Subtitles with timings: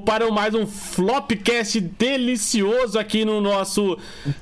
[0.00, 3.98] para mais um Flopcast delicioso aqui no nosso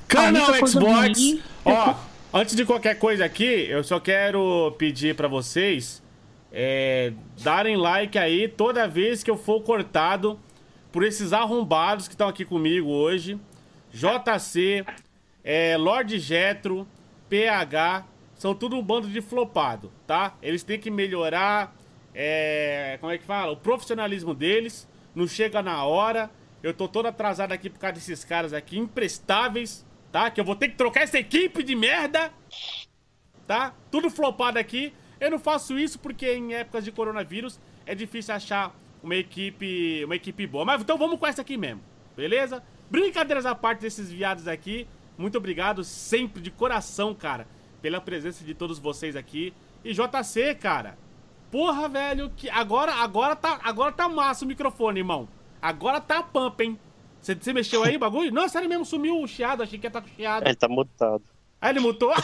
[0.07, 1.37] canal Xbox.
[1.65, 1.95] Ó,
[2.33, 6.01] antes de qualquer coisa aqui, eu só quero pedir para vocês
[6.51, 10.39] é, darem like aí toda vez que eu for cortado
[10.91, 13.39] por esses arrombados que estão aqui comigo hoje.
[13.91, 14.85] JC,
[15.43, 16.87] é, Lord Jetro,
[17.27, 18.05] PH,
[18.35, 20.35] são tudo um bando de flopado, tá?
[20.41, 21.75] Eles têm que melhorar
[22.13, 23.51] é, como é que fala?
[23.51, 26.29] O profissionalismo deles não chega na hora.
[26.61, 30.29] Eu tô todo atrasado aqui por causa desses caras aqui, imprestáveis, tá?
[30.29, 32.31] Que eu vou ter que trocar essa equipe de merda,
[33.47, 33.73] tá?
[33.89, 34.93] Tudo flopado aqui.
[35.19, 40.15] Eu não faço isso porque em épocas de coronavírus é difícil achar uma equipe, uma
[40.15, 40.65] equipe boa.
[40.65, 41.81] Mas então vamos com essa aqui mesmo,
[42.15, 42.61] beleza?
[42.89, 44.87] Brincadeiras à parte desses viados aqui.
[45.17, 47.47] Muito obrigado sempre de coração, cara,
[47.81, 49.53] pela presença de todos vocês aqui.
[49.83, 50.97] E JC, cara,
[51.51, 55.27] Porra, velho, que agora, agora tá, agora tá massa o microfone, irmão.
[55.61, 56.79] Agora tá pump, hein?
[57.21, 58.31] Você, mexeu aí o bagulho?
[58.31, 60.45] Não, sério mesmo, sumiu o chiado, achei que ia estar tá com chiado.
[60.45, 61.23] Ele tá mutado.
[61.61, 62.13] Aí ele mutou?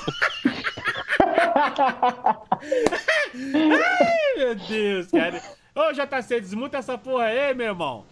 [3.33, 5.41] Ai, meu Deus, cara.
[5.75, 8.05] Ô, JC, desmuta essa porra aí, meu irmão.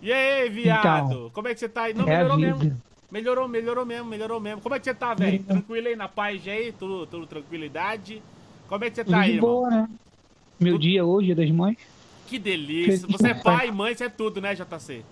[0.00, 1.06] E aí, viado?
[1.06, 1.94] Então, Como é que você tá aí?
[1.94, 2.82] Não, é melhorou mesmo.
[3.10, 4.60] Melhorou, melhorou mesmo, melhorou mesmo.
[4.60, 5.42] Como é que você tá, velho?
[5.42, 6.72] Tranquilo aí na paz aí?
[6.72, 8.22] Tudo, tudo tranquilidade?
[8.68, 9.82] Como é que você tá aí, boa, irmão?
[9.82, 9.88] Né?
[10.58, 11.76] Meu dia hoje, dia das mães.
[12.26, 13.06] Que delícia.
[13.08, 15.02] Você é pai, mãe, você é tudo, né, JC?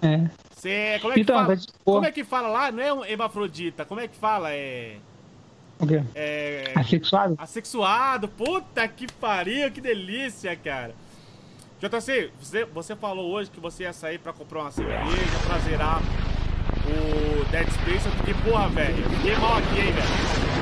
[0.00, 0.28] É.
[0.54, 0.98] Você é.
[0.98, 1.58] Como é que então, fala?
[1.84, 2.72] Como é que fala lá?
[2.72, 3.84] Não é um hemafrodita.
[3.84, 4.52] Como é que fala?
[4.52, 4.96] É.
[5.78, 6.02] O quê?
[6.14, 6.72] É.
[6.76, 7.34] Assexuado?
[7.38, 8.28] Assexuado.
[8.28, 10.94] Puta que pariu, que delícia, cara.
[11.80, 16.00] JC, você, você falou hoje que você ia sair pra comprar uma cerveja, pra zerar
[16.86, 18.06] o Dead Space.
[18.06, 19.02] Eu fiquei, porra, velho.
[19.02, 20.61] Eu fiquei mal aqui, hein, velho.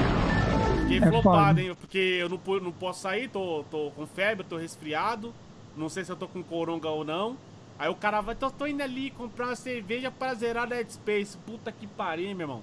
[0.94, 1.76] Fiquei é flopado, hein?
[1.78, 5.32] Porque eu não, não posso sair, tô, tô com febre, tô resfriado.
[5.76, 7.36] Não sei se eu tô com coronga ou não.
[7.78, 11.38] Aí o cara vai, tô, tô indo ali comprar uma cerveja pra zerar Dead Space.
[11.46, 12.62] Puta que pariu, meu irmão.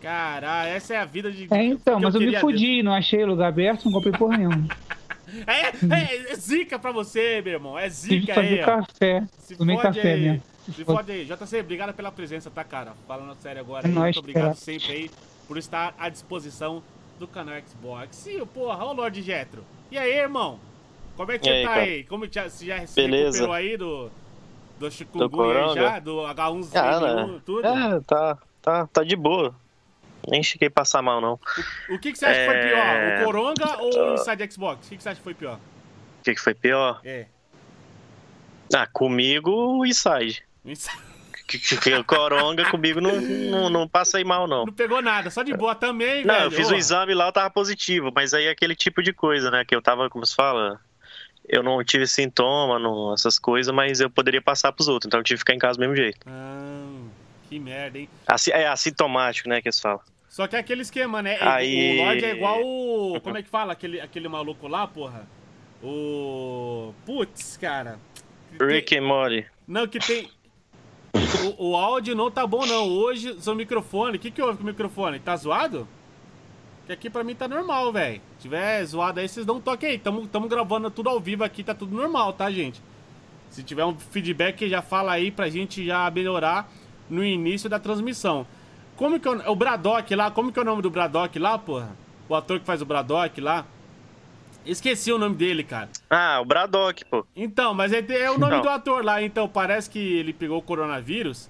[0.00, 1.48] Caralho, essa é a vida de.
[1.50, 4.68] É, então, mas eu, eu me fudi, não achei lugar aberto, não comprei porra nenhuma.
[5.44, 7.78] é, é, é, zica pra você, meu irmão.
[7.78, 8.64] É zica fazer aí.
[8.64, 9.24] café.
[9.38, 10.20] Se Tomei café aí.
[10.20, 10.42] mesmo.
[10.72, 11.24] Se fode aí.
[11.24, 12.92] JC, obrigado pela presença, tá, cara?
[13.08, 13.88] Falando sério agora.
[13.88, 14.54] É muito obrigado cara.
[14.54, 15.10] sempre aí
[15.48, 16.82] por estar à disposição
[17.18, 18.26] do canal Xbox.
[18.26, 19.64] E, porra, o Lord Jetro.
[19.90, 20.60] E aí, irmão?
[21.16, 21.82] Como é que você tá cara?
[21.82, 22.04] aí?
[22.04, 23.38] Como já, você já se Beleza.
[23.38, 24.10] recuperou aí do,
[24.78, 25.98] do chikungunya já?
[25.98, 27.40] Do H1Z1, ah, né?
[27.44, 27.66] tudo?
[27.66, 29.54] É, tá, tá, tá de boa.
[30.28, 31.40] Nem cheguei a passar mal, não.
[31.88, 32.46] O, o que, que você acha é...
[32.46, 32.86] que foi pior?
[32.86, 34.86] O é, Coronga ou o Inside Xbox?
[34.86, 35.56] O que, que você acha que foi pior?
[36.20, 37.00] O que, que foi pior?
[37.04, 37.26] É.
[38.74, 40.44] Ah, comigo o Inside.
[40.64, 41.07] Inside
[41.56, 44.66] que, coronga comigo não, não, não passei mal, não.
[44.66, 46.46] Não pegou nada, só de boa também, não, velho.
[46.46, 49.50] eu fiz o exame lá, eu tava positivo, mas aí é aquele tipo de coisa,
[49.50, 49.64] né?
[49.64, 50.78] Que eu tava, como se fala,
[51.48, 55.24] eu não tive sintoma, não, essas coisas, mas eu poderia passar pros outros, então eu
[55.24, 56.18] tive que ficar em casa do mesmo jeito.
[56.26, 57.06] Ah,
[57.48, 58.08] que merda, hein?
[58.52, 60.00] É assintomático, né, que eles falam.
[60.28, 61.38] Só que é aquele esquema, né?
[61.40, 61.98] Aí...
[61.98, 63.18] O Lorde é igual o...
[63.24, 63.72] Como é que fala?
[63.72, 65.26] Aquele, aquele maluco lá, porra?
[65.82, 66.92] O...
[67.06, 67.98] Putz, cara.
[68.60, 69.46] Rick and Morty.
[69.66, 70.30] Não, que tem...
[71.58, 72.88] O, o, áudio não tá bom, não.
[72.88, 74.16] Hoje, seu microfone.
[74.16, 75.18] O que, que houve com o microfone?
[75.18, 75.86] Tá zoado?
[76.86, 78.20] Que aqui pra mim tá normal, velho.
[78.36, 79.98] Se tiver zoado aí, vocês dão um toque aí.
[79.98, 82.82] Tamo, tamo gravando tudo ao vivo aqui, tá tudo normal, tá, gente?
[83.50, 86.70] Se tiver um feedback, já fala aí pra gente já melhorar
[87.08, 88.46] no início da transmissão.
[88.96, 90.30] Como que é o, o Braddock lá?
[90.30, 91.96] Como que é o nome do Braddock lá, porra?
[92.28, 93.64] O ator que faz o Braddock lá.
[94.68, 95.88] Esqueci o nome dele, cara.
[96.10, 97.26] Ah, o Braddock, pô.
[97.34, 98.62] Então, mas é, é o nome Não.
[98.62, 99.22] do ator lá.
[99.22, 101.48] Então, parece que ele pegou o coronavírus.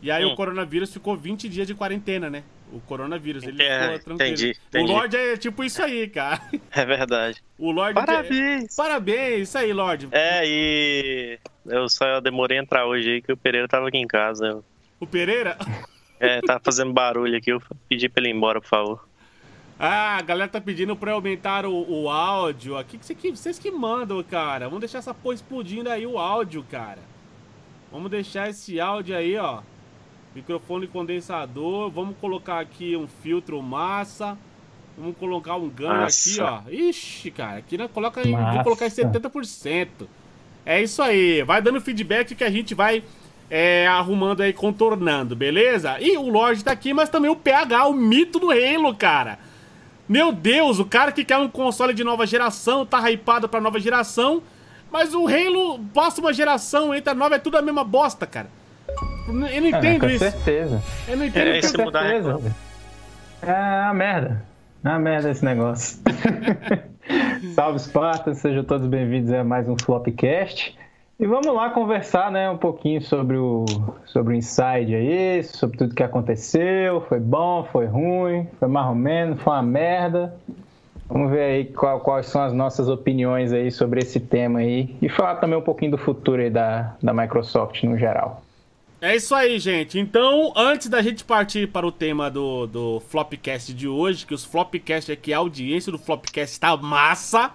[0.00, 0.32] E aí hum.
[0.32, 2.44] o coronavírus ficou 20 dias de quarentena, né?
[2.72, 3.42] O coronavírus.
[3.42, 4.32] Ele é, ficou tranquilo.
[4.32, 4.92] Entendi, entendi.
[4.92, 6.40] O Lorde é tipo isso aí, cara.
[6.70, 7.42] É verdade.
[7.58, 7.94] O Lorde.
[7.94, 8.78] Parabéns!
[8.78, 8.82] É...
[8.82, 10.08] Parabéns, isso aí, Lorde.
[10.12, 11.38] É, e.
[11.66, 14.62] Eu só demorei a entrar hoje aí que o Pereira tava aqui em casa.
[15.00, 15.58] O Pereira?
[16.20, 17.50] É, tava fazendo barulho aqui.
[17.50, 19.09] Eu pedi pra ele ir embora, por favor.
[19.82, 22.76] Ah, a galera tá pedindo pra aumentar o, o áudio.
[22.76, 24.66] Aqui que, que vocês que mandam, cara.
[24.66, 26.98] Vamos deixar essa porra explodindo aí o áudio, cara.
[27.90, 29.62] Vamos deixar esse áudio aí, ó.
[30.34, 31.88] Microfone condensador.
[31.88, 34.36] Vamos colocar aqui um filtro massa.
[34.98, 36.60] Vamos colocar um ganho aqui, ó.
[36.68, 37.56] Ixi, cara.
[37.56, 39.88] Aqui né, coloca em, vou colocar em 70%.
[40.66, 41.42] É isso aí.
[41.42, 43.02] Vai dando feedback que a gente vai
[43.48, 45.98] é, arrumando aí, contornando, beleza?
[46.02, 49.38] E o Lorde tá aqui, mas também o PH, o mito do Halo, cara.
[50.10, 53.78] Meu Deus, o cara que quer um console de nova geração, tá hypado pra nova
[53.78, 54.42] geração,
[54.90, 58.48] mas o Halo, próxima geração, entra nova, é tudo a mesma bosta, cara.
[59.28, 60.24] Eu não é, entendo é, isso.
[60.24, 60.82] Com certeza.
[61.06, 61.76] Eu não entendo é, isso.
[61.76, 62.54] Com certeza.
[63.40, 64.44] É uma merda.
[64.82, 66.00] É uma merda esse negócio.
[67.54, 70.76] Salve Spartans, sejam todos bem-vindos a mais um Flopcast.
[71.20, 73.66] E vamos lá conversar, né, um pouquinho sobre o,
[74.06, 77.02] sobre o Inside aí, sobre tudo que aconteceu.
[77.02, 80.34] Foi bom, foi ruim, foi mais ou menos, foi uma merda.
[81.06, 84.96] Vamos ver aí qual, quais são as nossas opiniões aí sobre esse tema aí.
[85.02, 88.42] E falar também um pouquinho do futuro aí da, da Microsoft no geral.
[88.98, 89.98] É isso aí, gente.
[89.98, 94.46] Então, antes da gente partir para o tema do, do Flopcast de hoje, que os
[94.46, 97.50] Flopcast aqui, a audiência do Flopcast tá massa.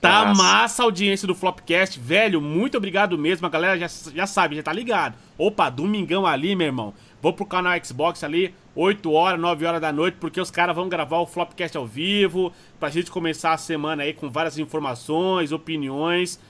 [0.00, 0.42] Tá Nossa.
[0.42, 2.00] massa a audiência do Flopcast.
[2.00, 3.46] Velho, muito obrigado mesmo.
[3.46, 5.14] A galera já, já sabe, já tá ligado.
[5.36, 6.94] Opa, domingão ali, meu irmão.
[7.20, 10.88] Vou pro canal Xbox ali, 8 horas, 9 horas da noite, porque os caras vão
[10.88, 16.40] gravar o Flopcast ao vivo, pra gente começar a semana aí com várias informações, opiniões.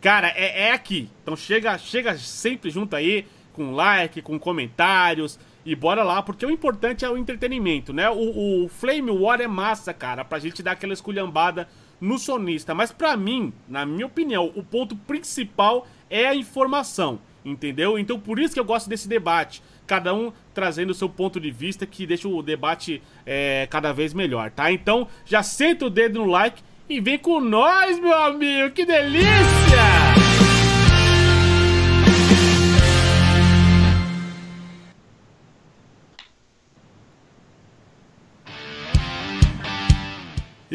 [0.00, 1.10] Cara, é, é aqui.
[1.22, 5.38] Então chega, chega sempre junto aí, com like, com comentários.
[5.66, 8.08] E bora lá, porque o importante é o entretenimento, né?
[8.08, 11.68] O, o Flame War é massa, cara, pra gente dar aquela esculhambada
[12.00, 12.74] no sonista.
[12.74, 17.98] Mas para mim, na minha opinião, o ponto principal é a informação, entendeu?
[17.98, 19.62] Então por isso que eu gosto desse debate.
[19.86, 24.14] Cada um trazendo o seu ponto de vista que deixa o debate é, cada vez
[24.14, 24.72] melhor, tá?
[24.72, 28.70] Então já senta o dedo no like e vem com nós, meu amigo!
[28.74, 30.13] Que delícia!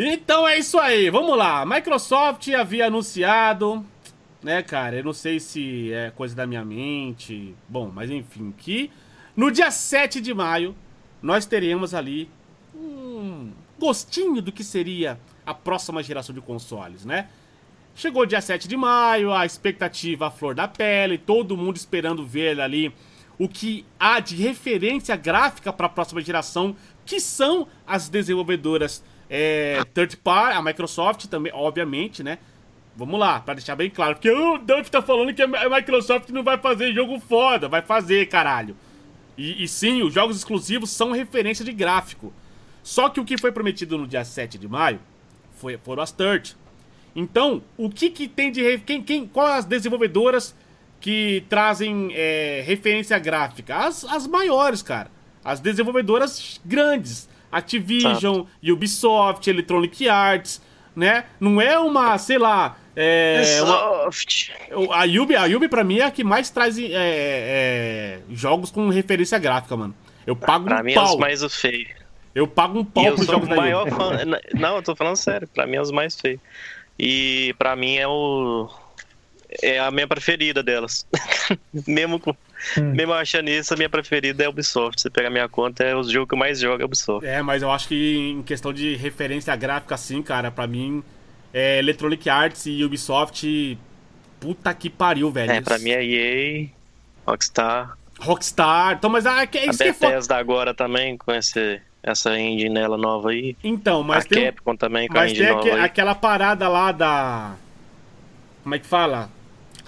[0.01, 1.66] Então é isso aí, vamos lá.
[1.66, 3.86] Microsoft havia anunciado,
[4.42, 4.96] né, cara?
[4.96, 7.54] Eu não sei se é coisa da minha mente.
[7.68, 8.90] Bom, mas enfim, que
[9.36, 10.74] no dia 7 de maio
[11.22, 12.31] nós teremos ali
[12.74, 17.28] um gostinho do que seria a próxima geração de consoles, né?
[17.94, 22.62] Chegou dia 7 de maio, a expectativa à flor da pele, todo mundo esperando ver
[22.62, 22.95] ali
[23.38, 26.74] o que há de referência gráfica para a próxima geração,
[27.06, 32.40] que são as desenvolvedoras é, third party, a Microsoft também, obviamente, né?
[32.96, 34.16] Vamos lá, para deixar bem claro.
[34.16, 37.70] Porque o Duff tá falando que a Microsoft não vai fazer jogo foda.
[37.70, 38.76] Vai fazer, caralho.
[39.38, 42.34] E, e, sim, os jogos exclusivos são referência de gráfico.
[42.84, 45.00] Só que o que foi prometido no dia 7 de maio
[45.56, 46.58] foi, foram as third.
[47.16, 48.80] Então, o que que tem de...
[48.80, 50.54] Quem, quem, qual as desenvolvedoras
[51.00, 53.78] que trazem é, referência gráfica?
[53.78, 55.10] As, as maiores, cara.
[55.42, 57.29] As desenvolvedoras grandes.
[57.51, 60.62] Activision, Ubisoft, Electronic Arts,
[60.96, 61.25] né?
[61.40, 62.78] Não é uma, sei lá.
[62.96, 64.54] É, Ubisoft.
[64.72, 68.72] Uma, a Ubi, a Ubi pra mim é a que mais traz é, é, jogos
[68.72, 69.96] com referência gráfica, mano.
[70.25, 71.06] Eu pago pra um mim pau.
[71.06, 71.88] é os mais feio.
[72.36, 74.12] Eu pago um pau pros jogos da maior fã...
[74.54, 75.48] Não, eu tô falando sério.
[75.48, 76.40] Pra mim é os mais feios.
[76.98, 78.69] E pra mim é o
[79.62, 81.06] é a minha preferida delas.
[81.88, 82.36] mesmo, com,
[82.77, 82.91] hum.
[82.91, 85.01] mesmo achando isso, a minha preferida é a Ubisoft.
[85.01, 87.27] Você pega a minha conta, é o jogo que eu mais jogo é Ubisoft.
[87.27, 91.03] É, mas eu acho que em questão de referência gráfica, assim, cara, pra mim,
[91.53, 93.77] é Electronic Arts e Ubisoft.
[94.39, 95.51] Puta que pariu, velho.
[95.51, 96.68] É, pra mim é EA,
[97.28, 97.97] Rockstar.
[98.19, 98.94] Rockstar.
[98.94, 102.69] Então, mas ah, é, é isso a Bethesda que agora também, com esse essa engine
[102.69, 103.57] nela nova aí.
[103.61, 105.81] Então, mas a tem Capcom também com mas a engine tem nova aí.
[105.81, 107.56] aquela parada lá da
[108.63, 109.30] como é que fala?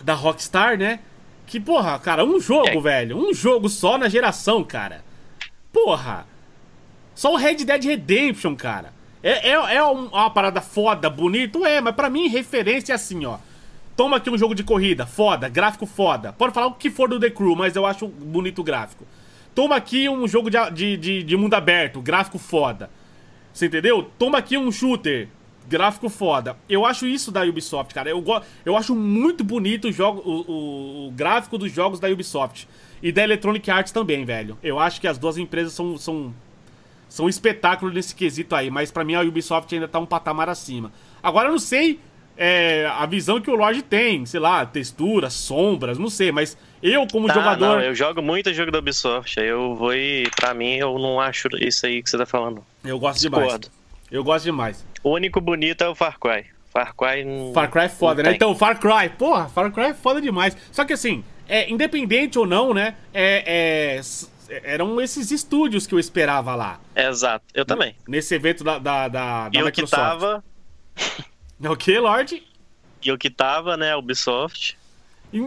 [0.03, 0.99] da Rockstar, né?
[1.51, 2.79] Que, porra, cara, um jogo, é.
[2.79, 3.17] velho.
[3.17, 5.03] Um jogo só na geração, cara.
[5.73, 6.25] Porra.
[7.13, 8.93] Só o Red Dead Redemption, cara.
[9.21, 11.65] É, é, é uma parada foda, bonito?
[11.65, 13.37] É, mas pra mim, referência é assim, ó.
[13.97, 16.31] Toma aqui um jogo de corrida, foda, gráfico foda.
[16.31, 19.05] Pode falar o que for do The Crew, mas eu acho bonito o gráfico.
[19.53, 22.89] Toma aqui um jogo de, de, de, de mundo aberto, gráfico foda.
[23.51, 24.09] Você entendeu?
[24.17, 25.27] Toma aqui um shooter,
[25.67, 26.57] Gráfico foda.
[26.67, 28.09] Eu acho isso da Ubisoft, cara.
[28.09, 28.23] Eu,
[28.65, 32.67] eu acho muito bonito o, jogo, o, o, gráfico dos jogos da Ubisoft.
[33.01, 34.57] E da Electronic Arts também, velho.
[34.61, 36.33] Eu acho que as duas empresas são, são,
[37.07, 38.69] são um espetáculo nesse quesito aí.
[38.69, 40.91] Mas para mim a Ubisoft ainda tá um patamar acima.
[41.23, 41.99] Agora eu não sei
[42.37, 44.25] é, a visão que o Lorde tem.
[44.25, 46.31] Sei lá, texturas, sombras, não sei.
[46.31, 47.77] Mas eu, como tá, jogador.
[47.77, 49.39] Não, eu jogo muito jogo da Ubisoft.
[49.39, 50.27] Aí eu vou e.
[50.35, 52.65] Pra mim, eu não acho isso aí que você tá falando.
[52.83, 53.47] Eu gosto Discordo.
[53.47, 53.71] demais.
[54.11, 54.85] Eu gosto demais.
[55.03, 56.45] O único bonito é o Far Cry.
[56.69, 57.53] Far Cry não.
[57.53, 58.29] Far Cry é foda, né?
[58.29, 58.35] Tem.
[58.35, 60.55] Então, Far Cry, porra, Far Cry é foda demais.
[60.71, 62.95] Só que assim, é, independente ou não, né?
[63.13, 66.79] É, é, eram esses estúdios que eu esperava lá.
[66.95, 67.95] Exato, eu também.
[68.07, 69.81] Nesse evento da, da, da, da e Microsoft.
[69.81, 70.43] o que tava.
[71.73, 72.43] o que, Lorde?
[73.03, 73.95] E o que tava, né?
[73.95, 74.77] Ubisoft.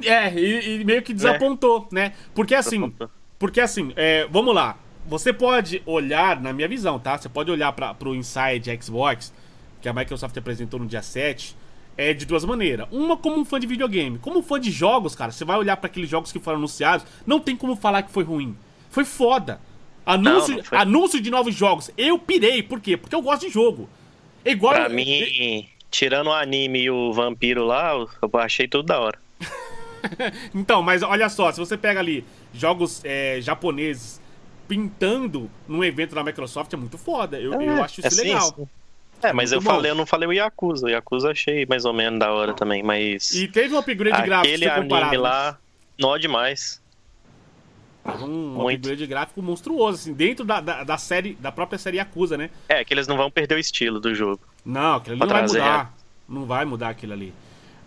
[0.04, 1.94] É, e, e meio que desapontou, é.
[1.94, 2.12] né?
[2.34, 2.80] Porque assim.
[2.80, 3.10] Desapontou.
[3.38, 7.18] Porque assim, é, vamos lá você pode olhar, na minha visão, tá?
[7.18, 9.32] Você pode olhar para o Inside Xbox,
[9.84, 11.54] que a Microsoft apresentou no dia 7,
[11.94, 12.88] é de duas maneiras.
[12.90, 14.18] Uma como um fã de videogame.
[14.18, 17.38] Como fã de jogos, cara, você vai olhar para aqueles jogos que foram anunciados, não
[17.38, 18.56] tem como falar que foi ruim.
[18.88, 19.60] Foi foda.
[20.06, 20.78] Anúncio, não, não foi...
[20.78, 21.90] anúncio de novos jogos.
[21.98, 22.96] Eu pirei, por quê?
[22.96, 23.86] Porque eu gosto de jogo.
[24.42, 24.72] É igual.
[24.72, 24.90] Pra eu...
[24.90, 29.18] mim, tirando o anime e o vampiro lá, eu achei tudo da hora.
[30.54, 32.24] então, mas olha só, se você pega ali
[32.54, 34.18] jogos é, japoneses
[34.66, 37.38] pintando num evento da Microsoft é muito foda.
[37.38, 38.54] Eu, é, eu acho isso é legal.
[38.56, 38.66] Sim,
[39.24, 40.86] É, mas eu falei, eu não falei o Yakuza.
[40.86, 43.32] O Yakuza achei mais ou menos da hora também, mas.
[43.32, 45.58] E teve um upgrade gráfico Aquele anime lá,
[45.98, 46.82] nó demais.
[48.20, 48.80] Um Muito.
[48.80, 52.50] upgrade gráfico monstruoso, assim, dentro da, da, da, série, da própria série Yakuza, né?
[52.68, 54.40] É, que eles não vão perder o estilo do jogo.
[54.62, 55.94] Não, aquilo ali não vai mudar.
[56.28, 57.32] Não vai mudar aquilo ali.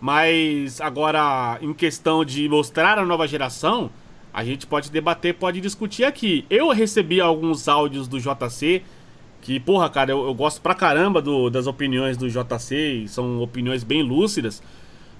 [0.00, 3.90] Mas agora, em questão de mostrar a nova geração,
[4.32, 6.44] a gente pode debater, pode discutir aqui.
[6.48, 8.82] Eu recebi alguns áudios do JC,
[9.48, 13.82] que, porra, cara, eu, eu gosto pra caramba do, das opiniões do JC, são opiniões
[13.82, 14.62] bem lúcidas.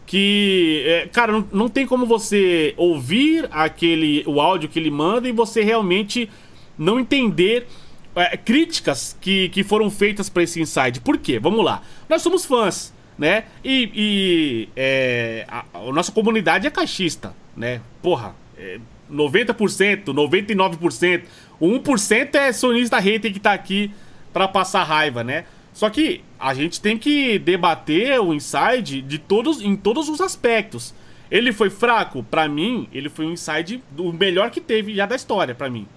[0.05, 5.27] Que, é, cara, não, não tem como você ouvir aquele o áudio que ele manda
[5.27, 6.29] e você realmente
[6.77, 7.67] não entender
[8.15, 11.01] é, críticas que, que foram feitas para esse inside.
[11.01, 11.39] Por quê?
[11.39, 11.81] Vamos lá.
[12.07, 13.45] Nós somos fãs, né?
[13.65, 17.81] E, e é, a, a, nossa comunidade é caixista, né?
[18.03, 18.79] Porra, é,
[19.11, 21.23] 90%, 99%.
[21.59, 23.91] O 1% é sonista hater que tá aqui
[24.39, 25.47] para passar raiva, né?
[25.75, 30.95] Só que a gente tem que debater o inside de todos, em todos os aspectos.
[31.29, 32.23] Ele foi fraco?
[32.23, 35.89] para mim, ele foi um inside do melhor que teve já da história, para mim.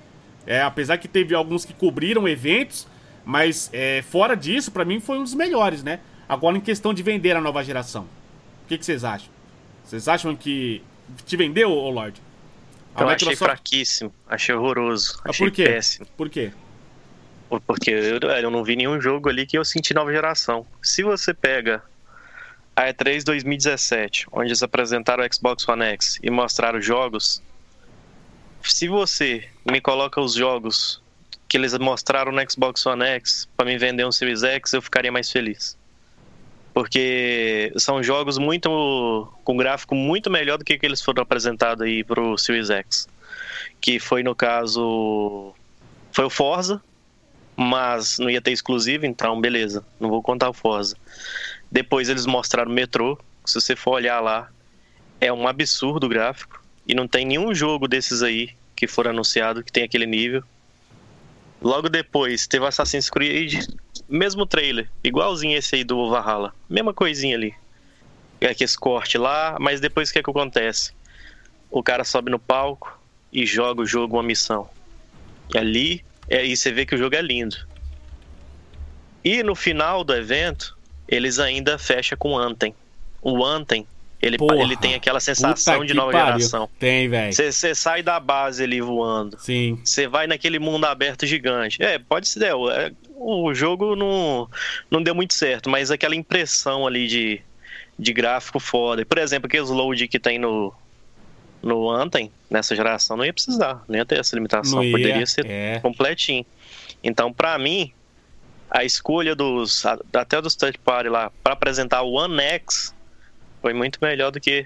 [0.48, 2.88] É, apesar que teve alguns que cobriram eventos,
[3.24, 6.00] mas é, fora disso, para mim foi um dos melhores, né?
[6.27, 8.07] Agora, em questão de vender a nova geração,
[8.65, 9.29] o que, que vocês acham?
[9.83, 10.81] Vocês acham que
[11.27, 12.19] te vendeu, ô Lorde?
[12.98, 13.24] Eu Microsoft...
[13.24, 15.63] achei fraquíssimo, achei horroroso, ah, achei por quê?
[15.65, 16.07] péssimo.
[16.17, 16.51] Por quê?
[17.60, 20.65] Porque eu, eu não vi nenhum jogo ali que eu senti nova geração.
[20.81, 21.84] Se você pega
[22.75, 27.41] a E3 2017, onde eles apresentaram o Xbox One X e mostraram jogos,
[28.63, 31.01] se você me coloca os jogos
[31.48, 35.12] que eles mostraram no Xbox One X para me vender um Series X, eu ficaria
[35.12, 35.77] mais feliz.
[36.74, 42.03] Porque são jogos muito com gráfico muito melhor do que, que eles foram apresentados aí
[42.03, 43.10] pro Series X.
[43.81, 45.53] Que foi no caso
[46.13, 46.81] foi o Forza,
[47.61, 50.95] mas não ia ter exclusivo, então beleza, não vou contar o Forza.
[51.71, 54.49] Depois eles mostraram o Metro, se você for olhar lá,
[55.19, 59.63] é um absurdo o gráfico e não tem nenhum jogo desses aí que for anunciado
[59.63, 60.43] que tem aquele nível.
[61.61, 63.67] Logo depois teve Assassin's Creed,
[64.09, 67.53] mesmo trailer, igualzinho esse aí do Valhalla, mesma coisinha ali.
[68.39, 70.91] É que esse corte lá, mas depois o que, é que acontece?
[71.69, 72.99] O cara sobe no palco
[73.31, 74.67] e joga o jogo uma missão.
[75.53, 77.57] E ali, é, e você vê que o jogo é lindo.
[79.23, 82.73] E no final do evento, eles ainda fecham com Anthem.
[83.21, 83.85] O Anthem
[84.21, 86.37] ele, ele tem aquela sensação de nova pariu.
[86.37, 86.69] geração.
[86.77, 87.33] Tem, velho.
[87.33, 89.37] Você sai da base ali voando.
[89.39, 89.79] Sim.
[89.83, 91.81] Você vai naquele mundo aberto gigante.
[91.81, 92.45] É, pode ser.
[92.45, 94.47] É, o jogo não,
[94.91, 97.41] não deu muito certo, mas aquela impressão ali de,
[97.97, 99.03] de gráfico foda.
[99.03, 100.71] Por exemplo, aqueles load que tem no,
[101.61, 103.83] no Anthem, nessa geração, não ia precisar.
[103.87, 104.83] Não ia ter essa limitação.
[104.83, 105.79] Ia, Poderia ser é.
[105.79, 106.45] completinho.
[107.03, 107.91] Então, para mim,
[108.69, 109.85] a escolha dos.
[109.85, 112.95] Até dos third party lá, para apresentar o One X
[113.61, 114.65] foi muito melhor do que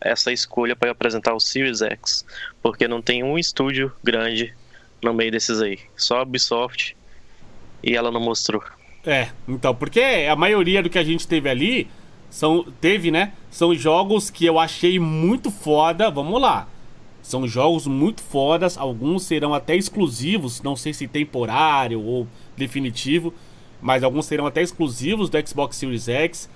[0.00, 2.24] essa escolha para apresentar o Series X,
[2.62, 4.54] porque não tem um estúdio grande
[5.02, 6.96] no meio desses aí, só a Ubisoft
[7.82, 8.62] e ela não mostrou.
[9.04, 10.00] É, então, porque
[10.30, 11.88] a maioria do que a gente teve ali
[12.30, 13.32] são teve, né?
[13.50, 16.10] São jogos que eu achei muito foda.
[16.10, 16.68] Vamos lá.
[17.22, 22.24] São jogos muito fodas, alguns serão até exclusivos, não sei se temporário ou
[22.56, 23.34] definitivo,
[23.82, 26.48] mas alguns serão até exclusivos do Xbox Series X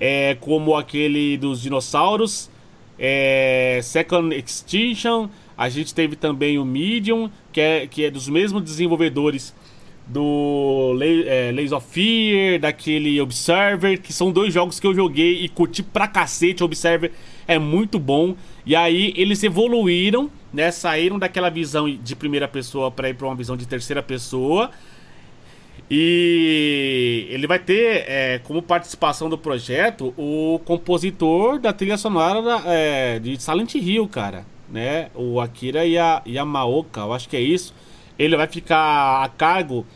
[0.00, 2.50] é, como aquele dos dinossauros,
[2.98, 5.28] é, Second Extinction.
[5.56, 9.54] A gente teve também o Medium, que é, que é dos mesmos desenvolvedores
[10.06, 10.96] do
[11.26, 15.82] é, Lays of Fear, daquele Observer, que são dois jogos que eu joguei e curti
[15.82, 16.62] pra cacete.
[16.62, 17.12] Observer
[17.46, 18.36] é muito bom.
[18.64, 20.70] E aí eles evoluíram, né?
[20.70, 24.70] Saíram daquela visão de primeira pessoa para ir para uma visão de terceira pessoa.
[25.90, 32.62] E ele vai ter é, como participação do projeto o compositor da trilha sonora da,
[32.66, 34.44] é, de Silent Hill, cara.
[34.68, 35.10] Né?
[35.14, 35.82] O Akira
[36.26, 37.72] Yamaoka, eu acho que é isso.
[38.18, 39.86] Ele vai ficar a cargo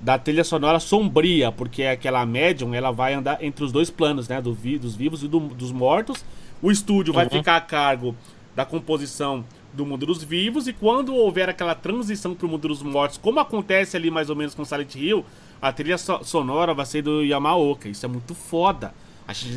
[0.00, 4.40] da trilha sonora sombria, porque aquela médium ela vai andar entre os dois planos, né?
[4.40, 6.24] Do vi, dos vivos e do, dos mortos.
[6.62, 7.16] O estúdio uhum.
[7.20, 8.14] vai ficar a cargo
[8.54, 12.82] da composição do mundo dos vivos e quando houver aquela transição para o mundo dos
[12.82, 15.24] mortos, como acontece ali mais ou menos com Silent Hill,
[15.62, 17.88] a trilha sonora vai ser do Yamaoka.
[17.88, 18.92] Isso é muito foda.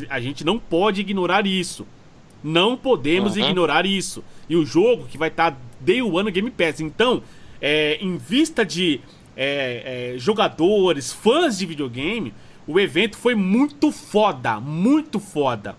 [0.08, 1.86] A gente não pode ignorar isso.
[2.42, 3.42] Não podemos uhum.
[3.42, 4.22] ignorar isso.
[4.48, 6.80] E o jogo que vai estar tá Day One Game Pass.
[6.80, 7.22] Então,
[7.66, 9.00] é, em vista de
[9.34, 12.34] é, é, jogadores, fãs de videogame,
[12.66, 14.60] o evento foi muito foda.
[14.60, 15.74] Muito foda.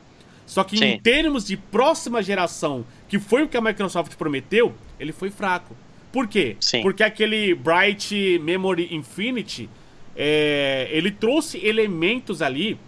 [0.48, 0.86] Só que Sim.
[0.86, 5.76] em termos de próxima geração, que foi o que a Microsoft prometeu, ele foi fraco.
[6.12, 6.58] Por quê?
[6.60, 6.82] Sim.
[6.82, 9.70] Porque aquele Bright Memory Infinity,
[10.16, 12.80] é, ele trouxe elementos ali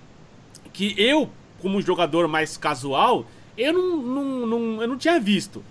[0.73, 1.29] que eu,
[1.61, 5.63] como jogador mais casual, eu não, não, não, eu não tinha visto.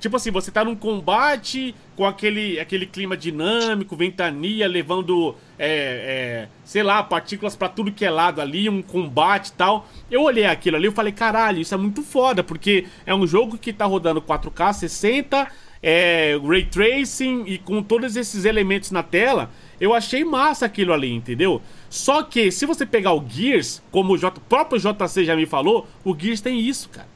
[0.00, 6.48] Tipo assim, você tá num combate com aquele, aquele clima dinâmico, ventania, levando, é, é,
[6.64, 9.88] sei lá, partículas para tudo que é lado ali, um combate e tal.
[10.08, 13.58] Eu olhei aquilo ali e falei, caralho, isso é muito foda, porque é um jogo
[13.58, 15.48] que tá rodando 4K 60,
[15.82, 19.50] é, Ray Tracing e com todos esses elementos na tela.
[19.80, 21.60] Eu achei massa aquilo ali, entendeu?
[21.90, 25.88] Só que, se você pegar o Gears, como o J, próprio JC já me falou,
[26.04, 27.08] o Gears tem isso, cara.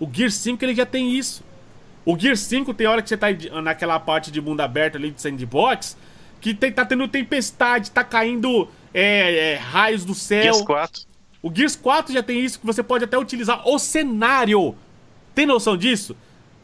[0.00, 1.51] O Gears 5 ele já tem isso.
[2.04, 3.28] O Gear 5 tem hora que você tá
[3.62, 5.96] naquela parte de mundo aberto ali de sandbox,
[6.40, 10.42] que tem, tá tendo tempestade, tá caindo é, é, raios do céu.
[10.42, 11.02] Gears 4.
[11.42, 14.74] O Gears 4 já tem isso, que você pode até utilizar o cenário.
[15.34, 16.16] Tem noção disso?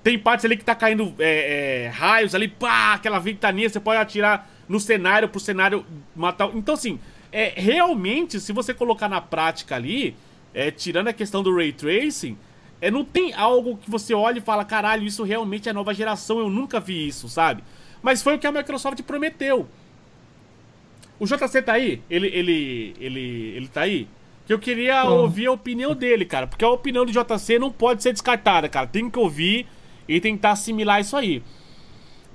[0.02, 4.00] Tem partes ali que tá caindo é, é raios ali, pá, aquela ventania, você pode
[4.00, 6.50] atirar no cenário pro cenário matar.
[6.54, 6.98] Então, assim,
[7.32, 10.16] é, realmente, se você colocar na prática ali,
[10.54, 12.36] é, tirando a questão do ray tracing,
[12.80, 16.38] é, não tem algo que você olha e fala, caralho, isso realmente é nova geração,
[16.38, 17.62] eu nunca vi isso, sabe?
[18.00, 19.68] Mas foi o que a Microsoft prometeu.
[21.18, 22.00] O JC tá aí?
[22.08, 24.08] Ele, ele, ele, ele tá aí?
[24.46, 26.46] Que eu queria ouvir a opinião dele, cara.
[26.46, 28.86] Porque a opinião do JC não pode ser descartada, cara.
[28.86, 29.66] Tem que ouvir
[30.08, 31.42] e tentar assimilar isso aí.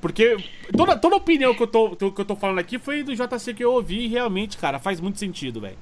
[0.02, 0.36] Porque
[0.76, 3.64] toda, toda opinião que eu, tô, que eu tô falando aqui foi do JC que
[3.64, 5.78] eu ouvi e realmente, cara, faz muito sentido, velho.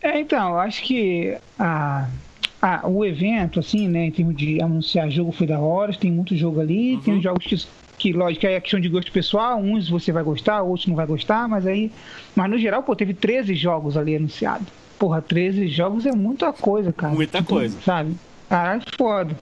[0.00, 2.08] É, então, eu acho que a,
[2.62, 6.36] a, o evento, assim, né, em termos de anunciar jogo foi da hora, tem muito
[6.36, 7.00] jogo ali, uhum.
[7.00, 7.66] tem jogos que,
[7.98, 11.48] que, lógico, é questão de gosto pessoal, uns você vai gostar, outros não vai gostar,
[11.48, 11.90] mas aí.
[12.34, 14.68] Mas no geral, pô, teve 13 jogos ali anunciados.
[14.98, 17.14] Porra, 13 jogos é muita coisa, cara.
[17.14, 17.76] Muita então, coisa.
[17.80, 18.16] Sabe?
[18.48, 19.36] Caralho, foda.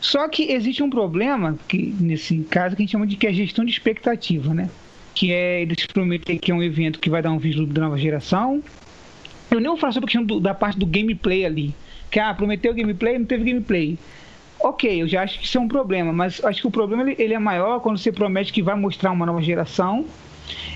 [0.00, 3.32] Só que existe um problema, que nesse caso, que a gente chama de que é
[3.32, 4.70] gestão de expectativa, né?
[5.14, 7.98] Que é eles prometer que é um evento que vai dar um vislumbre da nova
[7.98, 8.62] geração,
[9.50, 11.74] eu nem vou falar sobre a questão do, da parte do gameplay ali.
[12.10, 13.98] Que, ah, prometeu gameplay, não teve gameplay.
[14.58, 17.16] Ok, eu já acho que isso é um problema, mas acho que o problema ele,
[17.18, 20.04] ele é maior quando você promete que vai mostrar uma nova geração.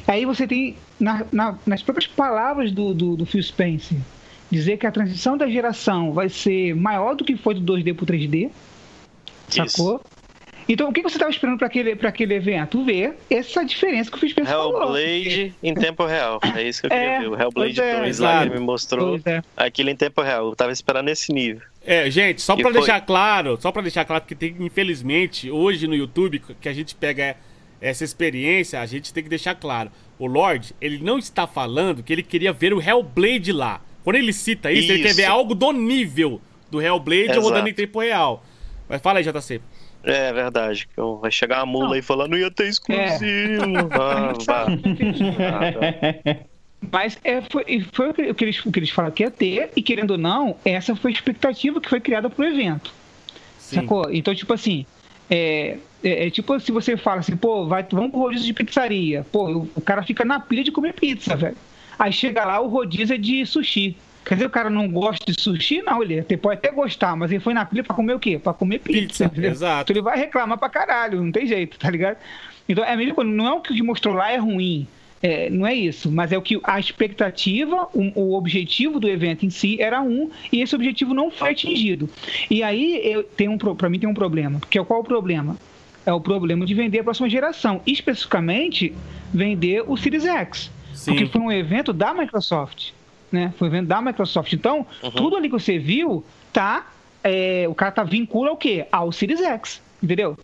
[0.07, 3.99] Aí você tem, na, na, nas próprias palavras do, do, do Phil Spencer,
[4.51, 8.05] dizer que a transição da geração vai ser maior do que foi do 2D para
[8.05, 8.51] o 3D.
[9.49, 9.97] Sacou?
[9.97, 10.14] Isso.
[10.69, 12.85] Então, o que você estava esperando para aquele, aquele evento?
[12.85, 14.83] Ver essa diferença que o Fish falou.
[14.83, 16.41] Hellblade em tempo real.
[16.57, 17.29] É isso que eu queria é, ver.
[17.29, 19.43] O Hellblade é, 2 lá me mostrou é.
[19.57, 20.49] aquilo em tempo real.
[20.49, 21.63] Eu tava esperando esse nível.
[21.85, 25.95] É, gente, só para deixar claro, só para deixar claro que tem, infelizmente, hoje no
[25.95, 27.37] YouTube, que a gente pega
[27.81, 29.91] essa experiência, a gente tem que deixar claro.
[30.19, 33.83] O Lord, ele não está falando que ele queria ver o Hellblade lá.
[34.03, 34.93] Quando ele cita isso, isso.
[34.93, 37.41] ele quer ver algo do nível do Hellblade Exato.
[37.41, 38.43] rodando em tempo real.
[38.89, 39.61] Mas fala aí, JC.
[40.05, 40.89] É verdade.
[41.21, 41.93] Vai chegar a mula não.
[41.93, 42.99] aí falando, ia ter exclusivo.
[43.03, 43.97] É.
[43.99, 44.67] Ah, ah, tá.
[46.93, 49.83] Mas é, foi, foi o, que eles, o que eles falaram que ia ter, e
[49.83, 52.93] querendo ou não, essa foi a expectativa que foi criada pro evento.
[53.59, 53.77] Sim.
[53.77, 54.13] Sacou?
[54.13, 54.85] Então, tipo assim,
[55.31, 59.25] é, é, é, tipo se você fala assim, pô, vai, vamos pro rodízio de pizzaria.
[59.33, 61.57] Pô, o, o cara fica na pilha de comer pizza, velho.
[61.99, 63.97] Aí chega lá, o rodízio é de sushi.
[64.25, 65.83] Quer dizer, o cara não gosta de sushi?
[65.83, 68.39] Não, ele pode até gostar, mas ele foi na pilha pra comer o quê?
[68.39, 69.29] Pra comer pizza.
[69.29, 69.93] pizza exato.
[69.93, 72.17] Então ele vai reclamar pra caralho, não tem jeito, tá ligado?
[72.69, 74.87] Então é mesmo não é o que mostrou lá é ruim.
[75.23, 79.47] É, não é isso, mas é o que a expectativa, o, o, objetivo do evento
[79.47, 82.11] em si era um, e esse objetivo não foi atingido.
[82.51, 85.57] E aí eu tenho um, para mim tem um problema, porque qual é o problema?
[86.05, 88.93] É o problema de vender a próxima geração, especificamente
[89.33, 91.13] vender o Series X, Sim.
[91.13, 92.91] porque foi um evento da Microsoft
[93.35, 93.53] né?
[93.59, 94.53] Foi vendo da Microsoft.
[94.53, 95.11] Então, uhum.
[95.11, 96.87] tudo ali que você viu, tá.
[97.23, 98.87] É, o cara tá vincula ao quê?
[98.93, 100.39] Ao Series X, entendeu?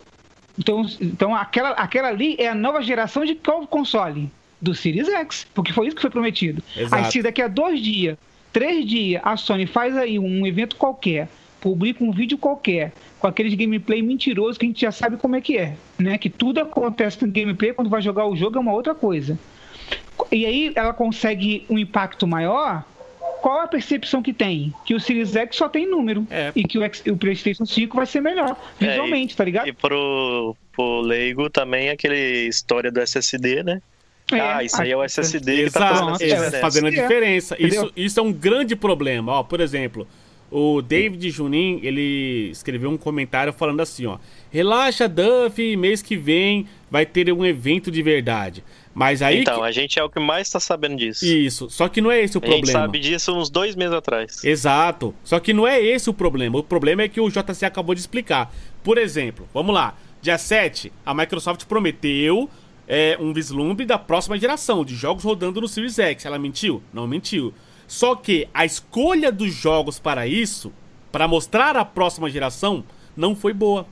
[0.57, 4.29] Então, então aquela, aquela ali é a nova geração de qual console?
[4.59, 6.61] Do Series X, porque foi isso que foi prometido.
[6.75, 6.95] Exato.
[6.95, 8.17] Aí se daqui a dois dias,
[8.51, 13.53] três dias, a Sony faz aí um evento qualquer, publica um vídeo qualquer, com aqueles
[13.55, 16.17] gameplay mentiroso que a gente já sabe como é que é, né?
[16.17, 19.37] Que tudo acontece no gameplay, quando vai jogar o jogo é uma outra coisa
[20.31, 22.83] e aí ela consegue um impacto maior,
[23.41, 24.73] qual a percepção que tem?
[24.85, 26.25] Que o Series X só tem número.
[26.29, 26.51] É.
[26.55, 29.67] E que o, X, o, PlayStation 5 vai ser melhor, visualmente, é, e, tá ligado?
[29.67, 33.81] E pro, pro leigo também aquele história do SSD, né?
[34.31, 36.59] É, ah, isso aí é o SSD que tá fazendo, diferença.
[36.59, 37.55] fazendo a diferença.
[37.59, 39.33] Isso, isso é um grande problema.
[39.33, 40.07] Ó, por exemplo,
[40.49, 44.17] o David Junin, ele escreveu um comentário falando assim, ó.
[44.49, 48.61] Relaxa, Duff, mês que vem vai ter um evento de verdade.
[48.93, 49.39] Mas aí.
[49.39, 49.63] Então, que...
[49.63, 51.25] a gente é o que mais está sabendo disso.
[51.25, 51.69] Isso.
[51.69, 52.61] Só que não é esse o a problema.
[52.61, 54.43] A gente sabe disso uns dois meses atrás.
[54.43, 55.15] Exato.
[55.23, 56.59] Só que não é esse o problema.
[56.59, 58.53] O problema é que o JC acabou de explicar.
[58.83, 59.95] Por exemplo, vamos lá.
[60.21, 62.49] Dia 7, a Microsoft prometeu
[62.87, 66.25] é, um vislumbre da próxima geração de jogos rodando no Series X.
[66.25, 66.83] Ela mentiu?
[66.93, 67.53] Não mentiu.
[67.87, 70.71] Só que a escolha dos jogos para isso,
[71.11, 72.83] para mostrar a próxima geração,
[73.15, 73.87] não foi boa.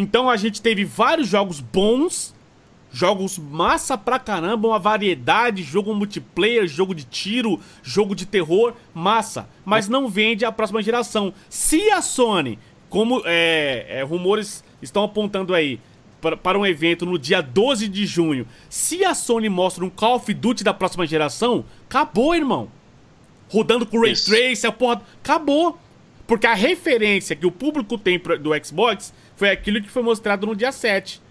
[0.00, 2.32] Então a gente teve vários jogos bons,
[2.92, 9.48] jogos massa pra caramba, uma variedade, jogo multiplayer, jogo de tiro, jogo de terror, massa.
[9.64, 11.34] Mas não vende a próxima geração.
[11.50, 15.80] Se a Sony, como é, é, rumores estão apontando aí,
[16.20, 20.14] para, para um evento no dia 12 de junho, se a Sony mostra um Call
[20.14, 22.68] of Duty da próxima geração, acabou, irmão.
[23.48, 25.02] Rodando com Ray Trace, a porra.
[25.24, 25.76] Acabou.
[26.24, 30.56] Porque a referência que o público tem do Xbox foi aquilo que foi mostrado no
[30.56, 31.22] dia 7.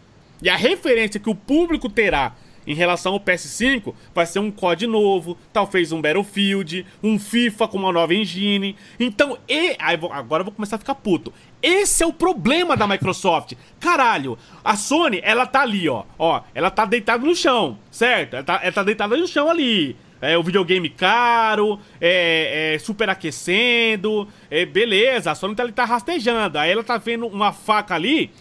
[0.41, 2.34] E a referência que o público terá
[2.65, 7.78] em relação ao PS5 vai ser um COD novo, talvez um Battlefield, um FIFA com
[7.78, 8.78] uma nova engine.
[8.98, 9.76] Então, e
[10.10, 11.34] agora eu vou começar a ficar puto.
[11.62, 13.54] Esse é o problema da Microsoft.
[13.78, 16.06] Caralho, a Sony, ela tá ali, ó.
[16.17, 18.36] Ó, ela tá deitada no chão, certo?
[18.36, 19.98] Ela tá, ela tá deitada no chão ali.
[20.21, 26.58] É o videogame caro, é, é superaquecendo, é, beleza, a Sony tá, tá rastejando.
[26.58, 28.32] Aí ela tá vendo uma faca ali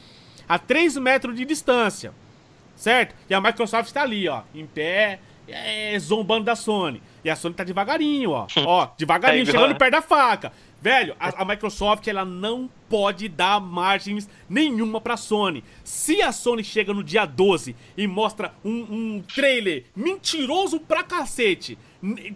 [0.49, 2.13] a 3 metros de distância
[2.77, 3.15] certo?
[3.29, 7.03] E a Microsoft está ali, ó, em pé, é, zombando da Sony.
[7.25, 8.47] E a Sony tá devagarinho, ó.
[8.59, 10.53] Ó, devagarinho, é chegando perto da faca.
[10.81, 15.65] Velho, a, a, Microsoft ela não pode dar margens nenhuma pra Sony.
[15.83, 18.87] Se a Sony chega no dia 12 e mostra um,
[19.17, 21.79] um trailer mentiroso pra cacete,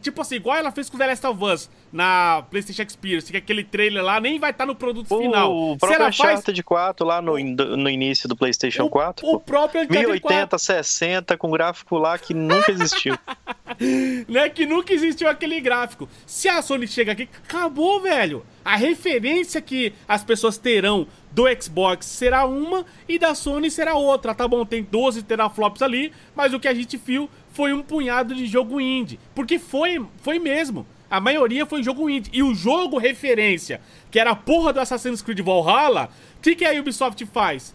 [0.00, 3.64] tipo assim, igual ela fez com The Last of Us na PlayStation Experience, que aquele
[3.64, 5.54] trailer lá nem vai estar tá no produto o final.
[5.54, 6.64] O próprio Uncharted faz...
[6.64, 9.26] 4 lá no, no início do PlayStation o, 4.
[9.26, 10.58] O próprio Uncharted 1080, 4.
[10.58, 13.16] 60, com gráfico lá que nunca existiu.
[14.28, 16.08] né, que nunca existiu aquele gráfico.
[16.26, 18.44] Se a Sony chega aqui, acabou, velho.
[18.64, 24.34] A referência que as pessoas terão do Xbox será uma e da Sony será outra.
[24.34, 27.28] Tá bom, tem 12 teraflops ali, mas o que a gente viu
[27.60, 29.20] foi um punhado de jogo indie.
[29.34, 30.86] Porque foi, foi mesmo.
[31.10, 32.30] A maioria foi jogo indie.
[32.32, 36.64] E o jogo referência, que era a porra do Assassin's Creed Valhalla, o que, que
[36.64, 37.74] a Ubisoft faz?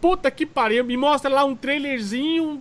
[0.00, 2.58] Puta que pariu, me mostra lá um trailerzinho.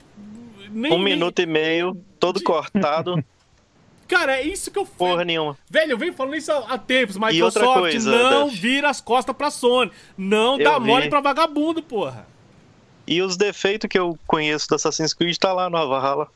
[0.70, 1.06] Nem, um nem...
[1.06, 2.44] minuto e meio, todo de...
[2.44, 3.24] cortado.
[4.08, 5.58] Cara, é isso que eu Porra nenhuma.
[5.72, 7.18] Velho, eu venho falando isso há tempos.
[7.18, 9.92] Microsoft coisa, não vira as costas pra Sony.
[10.16, 10.86] Não eu dá vi.
[10.86, 12.28] mole pra vagabundo, porra.
[13.08, 16.28] E os defeitos que eu conheço do Assassin's Creed tá lá no Valhalla.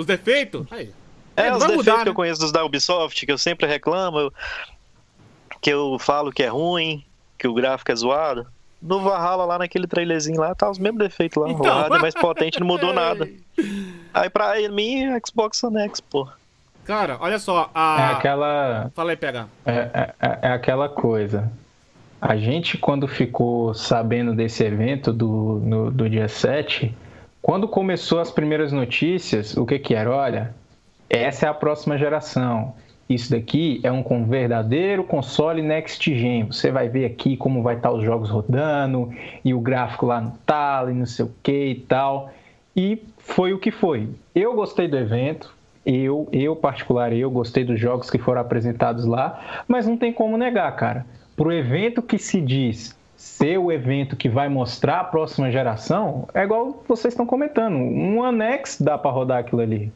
[0.00, 0.66] Os defeitos?
[0.70, 0.90] Aí.
[1.36, 2.10] É, é os defeitos mudar, que né?
[2.10, 4.32] eu conheço dos da Ubisoft, que eu sempre reclamo,
[5.60, 7.04] que eu falo que é ruim,
[7.38, 8.46] que o gráfico é zoado.
[8.80, 11.50] No Valhalla, lá naquele trailerzinho lá, tá os mesmos defeitos lá.
[11.50, 11.90] Então...
[11.90, 13.28] O é mais potente, não mudou nada.
[14.14, 16.26] Aí pra mim, Xbox One X, pô.
[16.86, 18.00] Cara, olha só, a...
[18.00, 18.90] É aquela...
[18.94, 19.48] Fala aí, pega.
[19.66, 21.52] É, é, é, é aquela coisa.
[22.18, 26.94] A gente, quando ficou sabendo desse evento do, no, do dia 7,
[27.42, 30.10] quando começou as primeiras notícias, o que que era?
[30.10, 30.54] Olha,
[31.08, 32.74] essa é a próxima geração.
[33.08, 36.44] Isso daqui é um verdadeiro console next gen.
[36.44, 39.12] Você vai ver aqui como vai estar os jogos rodando
[39.44, 42.30] e o gráfico lá no talo e não sei o que e tal.
[42.76, 44.08] E foi o que foi.
[44.32, 45.52] Eu gostei do evento,
[45.84, 50.36] eu, eu particular, eu gostei dos jogos que foram apresentados lá, mas não tem como
[50.36, 51.04] negar, cara.
[51.34, 56.42] Pro evento que se diz ser o evento que vai mostrar a próxima geração, é
[56.42, 57.76] igual vocês estão comentando.
[57.76, 59.92] Um anexo dá para rodar aquilo ali.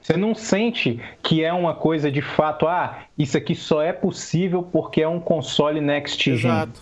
[0.00, 4.62] Você não sente que é uma coisa de fato, ah, isso aqui só é possível
[4.62, 6.50] porque é um console next gen.
[6.50, 6.80] Exato.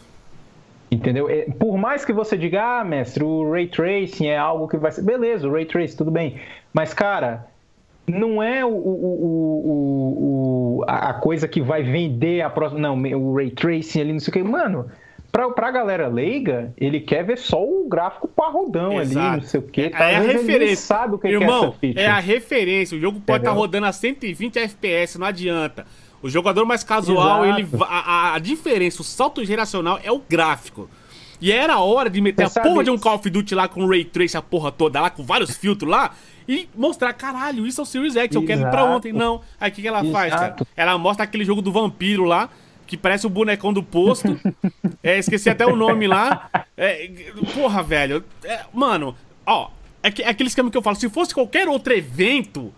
[0.88, 1.28] Entendeu?
[1.28, 4.92] É, por mais que você diga, ah, mestre, o ray tracing é algo que vai
[4.92, 5.02] ser.
[5.02, 6.38] Beleza, o ray tracing, tudo bem.
[6.72, 7.44] Mas, cara,
[8.06, 9.72] não é o, o,
[10.78, 12.80] o, a coisa que vai vender a próxima.
[12.80, 14.44] Não, o ray tracing ali, não sei o que.
[14.44, 14.88] Mano,
[15.34, 19.26] Pra, pra galera leiga, ele quer ver só o gráfico parrudão Exato.
[19.26, 19.90] ali, não sei o que.
[19.90, 20.04] Tá?
[20.04, 20.76] É a referência.
[20.76, 22.96] sabe o que, Irmão, que é essa É a referência.
[22.96, 25.84] O jogo pode estar tá rodando a 120 FPS, não adianta.
[26.22, 27.60] O jogador mais casual, Exato.
[27.60, 30.88] ele a, a, diferença, o salto geracional é o gráfico.
[31.40, 33.66] E era a hora de meter Você a porra de um Call of Duty lá
[33.66, 36.12] com Ray Trace, a porra toda lá, com vários filtros lá,
[36.48, 39.12] e mostrar, caralho, isso é o Series X, eu quero ir pra ontem.
[39.12, 39.40] Não.
[39.60, 40.12] Aí o que, que ela Exato.
[40.12, 40.56] faz, cara?
[40.76, 42.48] Ela mostra aquele jogo do vampiro lá,
[42.86, 44.38] que parece o bonecão do posto.
[45.02, 46.50] é, esqueci até o nome lá.
[46.76, 47.10] É,
[47.54, 48.24] porra, velho.
[48.44, 49.16] É, mano,
[49.46, 49.70] ó,
[50.02, 50.96] é, que, é aquele esquema que eu falo.
[50.96, 52.72] Se fosse qualquer outro evento,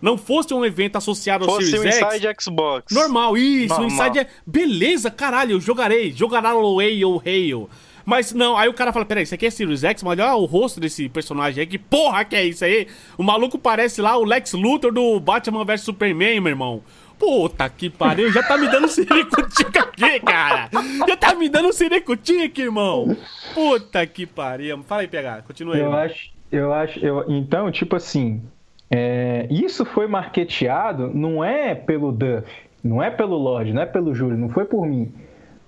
[0.00, 2.00] não fosse um evento associado ao fosse Series X...
[2.00, 2.94] Fosse o Inside Xbox.
[2.94, 3.68] Normal, isso.
[3.68, 3.88] Normal.
[3.88, 4.26] O Inside é...
[4.46, 6.12] Beleza, caralho, eu jogarei.
[6.12, 7.70] Jogará o Halo, Halo.
[8.04, 10.44] Mas não, aí o cara fala: peraí, isso aqui é Sirius X, mas olha o
[10.44, 12.86] rosto desse personagem aí, que porra que é isso aí?
[13.16, 16.82] O maluco parece lá o Lex Luthor do Batman vs Superman, meu irmão.
[17.22, 20.68] Puta que pariu, já tá me dando siricutica aqui, cara.
[21.06, 23.16] Já tá me dando siricutica, irmão.
[23.54, 24.82] Puta que pariu.
[24.82, 25.82] Fala aí, PH, continua aí.
[25.82, 28.42] Eu acho, eu acho, eu, então, tipo assim,
[28.90, 32.50] é, isso foi marketeado não é pelo Duff,
[32.82, 35.14] não é pelo Lorde, não é pelo Júlio, não foi por mim.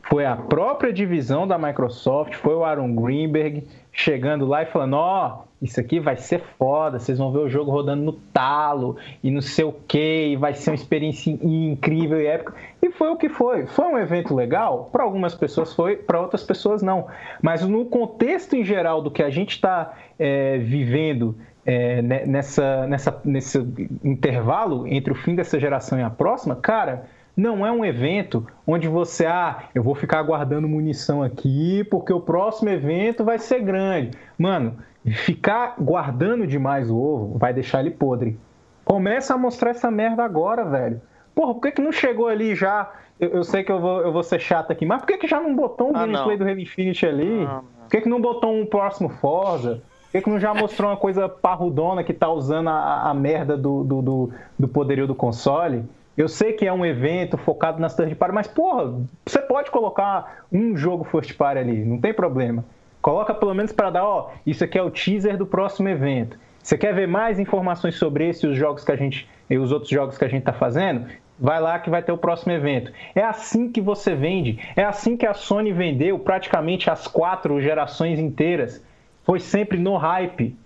[0.09, 5.29] Foi a própria divisão da Microsoft, foi o Aaron Greenberg chegando lá e falando: Ó,
[5.29, 9.31] oh, isso aqui vai ser foda, vocês vão ver o jogo rodando no talo e
[9.31, 12.55] não sei o que, vai ser uma experiência incrível e épica.
[12.83, 13.67] E foi o que foi.
[13.67, 14.90] Foi um evento legal?
[14.93, 17.07] Para algumas pessoas foi, para outras pessoas não.
[17.40, 23.21] Mas no contexto em geral do que a gente está é, vivendo é, nessa, nessa,
[23.25, 23.59] nesse
[24.05, 28.87] intervalo entre o fim dessa geração e a próxima, cara não é um evento onde
[28.87, 34.16] você, ah, eu vou ficar guardando munição aqui porque o próximo evento vai ser grande.
[34.38, 38.38] Mano, ficar guardando demais o ovo vai deixar ele podre.
[38.85, 41.01] Começa a mostrar essa merda agora, velho.
[41.35, 42.92] Porra, por que, que não chegou ali já?
[43.18, 45.27] Eu, eu sei que eu vou, eu vou ser chato aqui, mas por que, que
[45.27, 47.44] já não botou um ah, gameplay do Halo Infinite ali?
[47.44, 49.83] Ah, por que, que não botou um próximo Forza?
[50.05, 53.57] Por que, que não já mostrou uma coisa parrudona que tá usando a, a merda
[53.57, 55.85] do, do, do, do poderio do console?
[56.16, 58.94] Eu sei que é um evento focado nas third party, mas porra,
[59.27, 62.64] você pode colocar um jogo first party ali, não tem problema.
[63.03, 66.38] Coloca pelo menos para dar, ó, isso aqui é o teaser do próximo evento.
[66.62, 69.72] Você quer ver mais informações sobre esse e os jogos que a gente e os
[69.72, 71.07] outros jogos que a gente está fazendo?
[71.38, 72.92] Vai lá que vai ter o próximo evento.
[73.14, 74.59] É assim que você vende.
[74.77, 78.83] É assim que a Sony vendeu praticamente as quatro gerações inteiras.
[79.24, 80.57] Foi sempre no hype.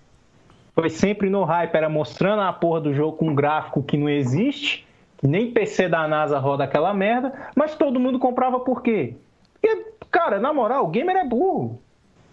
[0.73, 1.75] Foi sempre no hype.
[1.75, 4.87] Era mostrando a porra do jogo com um gráfico que não existe
[5.19, 9.15] que nem PC da NASA roda aquela merda, mas todo mundo comprava por quê?
[9.53, 11.79] Porque, cara, na moral, o gamer é burro.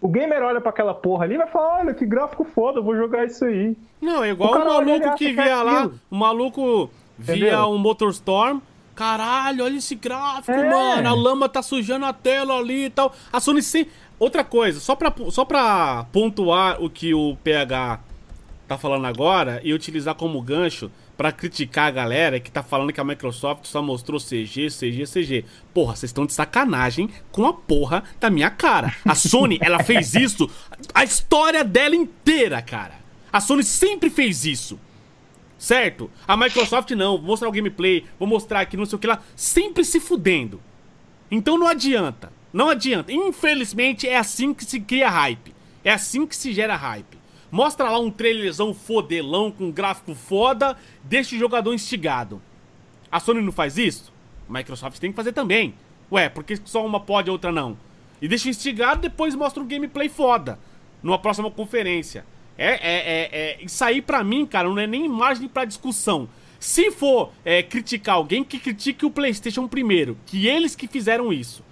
[0.01, 2.97] O gamer olha para aquela porra ali e vai falar: olha que gráfico foda, vou
[2.97, 3.77] jogar isso aí.
[4.01, 7.67] Não, é igual o, o maluco que via é lá, o maluco via Entendeu?
[7.71, 8.61] um Motorstorm.
[8.95, 10.71] Caralho, olha esse gráfico, é.
[10.71, 11.09] mano.
[11.09, 13.13] A lama tá sujando a tela ali e tal.
[13.33, 13.87] A Sony sim.
[14.19, 18.01] Outra coisa, só pra, só pra pontuar o que o PH
[18.67, 23.01] tá falando agora e utilizar como gancho para criticar a galera que tá falando que
[23.01, 25.45] a Microsoft só mostrou CG, CG, CG.
[25.73, 28.95] Porra, vocês estão de sacanagem com a porra da minha cara.
[29.05, 30.51] A Sony, ela fez isso
[30.95, 32.95] a história dela inteira, cara.
[33.33, 34.79] A Sony sempre fez isso.
[35.59, 36.11] Certo?
[36.29, 39.23] A Microsoft não, vou mostrar o gameplay, vou mostrar aqui, não sei o que lá,
[39.35, 40.61] sempre se fudendo.
[41.31, 42.31] Então não adianta.
[42.53, 43.11] Não adianta.
[43.11, 45.55] Infelizmente é assim que se cria hype.
[45.83, 47.16] É assim que se gera hype.
[47.57, 52.43] Mostra lá um trailerzão fodelão com gráfico foda, deixa o jogador instigado.
[53.11, 54.13] A Sony não faz isso?
[54.47, 55.73] A Microsoft tem que fazer também.
[56.13, 57.79] Ué, por que só uma pode e outra não?
[58.21, 60.59] E deixa instigado, depois mostra um gameplay foda.
[61.03, 62.27] Numa próxima conferência.
[62.59, 66.29] É, é, é, é, isso aí pra mim, cara, não é nem margem pra discussão.
[66.61, 70.19] Se for é, criticar alguém, que critique o PlayStation primeiro.
[70.27, 71.65] Que eles que fizeram isso.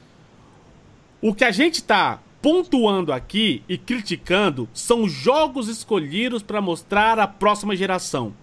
[1.20, 7.26] O que a gente tá pontuando aqui e criticando são jogos escolhidos para mostrar a
[7.26, 8.34] próxima geração.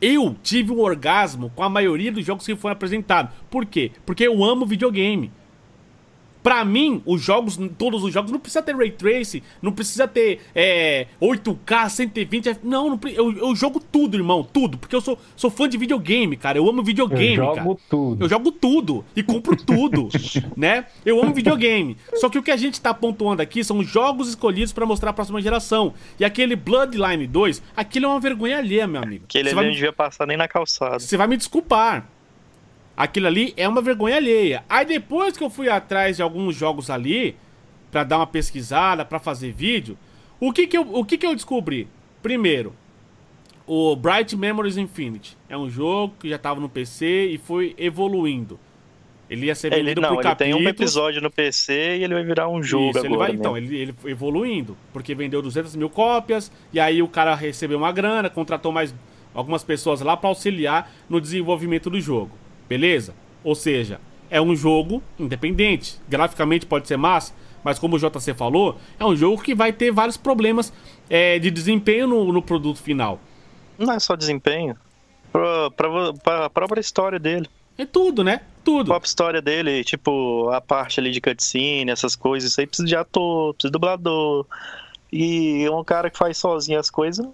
[0.00, 3.32] Eu tive um orgasmo com a maioria dos jogos que foram apresentados.
[3.48, 3.92] Por quê?
[4.04, 5.30] Porque eu amo videogame.
[6.42, 10.40] Pra mim, os jogos, todos os jogos, não precisa ter Ray Tracing, não precisa ter
[10.54, 12.58] é, 8K, 120.
[12.62, 14.78] Não, não eu, eu, jogo tudo, irmão, tudo.
[14.78, 16.58] Porque eu sou, sou fã de videogame, cara.
[16.58, 17.78] Eu amo videogame, eu jogo cara.
[17.88, 18.24] tudo.
[18.24, 20.08] Eu jogo tudo e compro tudo,
[20.56, 20.86] né?
[21.04, 21.96] Eu amo videogame.
[22.14, 25.12] Só que o que a gente tá pontuando aqui são jogos escolhidos para mostrar a
[25.12, 25.94] próxima geração.
[26.18, 29.24] E aquele Bloodline 2, aquilo é uma vergonha alheia, meu amigo.
[29.24, 30.98] Aquele ali não devia passar nem na calçada.
[30.98, 32.17] Você vai me desculpar.
[32.98, 34.64] Aquilo ali é uma vergonha alheia.
[34.68, 37.36] Aí depois que eu fui atrás de alguns jogos ali,
[37.92, 39.96] para dar uma pesquisada, para fazer vídeo,
[40.40, 41.86] o que que eu, o que que eu descobri?
[42.20, 42.74] Primeiro,
[43.68, 48.58] o Bright Memories Infinity é um jogo que já estava no PC e foi evoluindo.
[49.30, 52.14] Ele ia ser vendido ele, não, por ele tem um episódio no PC e ele
[52.14, 53.12] vai virar um jogo Isso, agora.
[53.12, 57.06] Ele vai, então, ele, ele foi evoluindo, porque vendeu 200 mil cópias, e aí o
[57.06, 58.92] cara recebeu uma grana, contratou mais
[59.32, 62.32] algumas pessoas lá para auxiliar no desenvolvimento do jogo.
[62.68, 63.14] Beleza?
[63.42, 64.00] Ou seja,
[64.30, 65.98] é um jogo independente.
[66.08, 67.32] Graficamente pode ser massa,
[67.64, 70.72] mas como o JC falou, é um jogo que vai ter vários problemas
[71.08, 73.20] é, de desempenho no, no, produto final.
[73.78, 74.76] Não é só desempenho.
[75.32, 77.48] Pra, a própria história dele.
[77.76, 78.40] É tudo, né?
[78.64, 78.82] Tudo.
[78.82, 82.88] A própria história dele, tipo, a parte ali de cutscene, essas coisas, isso aí precisa
[82.88, 84.46] de ator, precisa de dublador.
[85.12, 87.24] E um cara que faz sozinho as coisas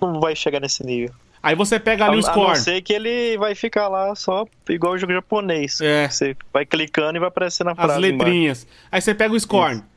[0.00, 1.14] não vai chegar nesse nível.
[1.42, 2.46] Aí você pega ali a, o score.
[2.46, 5.80] A não ser que ele vai ficar lá só igual o jogo japonês.
[5.80, 6.08] É.
[6.08, 7.92] Você vai clicando e vai aparecer na frase.
[7.92, 8.62] As letrinhas.
[8.62, 8.88] Embaixo.
[8.92, 9.74] Aí você pega o score.
[9.74, 9.90] Isso.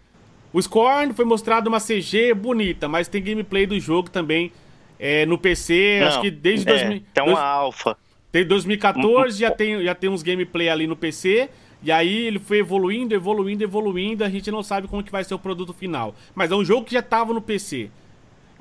[0.54, 4.52] O Scorn foi mostrado uma CG bonita, mas tem gameplay do jogo também
[5.00, 6.70] é, no PC, Não, acho que desde...
[6.70, 7.98] É, 2000, tem uma dois, alfa.
[8.32, 11.50] Desde 2014 já tem, já tem uns gameplay ali no PC,
[11.82, 15.34] e aí ele foi evoluindo, evoluindo, evoluindo, a gente não sabe como que vai ser
[15.34, 16.14] o produto final.
[16.36, 17.90] Mas é um jogo que já tava no PC.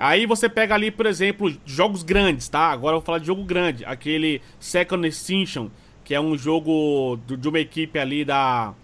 [0.03, 2.73] Aí você pega ali, por exemplo, jogos grandes, tá?
[2.73, 3.85] Agora eu vou falar de jogo grande.
[3.85, 5.69] Aquele Second Extinction,
[6.03, 8.75] que é um jogo de uma equipe ali da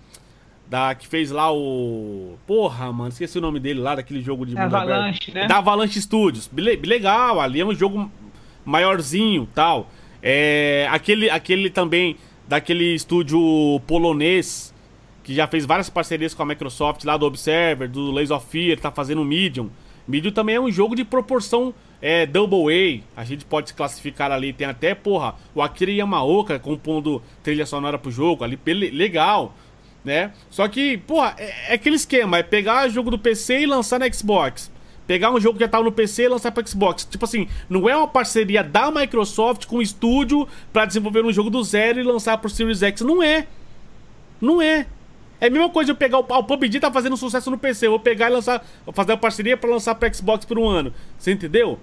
[0.69, 2.39] da que fez lá o.
[2.47, 4.57] Porra, mano, esqueci o nome dele lá, daquele jogo de.
[4.57, 5.49] Avalanche, né?
[5.49, 6.49] Da Avalanche Studios.
[6.55, 8.09] Legal, ali é um jogo
[8.65, 9.91] maiorzinho tal.
[10.23, 13.41] É, aquele, aquele também, daquele estúdio
[13.89, 14.73] polonês,
[15.25, 18.79] que já fez várias parcerias com a Microsoft lá do Observer, do Lays of Fear,
[18.79, 19.69] tá fazendo o Medium.
[20.09, 23.21] Medium também é um jogo de proporção é, Double A.
[23.21, 24.53] A gente pode se classificar ali.
[24.53, 28.43] Tem até, porra, o Akira Yamaoka compondo trilha sonora pro jogo.
[28.43, 28.59] Ali,
[28.91, 29.55] legal
[30.05, 30.33] né?
[30.51, 34.11] Só que, porra, é, é, aquele esquema, é pegar jogo do PC e lançar na
[34.11, 34.71] Xbox.
[35.07, 37.05] Pegar um jogo que já tava no PC e lançar pra Xbox.
[37.05, 41.49] Tipo assim, não é uma parceria da Microsoft com o estúdio para desenvolver um jogo
[41.49, 43.01] do zero e lançar pro Series X.
[43.01, 43.47] Não é.
[44.41, 44.87] Não é.
[45.41, 47.93] É a mesma coisa eu pegar o, o PUBG tá fazendo sucesso no PC, eu
[47.93, 50.93] vou pegar e lançar, fazer uma parceria para lançar para Xbox por um ano.
[51.17, 51.79] Você entendeu?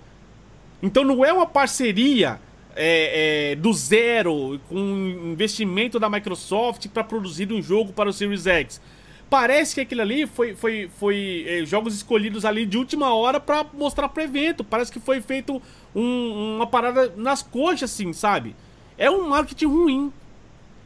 [0.84, 2.40] Então não é uma parceria
[2.76, 8.46] é, é, do zero, com investimento da Microsoft para produzir um jogo para o Series
[8.46, 8.82] X.
[9.30, 13.66] Parece que aquilo ali foi, foi, foi é, jogos escolhidos ali de última hora para
[13.74, 14.64] mostrar pro evento.
[14.64, 15.62] Parece que foi feito
[15.96, 18.56] um, uma parada nas coxas, assim, sabe?
[18.98, 20.14] É um marketing ruim.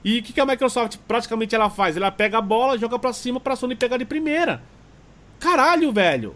[0.03, 1.97] E o que, que a Microsoft praticamente ela faz?
[1.97, 4.61] Ela pega a bola, joga pra cima pra Sony pegar de primeira.
[5.39, 6.35] Caralho, velho.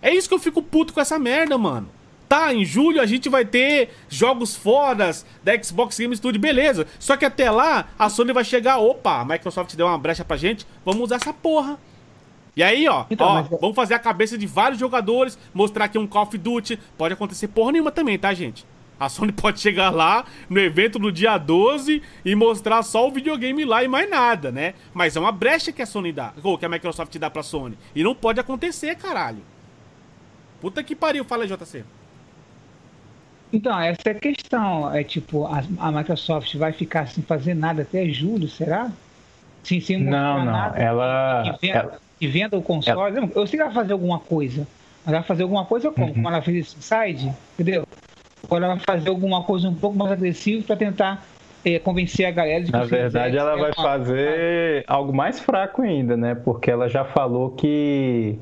[0.00, 1.88] É isso que eu fico puto com essa merda, mano.
[2.28, 6.86] Tá, em julho a gente vai ter jogos fodas da Xbox Game Studio, beleza.
[6.98, 10.36] Só que até lá, a Sony vai chegar, opa, a Microsoft deu uma brecha pra
[10.36, 11.78] gente, vamos usar essa porra.
[12.56, 13.48] E aí, ó, então, ó mas...
[13.60, 17.48] vamos fazer a cabeça de vários jogadores, mostrar que um Call of Duty pode acontecer
[17.48, 18.64] porra nenhuma também, tá, gente?
[18.98, 23.64] A Sony pode chegar lá no evento no dia 12 e mostrar só o videogame
[23.64, 24.74] lá e mais nada, né?
[24.92, 27.76] Mas é uma brecha que a Sony dá, ou que a Microsoft dá pra Sony.
[27.94, 29.42] E não pode acontecer, caralho.
[30.60, 31.84] Puta que pariu, fala aí, JC.
[33.52, 34.92] Então, essa é a questão.
[34.92, 38.90] É tipo, a, a Microsoft vai ficar sem fazer nada até julho, será?
[39.62, 40.52] Sim, sem não, não.
[40.52, 40.78] Nada.
[40.78, 42.00] Ela, e venda, ela...
[42.20, 43.16] E venda o console.
[43.16, 43.30] Ela...
[43.34, 44.66] Eu sei que ela vai fazer alguma coisa.
[45.04, 46.06] Mas ela vai fazer alguma coisa como?
[46.06, 46.14] Uhum.
[46.14, 47.86] Como ela fez esse side, entendeu?
[48.48, 51.24] Ou ela vai fazer alguma coisa um pouco mais agressiva para tentar
[51.64, 56.16] é, convencer a galera de que Na verdade, ela vai fazer algo mais fraco ainda,
[56.16, 56.34] né?
[56.34, 58.38] Porque ela já falou que,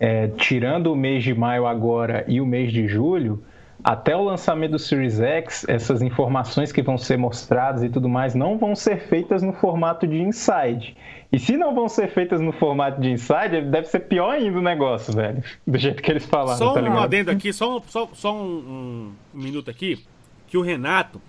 [0.00, 3.42] é, tirando o mês de maio agora e o mês de julho,
[3.84, 8.34] até o lançamento do Series X, essas informações que vão ser mostradas e tudo mais
[8.34, 10.96] não vão ser feitas no formato de inside.
[11.30, 14.62] E se não vão ser feitas no formato de inside, deve ser pior ainda o
[14.62, 15.44] negócio, velho.
[15.66, 16.56] Do jeito que eles falaram.
[16.56, 20.02] Só tá um adendo aqui, só, só, só um, um, minuto aqui,
[20.46, 21.20] que o Renato,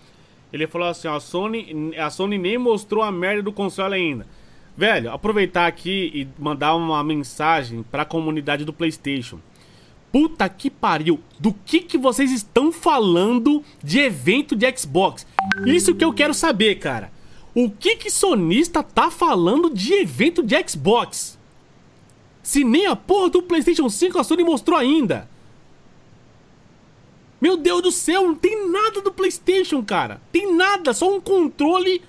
[0.53, 4.25] ele falou assim, ó, a Sony, a Sony nem mostrou a merda do console ainda.
[4.77, 9.39] Velho, aproveitar aqui e mandar uma mensagem para a comunidade do PlayStation.
[10.15, 11.19] Puta que pariu.
[11.37, 15.27] Do que que vocês estão falando de evento de Xbox?
[15.65, 17.11] Isso que eu quero saber, cara.
[17.53, 21.37] O que que sonista tá falando de evento de Xbox?
[22.41, 25.29] Se nem a porra do PlayStation 5 a Sony mostrou ainda.
[27.41, 30.21] Meu Deus do céu, não tem nada do PlayStation, cara.
[30.31, 32.01] Tem nada, só um controle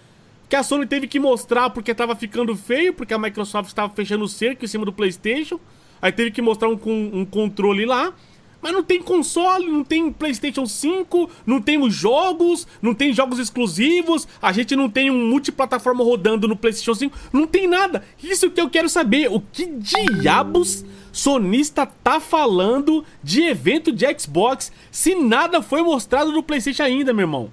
[0.48, 4.22] que a Sony teve que mostrar porque tava ficando feio, porque a Microsoft estava fechando
[4.22, 5.58] o cerco em cima do PlayStation.
[6.00, 8.12] Aí teve que mostrar um, um controle lá.
[8.60, 14.26] Mas não tem console, não tem PlayStation 5, não temos jogos, não tem jogos exclusivos,
[14.40, 18.02] a gente não tem um multiplataforma rodando no PlayStation 5, não tem nada.
[18.20, 24.72] Isso que eu quero saber, o que diabos sonista tá falando de evento de Xbox
[24.90, 27.52] se nada foi mostrado no PlayStation ainda, meu irmão?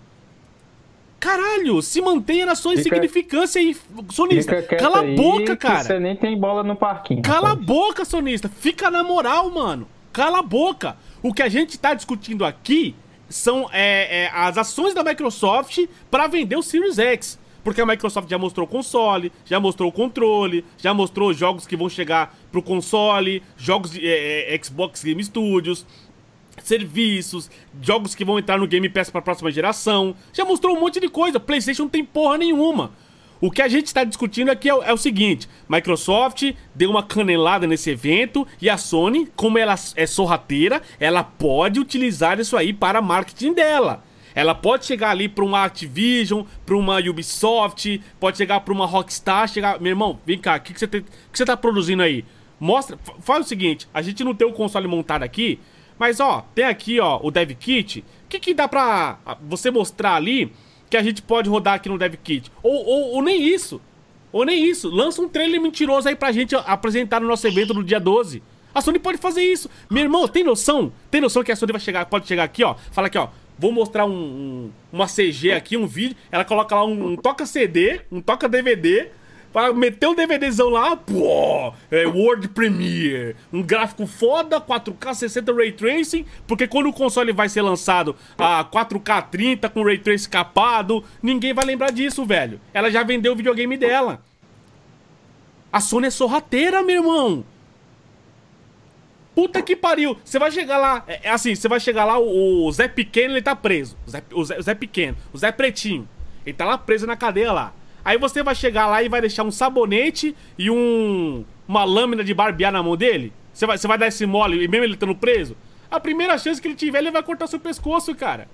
[1.24, 3.74] Caralho, se mantenha na sua insignificância aí,
[4.10, 4.62] sonista.
[4.62, 5.82] Cala a boca, cara.
[5.82, 7.22] Você nem tem bola no parquinho.
[7.22, 8.50] Cala a boca, sonista.
[8.50, 9.88] Fica na moral, mano.
[10.12, 10.98] Cala a boca.
[11.22, 12.94] O que a gente tá discutindo aqui
[13.30, 17.40] são é, é, as ações da Microsoft para vender o Series X.
[17.64, 21.78] Porque a Microsoft já mostrou o console, já mostrou o controle, já mostrou jogos que
[21.78, 25.86] vão chegar pro console, jogos de é, é Xbox Game Studios,
[26.62, 27.50] serviços,
[27.82, 30.16] jogos que vão entrar no Game Pass para a próxima geração.
[30.32, 31.40] Já mostrou um monte de coisa.
[31.40, 32.92] PlayStation não tem porra nenhuma.
[33.42, 37.68] O que a gente está discutindo aqui é, é, o seguinte: Microsoft deu uma canelada
[37.68, 43.02] nesse evento e a Sony, como ela é sorrateira, ela pode utilizar isso aí para
[43.02, 44.02] marketing dela.
[44.34, 49.48] Ela pode chegar ali para uma Activision, para uma Ubisoft, pode chegar para uma Rockstar,
[49.48, 52.26] chegar, meu irmão, vem cá, o que, que, você que você tá produzindo aí?
[52.60, 55.60] Mostra, faz o seguinte, a gente não tem o console montado aqui,
[55.98, 58.00] mas ó, tem aqui ó o Dev Kit.
[58.00, 60.52] O que que dá pra você mostrar ali
[60.90, 62.52] que a gente pode rodar aqui no Dev Kit?
[62.62, 63.82] Ou, ou, ou nem isso,
[64.32, 64.90] ou nem isso.
[64.90, 68.42] Lança um trailer mentiroso aí pra gente apresentar no nosso evento no dia 12.
[68.74, 69.70] A Sony pode fazer isso.
[69.90, 70.92] Meu irmão, tem noção?
[71.12, 72.76] Tem noção que a Sony vai chegar, pode chegar aqui, ó.
[72.92, 73.30] Fala aqui, ó.
[73.58, 76.18] Vou mostrar um, um, uma CG aqui, um vídeo.
[76.32, 79.10] Ela coloca lá um, um toca CD, um toca DVD.
[79.76, 86.26] Meter um DVDzão lá, pô, é World Premiere, um gráfico foda, 4K 60 Ray Tracing,
[86.48, 91.54] porque quando o console vai ser lançado a 4K 30 com Ray Tracing capado, ninguém
[91.54, 92.60] vai lembrar disso, velho.
[92.74, 94.22] Ela já vendeu o videogame dela.
[95.72, 97.46] A Sony é sorrateira, meu irmão.
[99.36, 100.18] Puta que pariu.
[100.24, 101.04] Você vai chegar lá.
[101.08, 103.98] É, é, assim, você vai chegar lá, o, o, Zé Pequeno, ele tá preso.
[104.06, 106.08] O Zé, o, Zé, o Zé Pequeno, o Zé Pretinho.
[106.46, 107.74] Ele tá lá preso na cadeia lá.
[108.04, 111.46] Aí você vai chegar lá e vai deixar um sabonete e um.
[111.68, 113.32] uma lâmina de barbear na mão dele?
[113.54, 115.56] Você vai, você vai dar esse mole e mesmo ele estando preso?
[115.90, 118.48] A primeira chance que ele tiver, ele vai cortar seu pescoço, cara.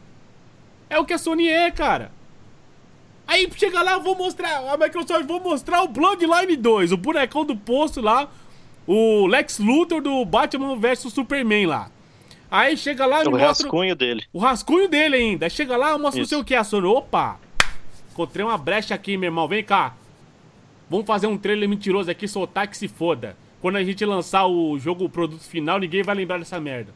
[0.89, 2.11] É o que a Sony é, cara.
[3.25, 4.57] Aí chega lá, eu vou mostrar.
[4.71, 8.29] A Microsoft, vou mostrar o Bloodline 2, o bonecão do poço lá
[8.91, 11.91] o Lex Luthor do Batman vs Superman lá.
[12.49, 13.47] Aí chega lá e o mostra...
[13.47, 14.23] rascunho dele.
[14.33, 15.45] O rascunho dele ainda.
[15.45, 16.87] Aí chega lá, mostra não sei o que, a Sony.
[16.87, 17.39] Opa!
[18.19, 19.47] Encontrei uma brecha aqui, meu irmão.
[19.47, 19.95] Vem cá.
[20.89, 23.37] Vamos fazer um trailer mentiroso aqui, soltar que se foda.
[23.61, 26.93] Quando a gente lançar o jogo, o produto final, ninguém vai lembrar dessa merda.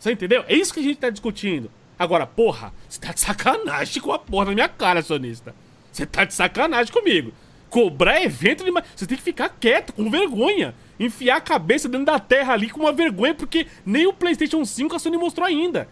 [0.00, 0.44] Você entendeu?
[0.48, 1.70] É isso que a gente tá discutindo.
[1.96, 5.54] Agora, porra, você tá de sacanagem com a porra na minha cara, sonista.
[5.92, 7.32] Você tá de sacanagem comigo.
[7.70, 8.72] Cobrar evento de...
[8.96, 10.74] Você tem que ficar quieto, com vergonha.
[10.98, 14.96] Enfiar a cabeça dentro da terra ali com uma vergonha, porque nem o PlayStation 5
[14.96, 15.88] a Sony mostrou ainda.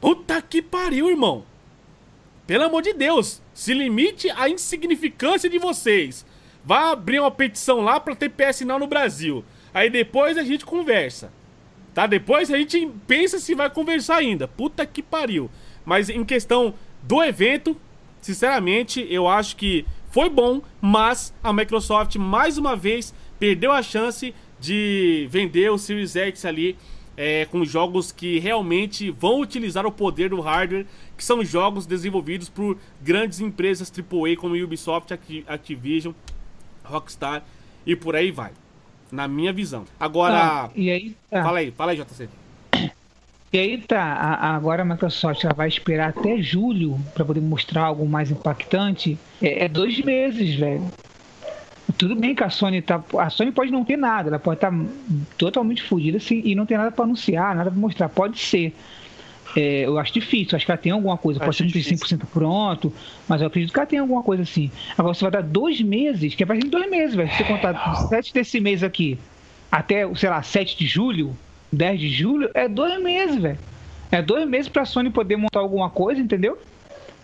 [0.00, 1.44] Puta que pariu, irmão.
[2.46, 6.24] Pelo amor de Deus, se limite à insignificância de vocês.
[6.64, 9.44] Vá abrir uma petição lá pra ter PS Now no Brasil.
[9.72, 11.32] Aí depois a gente conversa.
[11.94, 12.06] Tá?
[12.06, 14.46] Depois a gente pensa se vai conversar ainda.
[14.46, 15.50] Puta que pariu.
[15.84, 17.76] Mas em questão do evento,
[18.20, 24.34] sinceramente, eu acho que foi bom, mas a Microsoft mais uma vez perdeu a chance
[24.58, 26.76] de vender o Series X ali
[27.16, 30.86] é, com jogos que realmente vão utilizar o poder do hardware,
[31.16, 35.12] que são jogos desenvolvidos por grandes empresas AAA como Ubisoft,
[35.46, 36.12] Activision,
[36.84, 37.42] Rockstar
[37.86, 38.52] e por aí vai.
[39.10, 39.84] Na minha visão.
[40.00, 40.64] Agora.
[40.64, 41.16] Ah, e aí?
[41.30, 41.42] Tá.
[41.44, 42.28] Fala aí, fala aí, JC.
[43.52, 47.84] E aí tá, a, agora a Microsoft ela vai esperar até julho para poder mostrar
[47.84, 49.16] algo mais impactante.
[49.40, 50.90] É, é, dois meses, velho.
[51.98, 53.02] Tudo bem que a Sony tá.
[53.18, 54.78] A Sony pode não ter nada, ela pode estar tá
[55.38, 58.08] totalmente fodida assim, e não ter nada para anunciar, nada para mostrar.
[58.08, 58.74] Pode ser.
[59.56, 62.92] É, eu acho difícil, acho que ela tem alguma coisa, pode ser 100% pronto,
[63.26, 64.70] mas eu acredito que ela tem alguma coisa assim.
[64.98, 67.30] Agora você vai dar dois meses, que é vai ser dois meses, velho.
[67.30, 69.18] Se você contar sete desse mês aqui
[69.70, 71.36] até, sei lá, 7 de julho,
[71.72, 73.58] 10 de julho, é dois meses, velho.
[74.10, 76.58] É dois meses pra Sony poder montar alguma coisa, entendeu?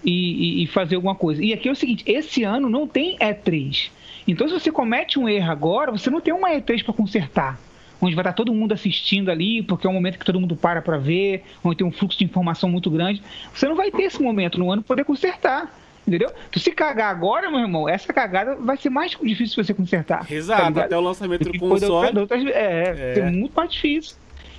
[0.05, 1.43] E, e, e, fazer alguma coisa.
[1.43, 3.91] E aqui é o seguinte: esse ano não tem E3.
[4.27, 7.59] Então, se você comete um erro agora, você não tem uma E3 para consertar.
[8.01, 10.83] Onde vai estar todo mundo assistindo ali, porque é um momento que todo mundo para
[10.83, 13.23] para ver, onde tem um fluxo de informação muito grande.
[13.55, 15.73] Você não vai ter esse momento no ano para poder consertar.
[16.07, 16.33] Entendeu?
[16.51, 20.27] Tu se cagar agora, meu irmão, essa cagada vai ser mais difícil de você consertar.
[20.31, 22.29] Exato, tá até o lançamento do console.
[22.53, 24.17] É, é, é muito mais difícil.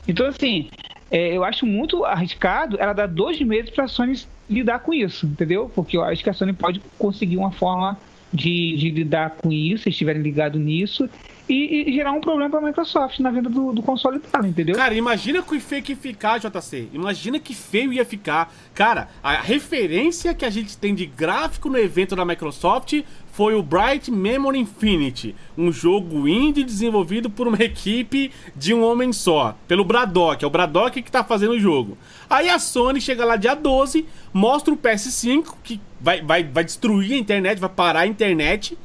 [0.08, 0.70] Então, assim,
[1.12, 5.26] é, eu acho muito arriscado ela dar dois meses para a Sony lidar com isso,
[5.26, 5.70] entendeu?
[5.74, 7.98] Porque eu acho que a Sony pode conseguir uma forma
[8.34, 11.08] de, de lidar com isso, se estiverem ligados nisso,
[11.48, 14.76] e, e, gerar um problema para a Microsoft na venda do, do, console dela, entendeu?
[14.76, 16.88] Cara, imagina que feio que ficar, JC.
[16.94, 18.54] Imagina que feio ia ficar.
[18.74, 23.04] Cara, a referência que a gente tem de gráfico no evento da Microsoft
[23.34, 29.12] foi o Bright Memory Infinity, um jogo indie desenvolvido por uma equipe de um homem
[29.12, 31.98] só, pelo Braddock, é o Braddock que tá fazendo o jogo.
[32.30, 37.14] Aí a Sony chega lá dia 12, mostra o PS5, que vai, vai, vai destruir
[37.14, 38.78] a internet, vai parar a internet,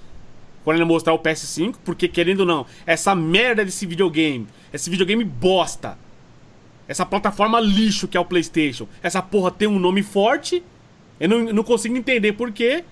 [0.64, 5.24] quando ele mostrar o PS5, porque querendo ou não, essa merda desse videogame, esse videogame
[5.24, 5.99] bosta,
[6.88, 10.64] essa plataforma lixo que é o PlayStation, essa porra tem um nome forte,
[11.20, 12.82] eu não, não consigo entender porquê,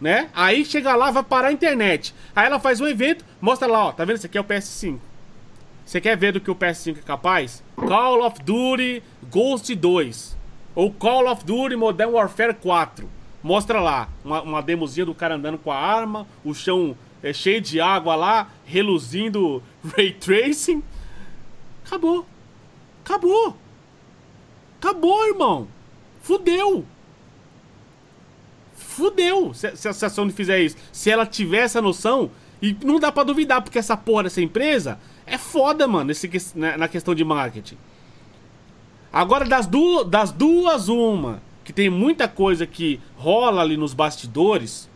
[0.00, 0.30] né?
[0.34, 2.14] Aí chega lá, vai parar a internet.
[2.34, 4.16] Aí ela faz um evento, mostra lá, ó, tá vendo?
[4.16, 4.98] Isso aqui é o PS5.
[5.84, 7.62] Você quer ver do que o PS5 é capaz?
[7.74, 10.36] Call of Duty Ghost 2.
[10.74, 13.08] Ou Call of Duty Modern Warfare 4.
[13.42, 17.60] Mostra lá, uma, uma demozinha do cara andando com a arma, o chão é cheio
[17.60, 19.62] de água lá, reluzindo
[19.96, 20.82] Ray Tracing.
[21.86, 22.26] Acabou.
[23.04, 23.56] Acabou.
[24.78, 25.68] Acabou, irmão.
[26.20, 26.84] Fudeu.
[28.98, 30.76] Fudeu se, se, se a Sony fizer isso.
[30.92, 32.30] Se ela tiver essa noção,
[32.60, 36.76] e não dá para duvidar, porque essa porra dessa empresa é foda, mano, esse, né,
[36.76, 37.76] na questão de marketing.
[39.12, 44.90] Agora, das, du das duas, uma, que tem muita coisa que rola ali nos bastidores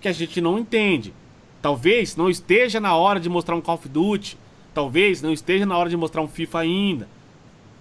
[0.00, 1.12] que a gente não entende.
[1.60, 4.38] Talvez não esteja na hora de mostrar um Call of Duty.
[4.72, 7.08] Talvez não esteja na hora de mostrar um FIFA ainda.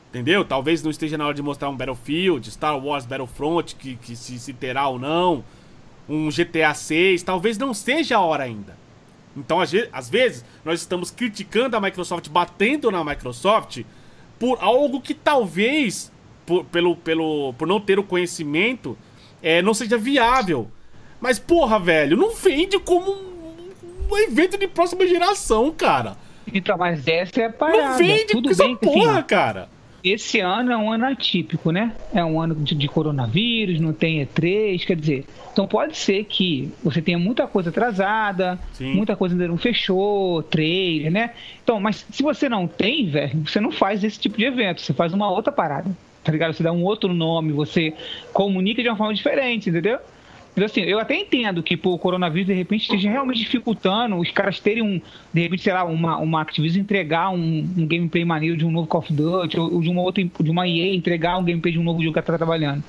[0.09, 0.43] Entendeu?
[0.43, 4.39] Talvez não esteja na hora de mostrar um Battlefield, Star Wars Battlefront, que, que se,
[4.39, 5.43] se terá ou não.
[6.09, 7.23] Um GTA 6.
[7.23, 8.77] Talvez não seja a hora ainda.
[9.37, 13.83] Então, às vezes, nós estamos criticando a Microsoft, batendo na Microsoft,
[14.37, 16.11] por algo que talvez,
[16.45, 18.97] por, pelo, pelo, por não ter o conhecimento,
[19.41, 20.69] é, não seja viável.
[21.21, 23.69] Mas, porra, velho, não vende como um,
[24.09, 26.17] um evento de próxima geração, cara.
[26.53, 27.89] Então, mas essa é a parada.
[27.89, 29.69] Não vende Tudo com essa bem, porra, assim, cara.
[30.03, 31.93] Esse ano é um ano atípico, né?
[32.13, 35.25] É um ano de, de, coronavírus, não tem E3, quer dizer.
[35.51, 38.93] Então pode ser que você tenha muita coisa atrasada, Sim.
[38.93, 41.31] muita coisa ainda não fechou, trailer, né?
[41.63, 44.93] Então, mas se você não tem, velho, você não faz esse tipo de evento, você
[44.93, 45.89] faz uma outra parada,
[46.23, 46.53] tá ligado?
[46.53, 47.93] Você dá um outro nome, você
[48.31, 49.99] comunica de uma forma diferente, entendeu?
[50.59, 54.29] Mas assim, eu até entendo que pô, o coronavírus de repente esteja realmente dificultando os
[54.29, 55.01] caras terem um,
[55.33, 58.85] de repente, sei lá, uma, uma Activision entregar um, um gameplay maneiro de um novo
[58.85, 61.83] Call of Duty, ou de uma outra, de uma EA entregar um gameplay de um
[61.83, 62.83] novo jogo que ela está trabalhando.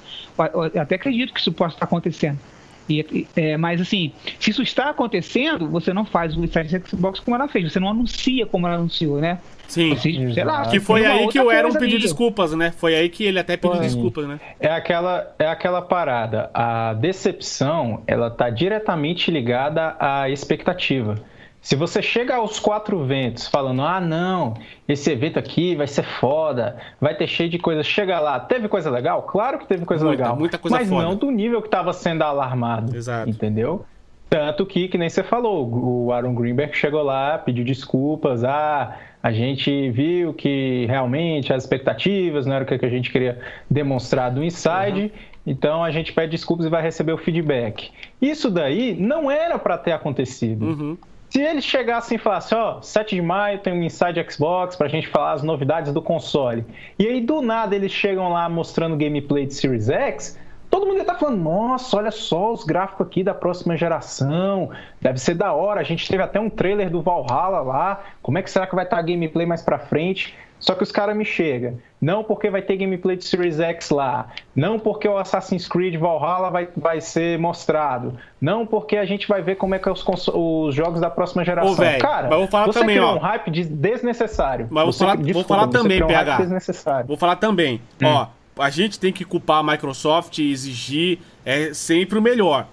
[0.74, 2.40] Eu até acredito que isso possa estar acontecendo.
[2.88, 7.36] E, é, mas assim, se isso está acontecendo, você não faz o Inside Xbox como
[7.36, 9.38] ela fez, você não anuncia como ela anunciou, né?
[9.70, 9.94] Sim.
[9.94, 12.72] Você, sei lá, que foi aí que o Aaron pediu desculpas, né?
[12.76, 13.86] Foi aí que ele até pediu foi.
[13.86, 14.40] desculpas, né?
[14.58, 16.50] É aquela, é aquela parada.
[16.52, 21.14] A decepção, ela tá diretamente ligada à expectativa.
[21.62, 24.54] Se você chega aos quatro ventos falando, ah, não,
[24.88, 27.86] esse evento aqui vai ser foda, vai ter cheio de coisas.
[27.86, 29.22] Chega lá, teve coisa legal?
[29.24, 30.36] Claro que teve coisa muita, legal.
[30.36, 31.02] Muita coisa mas foda.
[31.04, 32.96] não do nível que estava sendo alarmado.
[32.96, 33.28] Exato.
[33.28, 33.84] Entendeu?
[34.30, 39.30] Tanto que, que nem você falou, o Aaron Greenberg chegou lá, pediu desculpas, ah, a
[39.32, 44.42] gente viu que realmente as expectativas não eram o que a gente queria demonstrar do
[44.42, 45.10] Inside, uhum.
[45.46, 47.90] então a gente pede desculpas e vai receber o feedback.
[48.20, 50.64] Isso daí não era para ter acontecido.
[50.64, 50.98] Uhum.
[51.28, 54.88] Se eles chegassem e falassem, ó, oh, 7 de maio tem um Inside Xbox pra
[54.88, 56.64] gente falar as novidades do console.
[56.98, 60.36] E aí do nada eles chegam lá mostrando gameplay de Series X,
[60.70, 64.70] todo mundo ia estar tá falando, nossa, olha só os gráficos aqui da próxima geração,
[65.00, 65.80] deve ser da hora.
[65.80, 68.84] A gente teve até um trailer do Valhalla lá, como é que será que vai
[68.84, 70.34] estar tá a gameplay mais pra frente?
[70.60, 74.28] Só que os caras me chegam, não porque vai ter gameplay de Series X lá,
[74.54, 79.40] não porque o Assassin's Creed Valhalla vai, vai ser mostrado, não porque a gente vai
[79.40, 81.72] ver como é que é os, os jogos da próxima geração.
[81.72, 83.16] Ô, véio, Cara, mas vou falar você também, criou ó.
[83.16, 84.68] um hype desnecessário.
[84.70, 87.04] Mas vou você, falar, desculpa, vou falar também, um PH.
[87.06, 88.06] Vou falar também, hum.
[88.06, 92.68] ó a gente tem que culpar a Microsoft e exigir é sempre o melhor.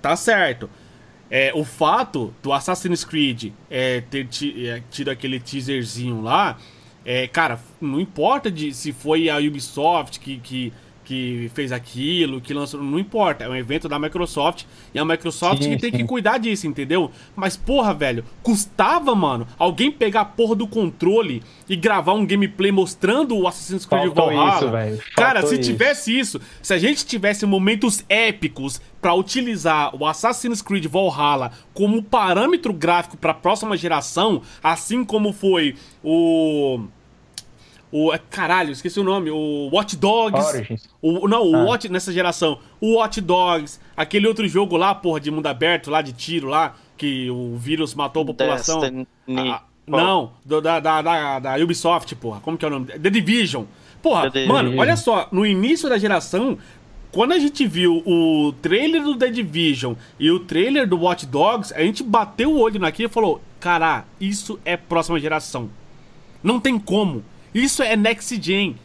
[0.00, 0.68] Tá certo.
[1.30, 4.28] É, o fato do Assassin's Creed é, ter
[4.66, 6.58] é, tido aquele teaserzinho lá,
[7.04, 10.72] é, cara, não importa de se foi a Ubisoft que, que
[11.04, 12.82] que fez aquilo, que lançou.
[12.82, 15.98] Não importa, é um evento da Microsoft e a Microsoft sim, que tem sim.
[15.98, 17.10] que cuidar disso, entendeu?
[17.34, 22.70] Mas, porra, velho, custava, mano, alguém pegar a porra do controle e gravar um gameplay
[22.70, 24.90] mostrando o Assassin's Creed Faltou Valhalla.
[24.90, 25.70] Isso, Cara, se isso.
[25.70, 32.02] tivesse isso, se a gente tivesse momentos épicos para utilizar o Assassin's Creed Valhalla como
[32.02, 36.84] parâmetro gráfico para a próxima geração, assim como foi o
[37.92, 38.12] o.
[38.12, 39.30] É, caralho, esqueci o nome.
[39.30, 40.56] O Watch Dogs.
[40.56, 40.88] Origins.
[41.00, 41.64] O, não, o ah.
[41.64, 42.58] Watch nessa geração.
[42.80, 43.78] O Watch Dogs.
[43.96, 46.74] Aquele outro jogo lá, porra, de mundo aberto, lá de tiro lá.
[46.96, 49.06] Que o vírus matou a população.
[49.28, 52.40] Ah, não, do, da, da, da, da, Ubisoft, porra.
[52.40, 52.86] Como que é o nome?
[52.86, 53.64] The Division.
[54.00, 54.80] Porra, The mano, Division.
[54.80, 55.28] olha só.
[55.30, 56.56] No início da geração,
[57.10, 61.74] quando a gente viu o trailer do The Division e o trailer do Watch Dogs,
[61.74, 65.68] a gente bateu o olho naquilo e falou: Cara, isso é próxima geração.
[66.42, 67.22] Não tem como.
[67.54, 68.76] Isso é next gen.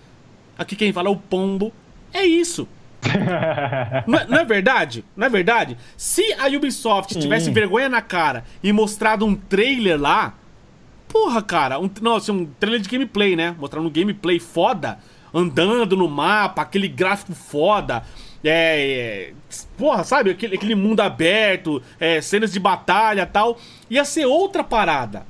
[0.57, 1.71] Aqui quem fala é o pombo.
[2.13, 2.67] É isso.
[4.07, 5.05] não, é, não, é verdade?
[5.15, 5.77] Não é verdade?
[5.95, 10.33] Se a Ubisoft tivesse vergonha na cara e mostrado um trailer lá.
[11.07, 11.79] Porra, cara.
[11.79, 13.55] Um, não, assim, um trailer de gameplay, né?
[13.57, 14.99] Mostrando um gameplay foda.
[15.33, 18.03] Andando no mapa, aquele gráfico foda.
[18.43, 19.33] É, é,
[19.77, 20.31] porra, sabe?
[20.31, 23.57] Aquele, aquele mundo aberto, é, cenas de batalha tal.
[23.89, 25.25] Ia ser outra parada.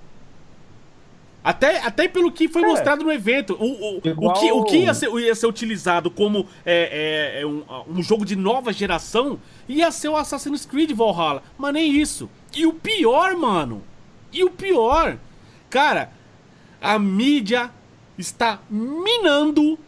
[1.48, 2.66] Até, até pelo que foi é.
[2.66, 3.56] mostrado no evento.
[3.58, 4.36] O, o, Igual...
[4.36, 8.04] o, que, o que ia ser, ia ser utilizado como é, é, é, um, um,
[8.04, 11.42] jogo de nova geração ia ser o Assassin's Creed Valhalla.
[11.58, 12.30] Mas nem isso.
[12.54, 13.82] E o pior, mano.
[14.34, 15.18] E o pior.
[15.70, 16.12] Cara,
[16.82, 17.72] a mídia
[18.18, 19.80] está minando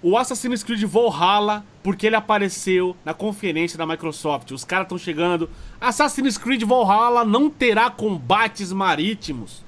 [0.00, 4.52] o Assassin's Creed Valhalla porque ele apareceu na conferência da Microsoft.
[4.52, 5.50] Os caras estão chegando.
[5.80, 9.64] Assassin's Creed Valhalla não terá combates marítimos.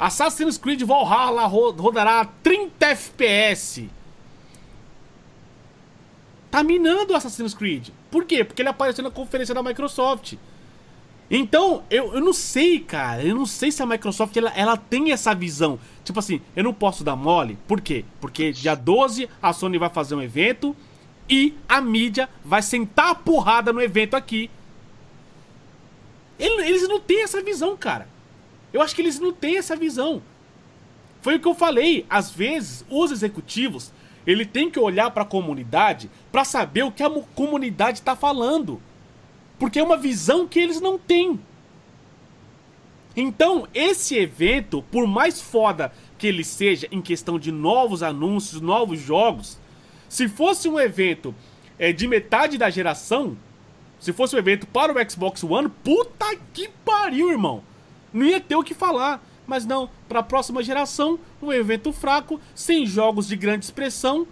[0.00, 3.90] Assassin's Creed Valhalla rodará 30 FPS.
[6.50, 7.90] Tá minando o Assassin's Creed.
[8.10, 8.42] Por quê?
[8.42, 10.36] Porque ele apareceu na conferência da Microsoft.
[11.30, 13.22] Então, eu, eu não sei, cara.
[13.22, 15.78] Eu não sei se a Microsoft ela, ela tem essa visão.
[16.02, 17.58] Tipo assim, eu não posso dar mole.
[17.68, 18.06] Por quê?
[18.22, 20.74] Porque dia 12 a Sony vai fazer um evento
[21.28, 24.50] e a mídia vai sentar a porrada no evento aqui.
[26.38, 28.08] Eles não têm essa visão, cara.
[28.72, 30.22] Eu acho que eles não têm essa visão.
[31.20, 32.06] Foi o que eu falei.
[32.08, 33.92] Às vezes, os executivos,
[34.26, 38.80] ele tem que olhar para a comunidade para saber o que a comunidade está falando.
[39.58, 41.38] Porque é uma visão que eles não têm.
[43.16, 49.00] Então, esse evento, por mais foda que ele seja em questão de novos anúncios, novos
[49.00, 49.58] jogos,
[50.08, 51.34] se fosse um evento
[51.78, 53.36] é, de metade da geração,
[53.98, 57.62] se fosse um evento para o Xbox One, puta que pariu, irmão.
[58.12, 59.24] Não ia ter o que falar.
[59.46, 64.24] Mas não, para a próxima geração, um evento fraco, sem jogos de grande expressão,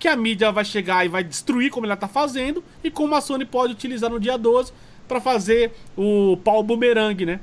[0.00, 3.20] que a mídia vai chegar e vai destruir como ela tá fazendo, e como a
[3.20, 4.72] Sony pode utilizar no dia 12
[5.06, 7.40] para fazer o pau bumerangue, né?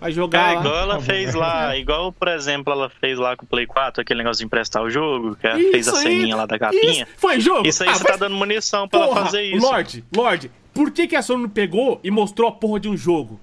[0.00, 0.56] Vai jogar.
[0.56, 4.00] É, igual ela fez lá, igual, por exemplo, ela fez lá com o Play 4,
[4.00, 7.04] aquele negócio de emprestar o jogo, que ela isso fez a ceninha lá da capinha.
[7.04, 7.06] Isso.
[7.16, 7.66] Foi jogo?
[7.66, 8.18] Isso aí ah, você tá mas...
[8.18, 9.66] tá dando munição pra porra, ela fazer isso.
[9.66, 12.96] Lorde, Lorde, por que, que a Sony não pegou e mostrou a porra de um
[12.96, 13.40] jogo?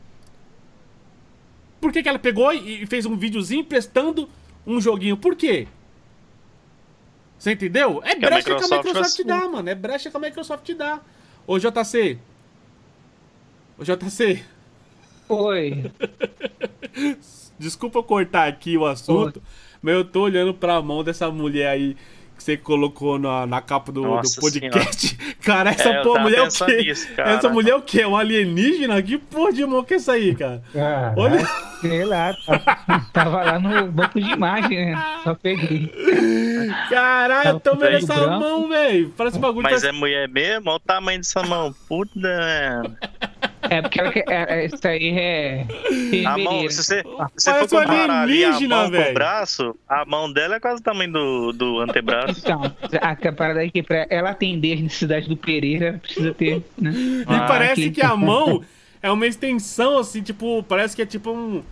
[1.80, 4.30] Por que, que ela pegou e fez um videozinho emprestando
[4.66, 5.18] um joguinho?
[5.18, 5.68] Por quê?
[7.38, 8.02] Você entendeu?
[8.04, 9.70] É brecha que a Microsoft, que a Microsoft dá, mano.
[9.70, 11.00] É brecha que a Microsoft dá.
[11.48, 12.20] Ô, JC.
[13.78, 14.44] Ô, JC.
[15.30, 15.92] Oi.
[17.58, 19.44] Desculpa cortar aqui o assunto, Oi.
[19.82, 21.96] mas eu tô olhando pra mão dessa mulher aí
[22.40, 25.08] que você colocou na, na capa do, do podcast.
[25.10, 25.36] Senhora.
[25.44, 26.78] Cara, essa é, porra, mulher é o quê?
[26.78, 28.02] Nisso, essa mulher é o quê?
[28.02, 29.02] É um alienígena?
[29.02, 30.64] Que porra de mão que é essa aí, cara?
[30.74, 31.46] Ah, Olha.
[31.82, 32.34] Sei lá,
[33.14, 35.20] tava lá no banco de imagem, né?
[35.24, 35.90] Só peguei.
[36.90, 38.40] Caralho, eu tô vendo essa branco.
[38.40, 39.14] mão, velho.
[39.18, 39.64] Parece um bagulho.
[39.64, 39.90] Mas tá...
[39.90, 40.70] é mulher mesmo?
[40.70, 41.74] Olha o tamanho dessa mão.
[41.88, 42.82] Puta, né?
[43.62, 45.66] É porque ela, é, é, isso aí é.
[46.26, 47.04] A mão, se você,
[47.38, 49.06] se você for comparar ali a mão véio.
[49.06, 52.40] com o braço, a mão dela é quase o tamanho do, do antebraço.
[52.40, 52.62] Então,
[53.02, 56.64] a parada é que pra ela atender as necessidades do Pereira, precisa ter.
[56.78, 56.92] Né?
[57.28, 57.92] Ah, e parece aqui.
[57.92, 58.64] que a mão
[59.02, 61.64] é uma extensão, assim, tipo, parece que é tipo um.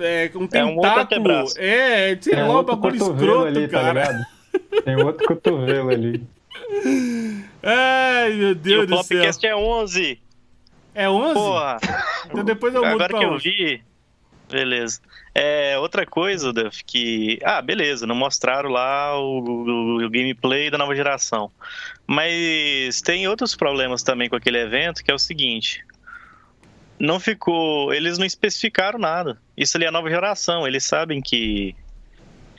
[0.00, 1.30] É, um tentáculo.
[1.30, 4.06] É, um é, sei lá, um bagulho escroto, ali, tá cara.
[4.06, 6.22] Tá Tem outro cotovelo ali.
[7.62, 9.18] Ai, meu Deus do céu.
[9.18, 10.25] O podcast é 11.
[10.96, 11.34] É 11?
[11.34, 11.78] Porra.
[12.24, 13.34] Então depois eu mudo Agora pra que 11.
[13.34, 13.84] eu vi.
[14.50, 15.00] Beleza.
[15.34, 17.38] É, outra coisa, Duff, que.
[17.44, 21.50] Ah, beleza, não mostraram lá o, o, o, gameplay da nova geração.
[22.06, 25.84] Mas tem outros problemas também com aquele evento, que é o seguinte.
[26.98, 27.92] Não ficou.
[27.92, 29.38] Eles não especificaram nada.
[29.54, 30.66] Isso ali é a nova geração.
[30.66, 31.76] Eles sabem que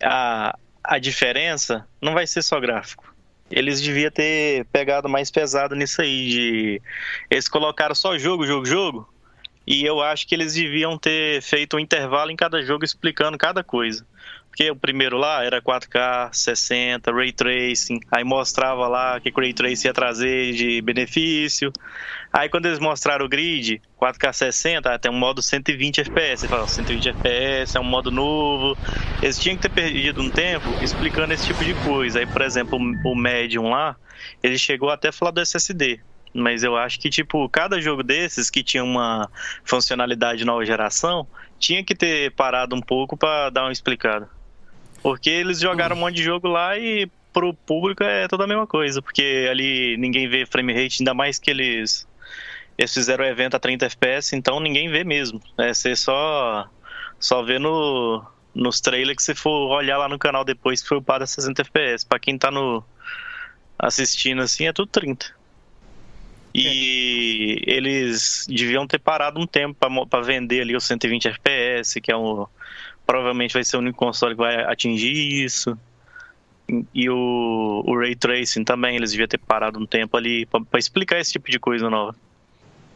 [0.03, 3.16] a, a diferença não vai ser só gráfico.
[3.49, 6.29] Eles deviam ter pegado mais pesado nisso aí.
[6.29, 6.81] De...
[7.29, 9.09] Eles colocaram só jogo, jogo, jogo.
[9.65, 13.63] E eu acho que eles deviam ter feito um intervalo em cada jogo explicando cada
[13.63, 14.05] coisa.
[14.49, 19.39] Porque o primeiro lá era 4K, 60, Ray Tracing, aí mostrava lá o que o
[19.39, 21.71] Ray Tracing ia trazer de benefício.
[22.37, 26.41] Aí quando eles mostraram o grid, 4K 60, tem um modo 120 FPS.
[26.41, 28.77] Você fala, 120 FPS é um modo novo.
[29.23, 32.19] Eles tinham que ter perdido um tempo explicando esse tipo de coisa.
[32.19, 33.95] Aí, por exemplo, o Medium lá,
[34.43, 35.99] ele chegou até a falar do SSD.
[36.31, 39.27] Mas eu acho que, tipo, cada jogo desses que tinha uma
[39.65, 41.25] funcionalidade nova geração,
[41.57, 44.29] tinha que ter parado um pouco para dar uma explicada.
[45.01, 48.67] Porque eles jogaram um monte de jogo lá e pro público é toda a mesma
[48.67, 49.01] coisa.
[49.01, 52.07] Porque ali ninguém vê frame rate, ainda mais que eles,
[52.77, 55.41] eles fizeram o evento a 30 FPS, então ninguém vê mesmo.
[55.57, 56.69] É você só,
[57.19, 58.23] só vê no,
[58.53, 61.61] nos trailers que você for olhar lá no canal depois que foi upado a 60
[61.61, 62.05] FPS.
[62.05, 62.83] Pra quem tá no
[63.79, 65.35] assistindo assim, é tudo 30.
[66.53, 67.73] E é.
[67.73, 72.45] eles deviam ter parado um tempo para vender ali os 120 FPS, que é um,
[73.05, 75.77] provavelmente vai ser o único console que vai atingir isso.
[76.93, 81.19] E o, o Ray Tracing também, eles deviam ter parado um tempo ali para explicar
[81.19, 82.15] esse tipo de coisa nova.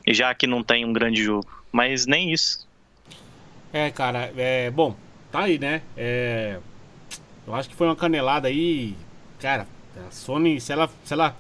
[0.08, 1.48] Já que não tem um grande jogo.
[1.72, 2.68] Mas nem isso.
[3.72, 4.70] É, cara, é.
[4.70, 4.96] Bom,
[5.32, 5.82] tá aí, né?
[5.96, 6.58] É,
[7.48, 8.96] eu acho que foi uma canelada aí.
[9.40, 9.68] Cara,
[10.08, 11.36] a Sony, se ela, se ela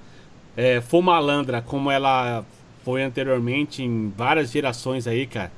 [0.55, 2.45] é, for malandra como ela
[2.83, 5.51] foi anteriormente em várias gerações aí, cara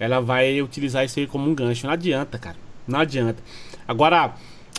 [0.00, 1.86] ela vai utilizar isso aí como um gancho.
[1.86, 2.56] Não adianta, cara.
[2.88, 3.42] Não adianta.
[3.86, 4.34] Agora,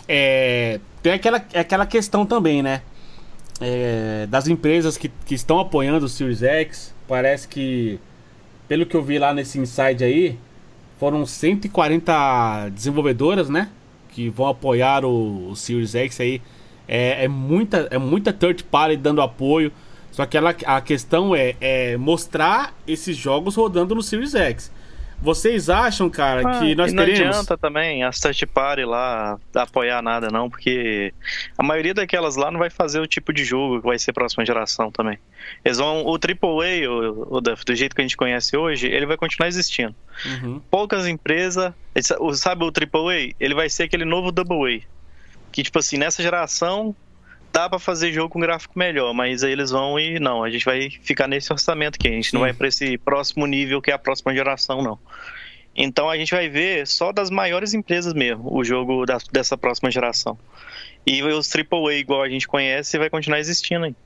[0.08, 2.82] é, tem aquela, aquela questão também, né?
[3.62, 6.92] é, das empresas que, que estão apoiando o Series X.
[7.08, 7.98] Parece que,
[8.68, 10.38] pelo que eu vi lá nesse inside aí,
[10.98, 13.68] foram 140 desenvolvedoras, né?
[14.10, 16.40] Que vão apoiar o, o Series X aí.
[16.86, 19.72] É, é, muita, é muita third party dando apoio.
[20.10, 24.70] Só que ela, a questão é, é mostrar esses jogos rodando no Series X.
[25.22, 27.20] Vocês acham, cara, ah, que nós não teremos...
[27.20, 31.14] Não adianta também as third party lá apoiar nada, não, porque
[31.56, 34.44] a maioria daquelas lá não vai fazer o tipo de jogo que vai ser próxima
[34.44, 35.18] geração também.
[35.64, 36.04] Eles vão...
[36.04, 39.94] O AAA, o, o, do jeito que a gente conhece hoje, ele vai continuar existindo.
[40.26, 40.60] Uhum.
[40.70, 41.72] Poucas empresas...
[42.34, 43.34] Sabe o AAA?
[43.38, 44.80] Ele vai ser aquele novo AA.
[45.52, 46.96] Que, tipo assim, nessa geração
[47.52, 50.64] dá para fazer jogo com gráfico melhor, mas aí eles vão e não, a gente
[50.64, 52.36] vai ficar nesse orçamento aqui, a gente Sim.
[52.36, 54.98] não vai para esse próximo nível que é a próxima geração, não.
[55.76, 59.90] Então a gente vai ver só das maiores empresas mesmo o jogo da, dessa próxima
[59.90, 60.38] geração.
[61.06, 63.96] E os AAA, igual a gente conhece, vai continuar existindo aí.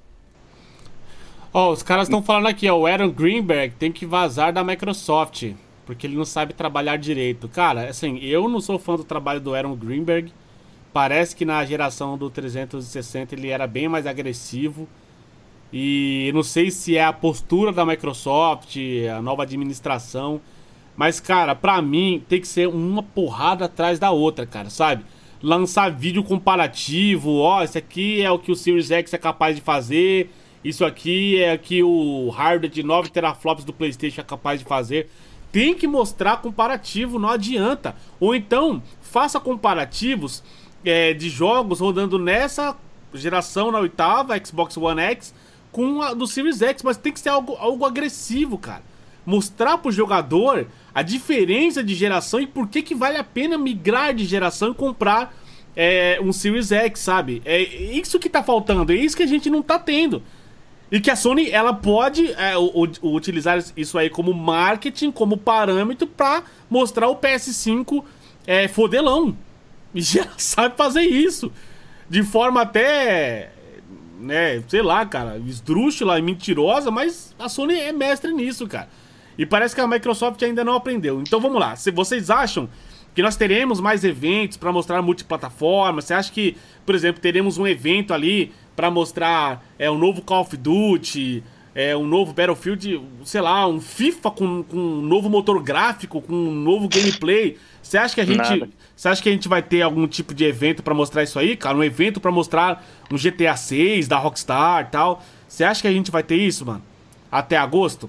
[1.53, 4.63] Ó, oh, os caras estão falando aqui, ó, o Aaron Greenberg tem que vazar da
[4.63, 5.53] Microsoft,
[5.85, 7.49] porque ele não sabe trabalhar direito.
[7.49, 10.33] Cara, assim, eu não sou fã do trabalho do Aaron Greenberg.
[10.97, 14.89] Parece que na geração do 360 ele era bem mais agressivo.
[15.71, 18.79] E não sei se é a postura da Microsoft,
[19.15, 20.41] a nova administração.
[20.97, 25.05] Mas, cara, pra mim tem que ser uma porrada atrás da outra, cara, sabe?
[25.43, 29.61] Lançar vídeo comparativo, ó, esse aqui é o que o Series X é capaz de
[29.61, 30.31] fazer.
[30.65, 34.65] Isso aqui é o que o hardware de 9 teraflops do PlayStation é capaz de
[34.65, 35.11] fazer.
[35.53, 37.95] Tem que mostrar comparativo, não adianta.
[38.19, 40.43] Ou então, faça comparativos
[40.87, 42.77] é, de jogos rodando nessa
[43.13, 45.35] geração, na oitava, Xbox One X,
[45.73, 48.83] com a do Series X, mas tem que ser algo, algo agressivo, cara.
[49.25, 54.15] Mostrar pro jogador a diferença de geração e por que, que vale a pena migrar
[54.15, 55.35] de geração e comprar
[55.75, 57.43] é, um Series X, sabe?
[57.45, 60.23] É isso que tá faltando, é isso que a gente não tá tendo.
[60.91, 65.37] E que a Sony ela pode é, o, o, utilizar isso aí como marketing, como
[65.37, 68.05] parâmetro para mostrar o PS5
[68.47, 69.37] é, fodelão.
[70.01, 71.51] Já sabe fazer isso.
[72.09, 73.53] De forma até.
[74.19, 78.89] Né, sei lá, cara, esdrúxula e mentirosa, mas a Sony é mestre nisso, cara.
[79.37, 81.21] E parece que a Microsoft ainda não aprendeu.
[81.21, 81.77] Então vamos lá.
[81.77, 82.69] Se vocês acham
[83.15, 86.01] que nós teremos mais eventos para mostrar multiplataforma?
[86.01, 90.43] Você acha que, por exemplo, teremos um evento ali para mostrar é, um novo Call
[90.43, 91.43] of Duty,
[91.75, 96.35] é, um novo Battlefield, sei lá, um FIFA com, com um novo motor gráfico, com
[96.35, 97.59] um novo gameplay?
[97.83, 98.69] Você acha que a gente, Nada.
[98.97, 101.55] Você acha que a gente vai ter algum tipo de evento para mostrar isso aí,
[101.55, 101.77] cara?
[101.77, 102.83] Um evento para mostrar
[103.13, 105.23] um GTA 6 da Rockstar, tal?
[105.47, 106.83] Você acha que a gente vai ter isso, mano?
[107.31, 108.09] Até agosto?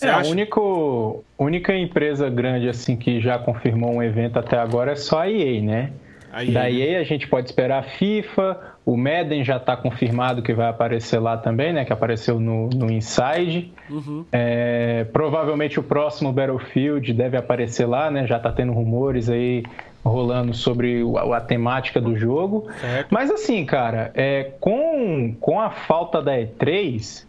[0.00, 0.28] é, acha?
[0.28, 5.20] a único, única empresa grande assim que já confirmou um evento até agora é só
[5.20, 5.92] a EA, né?
[6.42, 6.98] EA, da EA né?
[6.98, 11.36] a gente pode esperar a FIFA, o Madden já está confirmado que vai aparecer lá
[11.36, 11.84] também, né?
[11.84, 13.72] Que apareceu no, no Inside.
[13.90, 14.24] Uhum.
[14.32, 18.26] É, provavelmente o próximo Battlefield deve aparecer lá, né?
[18.26, 19.62] Já está tendo rumores aí
[20.04, 22.66] rolando sobre a, a temática do jogo.
[22.80, 23.08] Certo.
[23.10, 27.24] Mas assim, cara, é, com, com a falta da E3,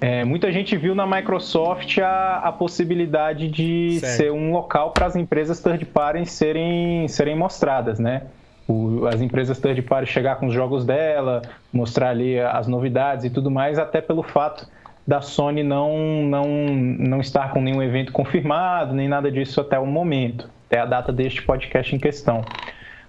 [0.00, 4.16] é, muita gente viu na Microsoft a, a possibilidade de certo.
[4.16, 8.22] ser um local para as empresas third party serem, serem mostradas, né?
[8.68, 11.40] O, as empresas third party chegar com os jogos dela,
[11.72, 14.68] mostrar ali as novidades e tudo mais, até pelo fato
[15.06, 19.86] da Sony não, não, não estar com nenhum evento confirmado, nem nada disso até o
[19.86, 22.44] momento, até a data deste podcast em questão.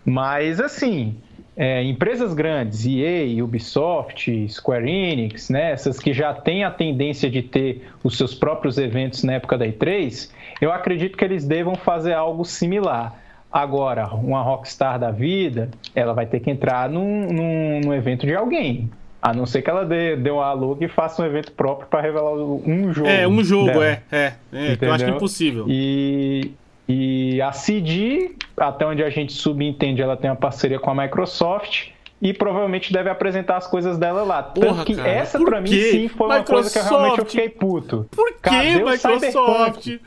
[0.05, 1.17] Mas, assim,
[1.57, 7.41] é, empresas grandes, EA, Ubisoft, Square Enix, né, essas que já têm a tendência de
[7.41, 10.31] ter os seus próprios eventos na época da E3,
[10.61, 13.13] eu acredito que eles devam fazer algo similar
[13.51, 18.35] Agora, uma rockstar da vida, ela vai ter que entrar num, num, num evento de
[18.35, 18.89] alguém.
[19.21, 21.99] A não ser que ela dê, dê um alugue e faça um evento próprio para
[21.99, 23.09] revelar um jogo.
[23.09, 23.85] É, um jogo, dela.
[23.85, 24.01] é.
[24.11, 25.65] É, é eu acho que é impossível.
[25.67, 26.51] E,
[26.87, 31.89] e a CD, até onde a gente subentende, ela tem uma parceria com a Microsoft
[32.21, 34.43] e provavelmente deve apresentar as coisas dela lá.
[34.43, 37.25] Porra, Tanto que cara, essa para mim sim foi uma coisa que eu realmente eu
[37.25, 38.07] fiquei puto.
[38.11, 39.99] Por que Microsoft?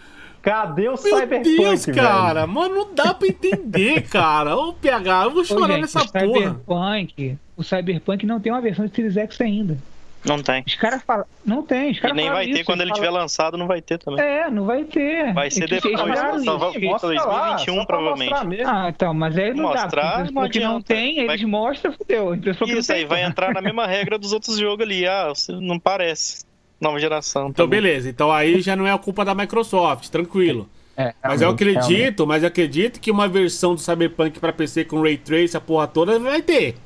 [0.43, 2.41] Cadê o Meu Cyberpunk, Deus, cara.
[2.41, 2.53] Velho?
[2.53, 4.57] Mano, não dá pra entender, cara.
[4.57, 6.25] Ô, PH, eu vou chorar Ô, gente, nessa o porra.
[6.25, 9.79] Cyberpunk, o Cyberpunk não tem uma versão de Series X ainda.
[10.25, 10.63] Não tem.
[10.67, 11.25] Os caras falam.
[11.45, 11.91] Não tem.
[11.91, 13.05] Os e nem vai ter quando ele falam...
[13.05, 14.25] tiver lançado, não vai ter também.
[14.25, 15.33] É, não vai ter.
[15.33, 15.99] Vai ser depois.
[15.99, 18.63] Só vai 2021, lá, provavelmente.
[18.65, 20.31] Ah, então, mas aí não mostrar, dá.
[20.31, 21.51] Não que não tem, eles vai...
[21.51, 22.35] mostram, fudeu.
[22.69, 25.07] Isso aí, vai entrar na mesma regra dos outros jogos ali.
[25.07, 26.45] Ah, não parece
[26.83, 27.49] nova geração.
[27.49, 27.81] Então, também.
[27.81, 28.09] beleza.
[28.11, 30.69] Então aí já não é a culpa da Microsoft, tranquilo.
[30.97, 32.27] É, mas eu acredito, realmente.
[32.27, 35.87] mas eu acredito que uma versão do Cyberpunk para PC com Ray Trace, a porra
[35.87, 36.77] toda, vai ter.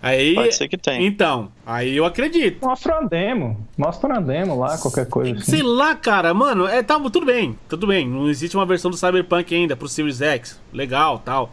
[0.00, 1.00] Aí, Pode ser que tenha.
[1.06, 2.66] Então, aí eu acredito.
[2.66, 3.68] Mostra uma demo.
[3.78, 5.50] Mostra uma demo lá, qualquer coisa assim.
[5.50, 8.08] Sei lá, cara, mano, é, tá, tudo bem, tudo bem.
[8.08, 10.60] Não existe uma versão do Cyberpunk ainda pro Series X.
[10.72, 11.52] Legal, tal.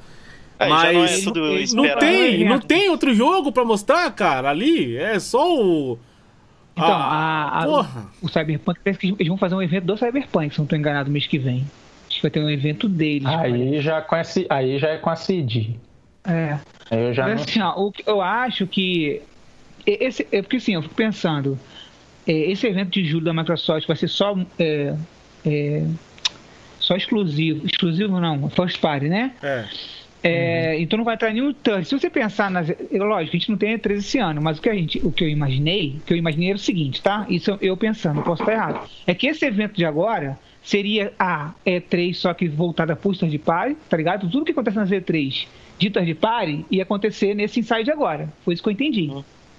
[0.58, 2.00] Aí não é Mas tudo não esperado.
[2.00, 2.50] tem, né?
[2.50, 4.98] não tem outro jogo pra mostrar, cara, ali.
[4.98, 5.98] É só o.
[6.84, 8.06] Então, Ah, a, a- porra.
[8.22, 11.10] o Cyberpunk, parece que eles vão fazer um evento do Cyberpunk, se não estou enganado,
[11.12, 11.66] mês que vem.
[12.08, 13.26] Acho que vai ter um evento deles.
[13.28, 15.72] Aí já, com C- aí já é com a CD.
[16.26, 16.58] É.
[16.90, 17.44] Aí eu já Mas não...
[17.44, 19.22] assim, ó, o eu acho que.
[19.86, 21.58] Esse, é porque assim, eu fico pensando.
[22.28, 24.36] é, esse evento de julho da Microsoft vai ser só.
[24.58, 24.96] é,
[25.46, 25.84] é,
[26.80, 27.66] só exclusivo.
[27.66, 29.34] Exclusivo não, first party, né?
[29.44, 29.66] É.
[30.24, 31.86] É, Então não vai entrar nenhum touch.
[31.88, 32.68] Se você pensar nas.
[32.92, 35.24] Lógico, a gente não tem E3 esse ano, mas o que, a gente, o que
[35.24, 37.26] eu imaginei, o que eu imaginei era o seguinte, tá?
[37.30, 38.90] Isso eu pensando, eu posso estar errado.
[39.08, 43.78] É que esse evento de agora seria a E3, só que voltada para third party,
[43.90, 44.30] tá ligado?
[44.30, 45.48] Tudo que acontece nas E3
[45.78, 48.32] de third party ia acontecer nesse inside agora.
[48.44, 49.10] Foi isso que eu entendi.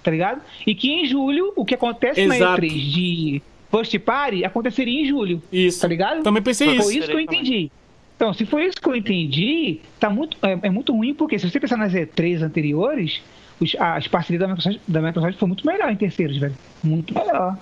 [0.02, 0.40] Tá ligado?
[0.66, 2.38] E que em julho, o que acontece Exato.
[2.38, 5.42] na E3 de first party aconteceria em julho.
[5.52, 5.80] Isso.
[5.80, 6.22] Tá ligado?
[6.22, 6.92] Também pensei Foi isso.
[6.92, 7.70] isso que eu entendi.
[8.20, 11.48] Então, se foi isso que eu entendi, tá muito, é, é muito ruim, porque se
[11.50, 13.22] você pensar nas E3 anteriores,
[13.58, 16.54] os- as parcerias da Microsoft, da Microsoft foi muito melhor em terceiros, velho.
[16.84, 17.56] Muito melhor.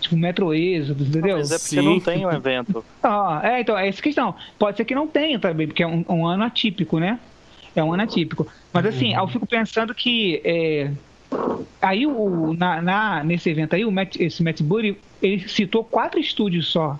[0.00, 1.36] Tipo, Metro Exodus, entendeu?
[1.36, 1.82] Mas é porque Sim.
[1.82, 2.82] não tem um evento.
[3.04, 4.34] Ah, é, então, é essa questão.
[4.58, 7.18] Pode ser que não tenha também, porque é um, um ano atípico, né?
[7.76, 8.46] É um ano atípico.
[8.72, 10.90] Mas assim, eu fico pensando que é,
[11.82, 16.18] aí o, na, na- nesse evento aí, o Matt, esse Matt Booty, ele citou quatro
[16.18, 16.98] estúdios só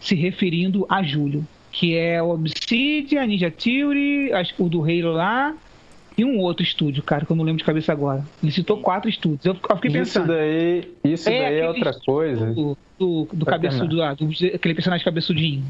[0.00, 1.44] se referindo a julho.
[1.70, 5.54] Que é o Obsidian, a Ninja Theory, o do Halo lá,
[6.16, 8.24] e um outro estúdio, cara, que eu não lembro de cabeça agora.
[8.42, 9.44] Ele citou quatro estúdios.
[9.44, 10.26] Eu, fiquei Isso pensando.
[10.28, 12.46] daí, isso daí é outra coisa.
[12.46, 15.62] Do, do, do cabeçudo lá, do, aquele personagem cabeçudinho.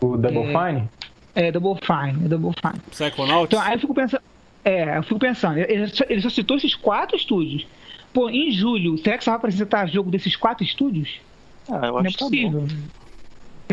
[0.00, 0.46] O Double É.
[0.72, 0.88] Fine?
[1.34, 2.80] É, Double Fine, é Double Fine.
[2.90, 3.46] Psychonauts?
[3.52, 4.22] Então, aí eu fico pensando.
[4.64, 7.66] É, eu fico pensando, ele só, ele só citou esses quatro estúdios.
[8.12, 11.20] Pô, em julho, será que só vai apresentar jogo desses quatro estúdios?
[11.70, 12.30] Ah, eu Não é acho que tá bom.
[12.30, 12.68] possível.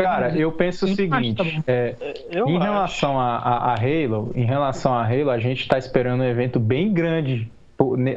[0.03, 1.63] Cara, eu penso o seguinte, tá bom.
[1.67, 1.95] é,
[2.31, 6.21] Eu em relação a, a, a Halo, em relação a Halo, a gente tá esperando
[6.21, 7.51] um evento bem grande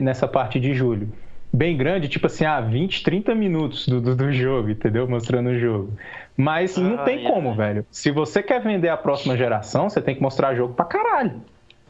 [0.00, 1.08] nessa parte de julho.
[1.52, 5.06] Bem grande, tipo assim, ah, 20, 30 minutos do, do, do jogo, entendeu?
[5.06, 5.90] Mostrando o jogo.
[6.34, 7.30] Mas não Ah, tem é.
[7.30, 7.84] como, velho.
[7.90, 11.42] Se você quer vender a próxima geração, você tem que mostrar jogo pra caralho.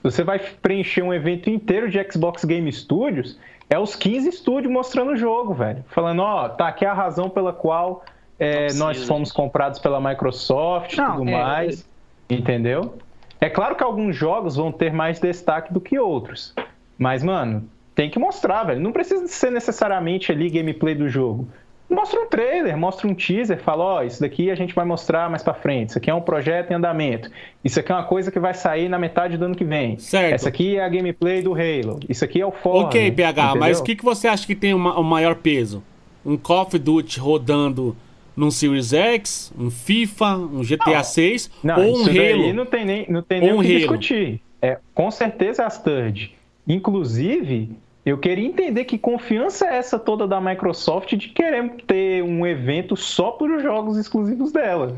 [0.03, 3.39] Você vai preencher um evento inteiro de Xbox Game Studios,
[3.71, 5.85] é os 15 estúdios mostrando o jogo, velho.
[5.91, 8.05] Falando, ó, tá aqui a razão pela qual
[8.43, 11.89] é, nós fomos comprados pela Microsoft e tudo é, mais.
[12.29, 12.97] Entendeu?
[13.41, 16.53] É claro que alguns jogos vão ter mais destaque do que outros.
[16.99, 18.81] Mas, mano, tem que mostrar, velho.
[18.81, 21.49] Não precisa ser necessariamente ali gameplay do jogo.
[21.89, 25.45] Mostra um trailer, mostra um teaser, fala, ó, isso daqui a gente vai mostrar mais
[25.45, 25.91] pra frente.
[25.91, 27.31] Isso aqui é um projeto em andamento.
[27.63, 29.99] Isso aqui é uma coisa que vai sair na metade do ano que vem.
[29.99, 30.35] Certo.
[30.35, 32.01] Essa aqui é a gameplay do Halo.
[32.09, 32.87] Isso aqui é o Forza.
[32.87, 33.81] Ok, PH, mas entendeu?
[33.81, 35.81] o que, que você acha que tem o maior peso?
[36.27, 37.95] Um Call of Duty rodando
[38.37, 42.53] num Series X, um FIFA, um GTA 6 Não, ou um Halo?
[42.53, 43.79] não tem nem, não tem Ou nem um o que Halo.
[43.79, 44.41] discutir.
[44.61, 46.33] É, com certeza é as third.
[46.67, 47.71] Inclusive,
[48.05, 52.97] eu queria entender que confiança é essa toda da Microsoft de querer ter um evento
[52.97, 54.97] só para os jogos exclusivos dela.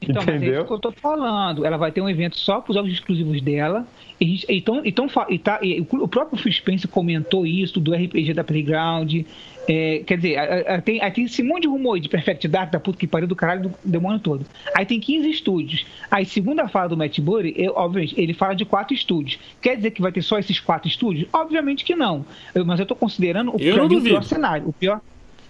[0.00, 0.54] Então, mas é Entendeu?
[0.58, 1.64] isso que eu tô falando.
[1.64, 3.86] Ela vai ter um evento só para os jogos exclusivos dela.
[4.20, 8.44] E, então, então, e tá, e o próprio Phil Spencer comentou isso do RPG da
[8.44, 9.22] Playground.
[9.68, 12.70] É, quer dizer, a- a- tem, aí tem esse monte de rumor de Perfect Dark,
[12.70, 14.46] da puta que pariu do caralho do demônio todo.
[14.76, 15.84] Aí tem 15 estúdios.
[16.10, 19.38] Aí, segundo a fala do Matt Burry, eu- obviamente, ele fala de quatro estúdios.
[19.60, 21.28] Quer dizer que vai ter só esses quatro estúdios?
[21.32, 22.24] Obviamente que não.
[22.54, 24.68] Eu- mas eu tô considerando o, Eu mim, o pior cenário.
[24.68, 25.00] O pior,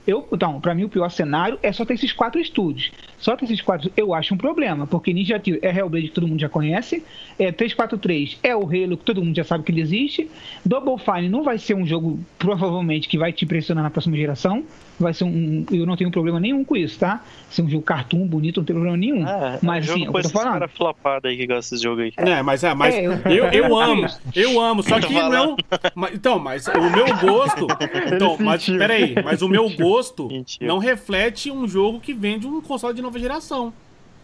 [0.06, 2.90] eu, então, pra mim o pior cenário é só ter esses quatro estúdios.
[3.26, 6.28] Só ter esses quatro, eu acho um problema, porque Ninja Theory é Hellblade que todo
[6.28, 7.02] mundo já conhece,
[7.36, 10.30] é 343 é o Halo que todo mundo já sabe que ele existe,
[10.64, 14.62] Double Fine não vai ser um jogo provavelmente que vai te impressionar na próxima geração,
[14.98, 17.20] vai ser um, eu não tenho problema nenhum com isso, tá?
[17.50, 19.26] Ser um jogo cartoon bonito, não tem problema nenhum.
[19.26, 20.52] É, mas jogo assim, é o com que eu tô esses falando.
[20.52, 22.12] caras flopados aí que gostam desse jogo aí.
[22.16, 24.06] É, mas, é, mas É, eu- eu, eu amo,
[24.36, 25.56] eu amo, só que não.
[25.96, 27.66] mas- então, mas o meu gosto.
[28.14, 30.28] Então, mas peraí, mas o meu gosto
[30.60, 33.72] não reflete um jogo que vende um console de nova geração.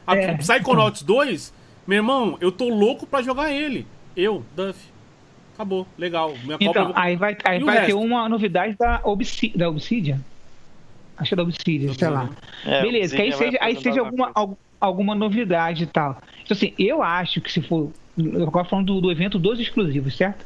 [0.06, 1.52] A É, Psychonauts 2,
[1.86, 3.86] meu irmão, eu tô louco pra jogar ele.
[4.16, 4.78] Eu, Duff.
[5.54, 6.34] Acabou, legal.
[6.44, 10.18] Minha Então, Copa- aí vai, aí vai ter uma novidade da, Obsi da Obsidian.
[11.16, 12.30] Acho que é da Obsidian, sei lá.
[12.64, 16.18] É, Beleza, que aí Obsidian seja, aí seja alguma alguma, al- alguma novidade e tal.
[16.44, 17.90] Então, assim, eu acho que se for.
[18.16, 20.44] Eu agora falando do, do evento dos exclusivos, certo?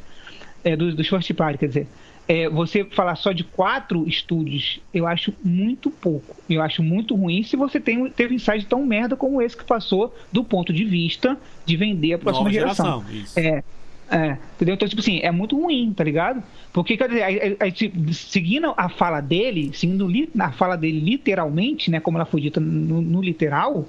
[0.62, 1.86] É, dos, dos first party, quer dizer.
[2.28, 6.36] É, você falar só de quatro estúdios, eu acho muito pouco.
[6.50, 9.64] Eu acho muito ruim se você tem, teve um insight tão merda como esse que
[9.64, 13.04] passou do ponto de vista de vender a próxima nova geração.
[13.06, 13.22] geração.
[13.22, 13.38] Isso.
[13.38, 13.62] É,
[14.08, 14.74] É, entendeu?
[14.76, 16.42] Então, tipo assim, é muito ruim, tá ligado?
[16.72, 20.08] Porque, quer dizer, a, a, a, seguindo a fala dele, seguindo
[20.38, 23.84] a fala dele literalmente, né, como ela foi dita no, no literal,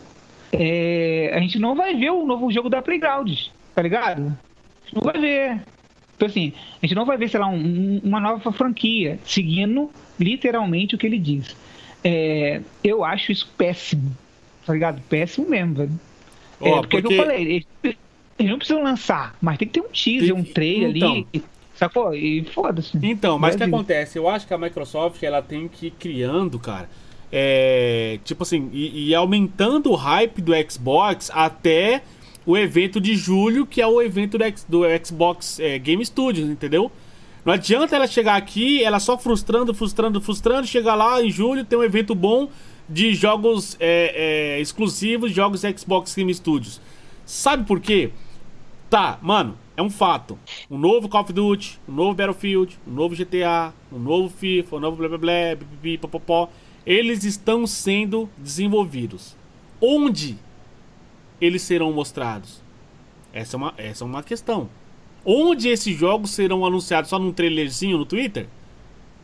[0.52, 3.32] é, a gente não vai ver o novo jogo da Playground,
[3.76, 4.22] tá ligado?
[4.22, 5.62] A gente não vai ver.
[6.18, 6.52] Então, assim,
[6.82, 11.06] a gente não vai ver, sei lá, um, uma nova franquia, seguindo literalmente o que
[11.06, 11.56] ele diz.
[12.04, 14.12] É, eu acho isso péssimo,
[14.66, 15.00] tá ligado?
[15.08, 16.00] Péssimo mesmo, velho.
[16.60, 17.14] Oh, é, porque, porque...
[17.14, 20.98] eu falei, eles, eles, não precisam lançar, mas tem que ter um teaser, um trailer
[20.98, 21.44] então, ali.
[21.76, 22.16] Sacou?
[22.16, 22.98] E foda-se.
[23.04, 24.18] Então, mas o que acontece?
[24.18, 26.90] Eu acho que a Microsoft ela tem que ir criando, cara.
[27.32, 32.02] É, tipo assim, e, e aumentando o hype do Xbox até
[32.48, 36.90] o evento de julho, que é o evento do, do Xbox é, Game Studios, entendeu?
[37.44, 41.78] Não adianta ela chegar aqui, ela só frustrando, frustrando, frustrando, chegar lá em julho, tem
[41.78, 42.50] um evento bom
[42.88, 46.80] de jogos é, é, exclusivos, jogos Xbox Game Studios.
[47.26, 48.12] Sabe por quê?
[48.90, 50.40] Tá, mano, é um fato.
[50.72, 54.80] Um novo Call of Duty, um novo Battlefield, um novo GTA, um novo FIFA, um
[54.80, 56.50] novo blá blá blá, pipi, popopó.
[56.86, 59.36] Eles estão sendo desenvolvidos.
[59.82, 60.38] Onde
[61.40, 62.62] eles serão mostrados?
[63.34, 64.70] Essa é uma, essa é uma questão.
[65.26, 67.10] Onde esses jogos serão anunciados?
[67.10, 68.48] Só num trailerzinho no Twitter?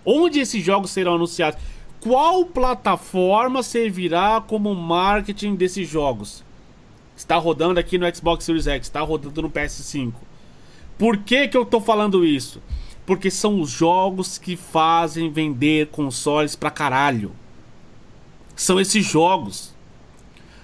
[0.06, 1.60] Onde esses jogos serão anunciados?
[2.00, 6.44] Qual plataforma servirá como marketing desses jogos?
[7.16, 10.14] Está rodando aqui no Xbox Series X, está rodando no PS5.
[10.98, 12.62] Por que, que eu estou falando isso?
[13.06, 17.32] Porque são os jogos que fazem vender consoles pra caralho.
[18.56, 19.73] São esses jogos.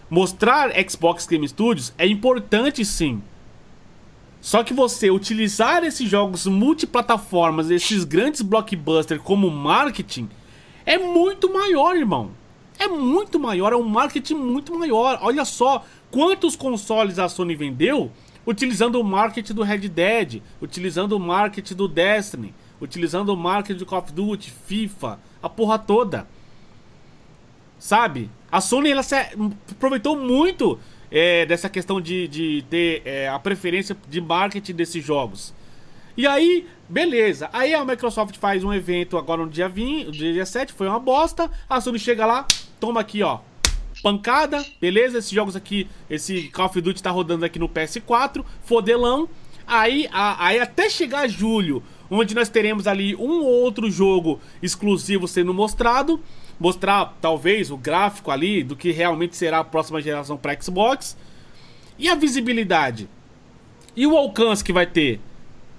[0.09, 3.21] Mostrar Xbox Game Studios é importante sim.
[4.41, 10.29] Só que você utilizar esses jogos multiplataformas, esses grandes blockbusters como marketing,
[10.85, 12.31] é muito maior, irmão.
[12.79, 15.19] É muito maior, é um marketing muito maior.
[15.21, 18.11] Olha só quantos consoles a Sony vendeu
[18.49, 23.85] utilizando o marketing do Red Dead, utilizando o marketing do Destiny, utilizando o marketing do
[23.85, 26.27] Call of Duty, FIFA, a porra toda.
[27.77, 28.29] Sabe?
[28.51, 29.01] A Sony ela
[29.71, 30.79] aproveitou muito
[31.11, 35.53] é, dessa questão de, de ter é, a preferência de marketing desses jogos.
[36.17, 37.49] E aí, beleza.
[37.53, 41.49] Aí a Microsoft faz um evento agora no dia 20, dia 7, foi uma bosta.
[41.69, 42.45] A Sony chega lá,
[42.79, 43.39] toma aqui, ó.
[44.01, 45.17] Pancada, beleza?
[45.17, 49.29] Esses jogos aqui, esse Call of Duty tá rodando aqui no PS4, fodelão.
[49.67, 55.27] Aí, a, aí até chegar julho, onde nós teremos ali um ou outro jogo exclusivo
[55.27, 56.19] sendo mostrado
[56.59, 61.17] mostrar talvez o gráfico ali do que realmente será a próxima geração para Xbox.
[61.97, 63.09] E a visibilidade?
[63.95, 65.19] E o alcance que vai ter?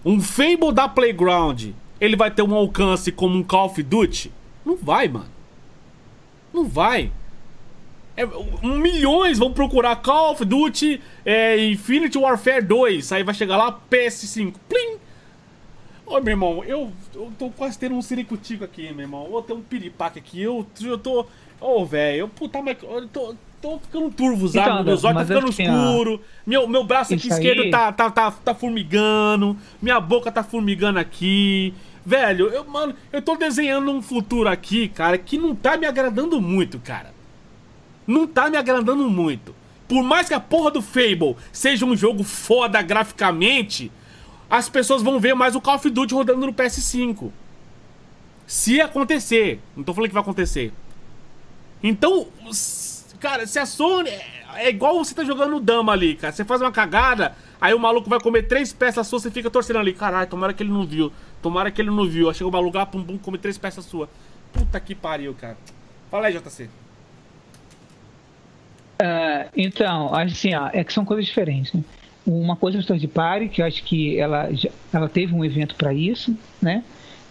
[0.05, 1.69] Um Fable da Playground,
[2.01, 4.33] ele vai ter um alcance como um Call of Duty?
[4.65, 5.31] Não vai, mano.
[6.53, 7.13] Não vai.
[8.17, 8.27] É,
[8.63, 13.13] milhões vão procurar Call of Duty é, Infinity Warfare 2.
[13.13, 14.55] Aí vai chegar lá PS5.
[16.11, 19.29] Ô, meu irmão, eu, eu tô quase tendo um ciricutico aqui, meu irmão.
[19.31, 20.43] Ou tem um piripaque aqui.
[20.43, 21.21] Eu, eu tô.
[21.21, 21.27] Ô,
[21.61, 26.21] oh, velho, puta, mas eu tô, tô ficando turvozado, então, meus olhos tá ficando escuro.
[26.45, 29.57] Meu, meu braço aqui esquerdo tá, tá, tá, tá formigando.
[29.81, 31.73] Minha boca tá formigando aqui.
[32.05, 36.41] Velho, eu, mano, eu tô desenhando um futuro aqui, cara, que não tá me agradando
[36.41, 37.15] muito, cara.
[38.05, 39.55] Não tá me agradando muito.
[39.87, 43.93] Por mais que a porra do Fable seja um jogo foda graficamente,
[44.51, 47.31] as pessoas vão ver mais o Call of Duty rodando no PS5.
[48.47, 49.61] Se acontecer.
[49.77, 50.73] Não tô falando que vai acontecer.
[51.81, 52.27] Então,
[53.21, 54.11] cara, se a Sony.
[54.57, 56.33] É igual você tá jogando dama ali, cara.
[56.33, 59.79] Você faz uma cagada, aí o maluco vai comer três peças suas, você fica torcendo
[59.79, 59.93] ali.
[59.93, 61.13] Caralho, tomara que ele não viu.
[61.41, 62.29] Tomara que ele não viu.
[62.29, 64.09] Aí chega o maluco lá, pum, pum, come três peças suas.
[64.53, 65.57] Puta que pariu, cara.
[66.11, 66.65] Fala aí, JC.
[69.01, 71.73] Uh, então, assim, ó, é que são coisas diferentes.
[71.73, 71.85] Né?
[72.33, 74.49] Uma coisa é o de Party, que eu acho que ela,
[74.93, 76.85] ela teve um evento para isso, né?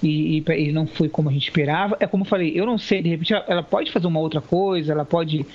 [0.04, 1.95] E, e, não foi como a gente esperava.
[2.02, 4.91] É como eu falei, eu não sei, de repente ela pode fazer uma outra coisa,
[4.91, 5.45] ela pode.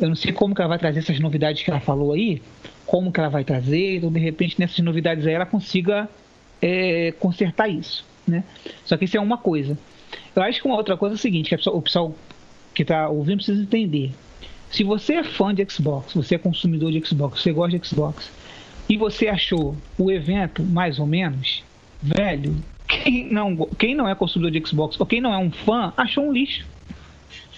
[0.00, 2.40] Eu não sei como que ela vai trazer essas novidades que ela falou aí,
[2.86, 6.08] como que ela vai trazer, então de repente nessas novidades aí ela consiga
[6.62, 8.44] é, consertar isso, né?
[8.84, 9.78] Só que isso é uma coisa.
[10.34, 12.14] Eu acho que uma outra coisa é o seguinte, que o pessoal
[12.74, 14.12] que está ouvindo precisa entender.
[14.70, 18.30] Se você é fã de Xbox, você é consumidor de Xbox, você gosta de Xbox,
[18.88, 21.64] e você achou o evento mais ou menos,
[22.02, 22.56] velho,
[22.86, 26.24] quem não, quem não é consumidor de Xbox ou quem não é um fã, achou
[26.24, 26.66] um lixo.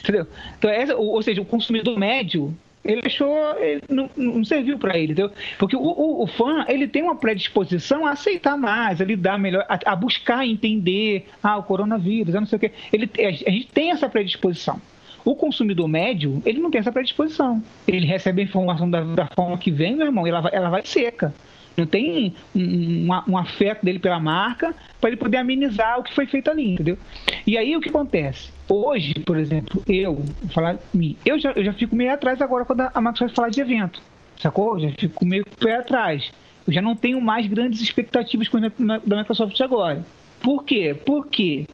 [0.00, 0.26] Entendeu?
[0.58, 4.96] Então, essa, ou, ou seja, o consumidor médio ele achou, ele não, não serviu para
[4.96, 5.30] ele, entendeu?
[5.58, 9.66] Porque o, o, o, fã, ele tem uma predisposição a aceitar mais, a lidar melhor,
[9.68, 12.72] a, a buscar entender, ah, o coronavírus, não sei o quê.
[12.90, 14.80] Ele, a, a gente tem essa predisposição.
[15.24, 17.62] O consumidor médio, ele não tem essa predisposição.
[17.86, 20.82] Ele recebe a informação da, da forma que vem, meu irmão, ela vai, ela vai
[20.84, 21.34] seca.
[21.76, 26.14] não tem um, um, um afeto dele pela marca para ele poder amenizar o que
[26.14, 26.98] foi feito ali, entendeu?
[27.46, 28.50] E aí o que acontece?
[28.68, 30.76] Hoje, por exemplo, eu, vou falar
[31.24, 34.00] eu já, eu já fico meio atrás agora quando a Microsoft falar de evento,
[34.40, 34.74] sacou?
[34.74, 36.30] Eu já fico meio pé atrás.
[36.66, 40.04] Eu já não tenho mais grandes expectativas com da Microsoft agora.
[40.40, 40.94] Por quê?
[41.06, 41.66] Porque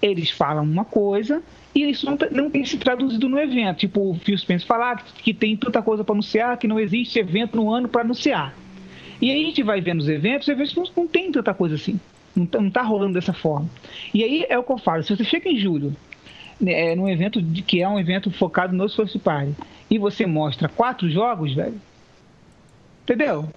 [0.00, 1.42] eles falam uma coisa
[1.74, 3.78] e isso não, tá, não tem se traduzido no evento.
[3.78, 7.56] Tipo, o Phil Spencer falar que tem tanta coisa para anunciar, que não existe evento
[7.56, 8.54] no ano para anunciar.
[9.20, 11.74] E aí a gente vai vendo os eventos, os eventos não, não tem tanta coisa
[11.74, 12.00] assim.
[12.34, 13.68] Não está não tá rolando dessa forma.
[14.14, 15.94] E aí é o que eu falo, se você chega em julho,
[16.60, 19.54] né, é, num evento de, que é um evento focado no First Party,
[19.90, 21.80] e você mostra quatro jogos, velho,
[23.02, 23.48] entendeu?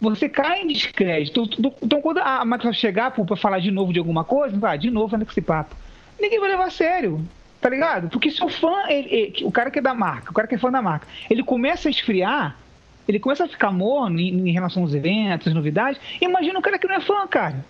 [0.00, 1.48] Você cai em descrédito.
[1.82, 5.16] Então, quando a Microsoft chegar para falar de novo de alguma coisa, vai, de novo,
[5.16, 5.74] anda com esse papo.
[6.20, 7.20] Ninguém vai levar a sério.
[7.60, 8.08] Tá ligado?
[8.08, 10.54] Porque se o fã, ele, ele, o cara que é da marca, o cara que
[10.54, 12.56] é fã da marca, ele começa a esfriar,
[13.06, 16.86] ele começa a ficar morno em, em relação aos eventos, novidades, imagina o cara que
[16.86, 17.64] não é fã, cara.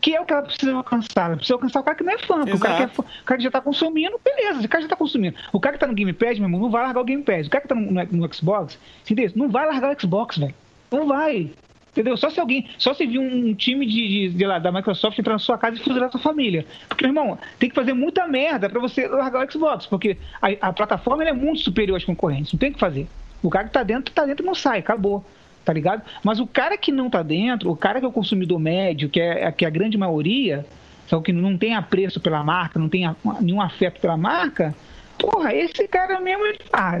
[0.00, 1.26] Que é o que ela precisa alcançar.
[1.26, 2.42] Ela precisa alcançar o cara que não é fã.
[2.42, 4.60] O cara que, é fã, o cara que já tá consumindo, beleza.
[4.60, 5.36] O cara já tá consumindo.
[5.52, 7.48] O cara que tá no Game Pass, meu irmão, não vai largar o Game Pass.
[7.48, 9.32] O cara que tá no, no, no Xbox, entendeu?
[9.34, 10.54] Não vai largar o Xbox, velho.
[10.90, 11.50] Não vai.
[11.98, 12.16] Entendeu?
[12.16, 15.32] Só se alguém, só se vir um time de, de, de lá, da Microsoft entrar
[15.32, 16.64] na sua casa e fuzilar sua família.
[16.88, 20.68] Porque, meu irmão, tem que fazer muita merda para você largar o Xbox, porque a,
[20.68, 23.08] a plataforma é muito superior às concorrentes, não tem o que fazer.
[23.42, 25.24] O cara que tá dentro, tá dentro não sai, acabou.
[25.64, 26.02] Tá ligado?
[26.22, 29.20] Mas o cara que não tá dentro, o cara que é o consumidor médio, que
[29.20, 30.64] é, que é a grande maioria,
[31.08, 34.72] só que não tem apreço pela marca, não tem a, nenhum afeto pela marca,
[35.18, 37.00] porra, esse cara mesmo, ah,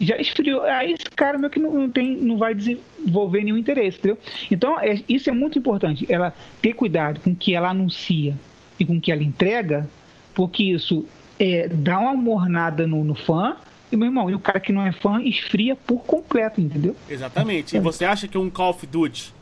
[0.00, 0.62] já esfriou.
[0.62, 4.18] Aí esse cara mesmo que não, não, tem, não vai desenvolver nenhum interesse, entendeu?
[4.50, 8.34] Então, é, isso é muito importante, ela ter cuidado com o que ela anuncia
[8.78, 9.88] e com o que ela entrega,
[10.34, 11.04] porque isso
[11.38, 13.56] é, dá uma mornada no, no fã,
[13.92, 16.94] e, meu irmão, e o cara que não é fã esfria por completo, entendeu?
[17.08, 17.76] Exatamente.
[17.76, 19.34] E você acha que um Call of Duty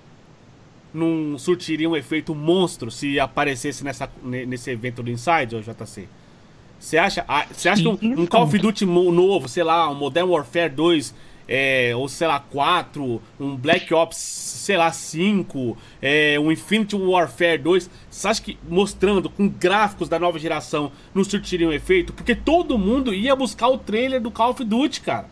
[0.92, 6.08] não surtiria um efeito monstro se aparecesse nessa, nesse evento do Inside, ou JC?
[6.78, 9.94] Você acha, ah, você acha que um, um, Call of Duty novo, sei lá, um
[9.94, 11.14] Modern Warfare 2,
[11.48, 17.58] é, ou sei lá, 4, um Black Ops, sei lá, 5, é, um Infinity Warfare
[17.58, 22.12] 2, você acha que mostrando com gráficos da nova geração não surtiria um efeito?
[22.12, 25.26] Porque todo mundo ia buscar o trailer do Call of Duty, cara.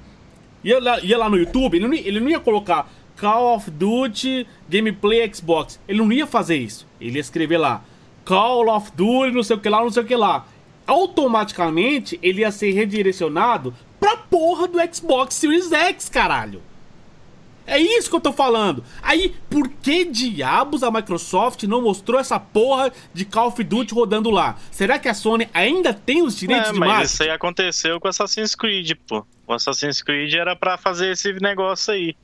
[0.64, 2.90] Ia lá, ia lá no YouTube, ele não, ele não ia colocar
[3.20, 5.78] Call of Duty Gameplay Xbox.
[5.86, 6.86] Ele não ia fazer isso.
[7.01, 7.84] Ele ia escrever lá
[8.24, 10.44] Call of Duty, não sei o que lá, não sei o que lá
[10.87, 16.62] automaticamente ele ia ser redirecionado pra porra do Xbox Series X, caralho.
[17.66, 18.84] É isso que eu tô falando.
[19.03, 24.30] Aí, por que diabos a Microsoft não mostrou essa porra de Call of Duty rodando
[24.30, 24.57] lá?
[24.70, 27.01] Será que a Sony ainda tem os direitos é, de marketing?
[27.01, 29.26] Mas isso aí aconteceu com Assassin's Creed, pô.
[29.47, 32.16] O Assassin's Creed era para fazer esse negócio aí.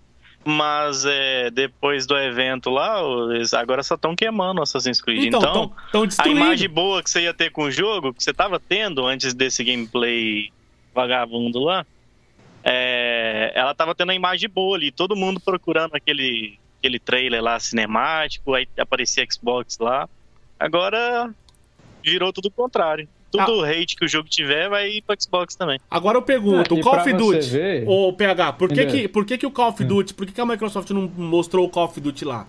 [0.45, 5.27] Mas é, depois do evento lá, eles agora só estão queimando o Assassin's Creed.
[5.27, 8.23] Então, então tão, tão a imagem boa que você ia ter com o jogo, que
[8.23, 10.51] você estava tendo antes desse gameplay
[10.93, 11.87] vagabundo lá,
[12.65, 17.59] é, ela estava tendo a imagem boa ali, todo mundo procurando aquele, aquele trailer lá
[17.61, 20.09] cinemático, aí aparecia Xbox lá.
[20.59, 21.33] Agora
[22.03, 23.71] virou tudo o contrário tudo ah.
[23.71, 25.81] hate que o jogo tiver vai ir pro Xbox também.
[25.91, 27.89] Agora eu pergunto, é, o Call of Duty, ver...
[27.89, 29.87] ô PH, por que, que, por que, que o Call of hum.
[29.87, 32.47] Duty, por que, que a Microsoft não mostrou o Call of Duty lá?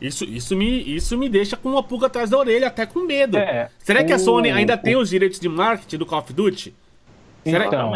[0.00, 3.36] Isso, isso, me, isso me deixa com uma pulga atrás da orelha, até com medo.
[3.36, 4.78] É, Será que a Sony ainda o...
[4.78, 6.74] tem os direitos de marketing do Call of Duty?
[7.46, 7.92] Então,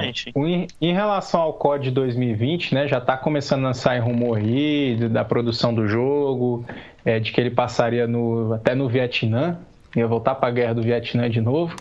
[0.46, 5.24] em, em, relação ao COD 2020, né, já está começando a sair rumor aí da
[5.24, 6.64] produção do jogo,
[7.04, 9.58] é, de que ele passaria no, até no Vietnã,
[9.96, 11.74] ia voltar para a guerra do Vietnã de novo.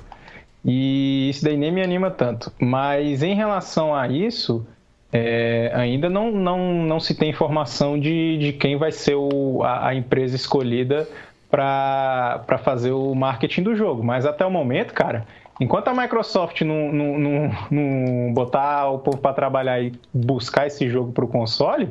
[0.63, 2.51] E isso daí nem me anima tanto.
[2.59, 4.65] Mas em relação a isso,
[5.11, 9.87] é, ainda não, não, não se tem informação de, de quem vai ser o, a,
[9.87, 11.07] a empresa escolhida
[11.49, 14.03] para fazer o marketing do jogo.
[14.03, 15.25] Mas até o momento, cara,
[15.59, 20.87] enquanto a Microsoft não, não, não, não botar o povo para trabalhar e buscar esse
[20.87, 21.89] jogo para o console,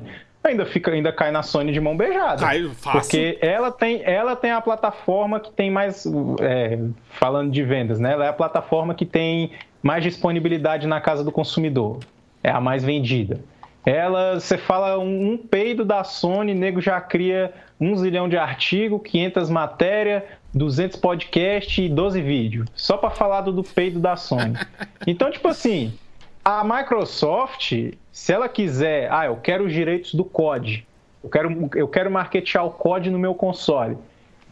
[0.49, 2.41] ainda fica ainda cai na Sony de mão beijada.
[2.43, 3.01] Cai fácil.
[3.01, 6.07] Porque ela tem, ela tem a plataforma que tem mais.
[6.41, 6.79] É,
[7.11, 8.13] falando de vendas, né?
[8.13, 9.53] Ela é a plataforma que tem
[9.83, 11.99] mais disponibilidade na casa do consumidor.
[12.43, 13.41] É a mais vendida.
[13.85, 18.99] Ela, você fala um, um peido da Sony, nego já cria um zilhão de artigo,
[18.99, 20.23] 500 matérias,
[20.53, 22.69] 200 podcasts e 12 vídeos.
[22.75, 24.55] Só para falar do, do peido da Sony.
[25.07, 25.95] Então, tipo assim,
[26.49, 27.75] a Microsoft,
[28.11, 30.87] se ela quiser, ah, eu quero os direitos do COD,
[31.23, 33.99] eu quero, eu quero marketear o COD no meu console.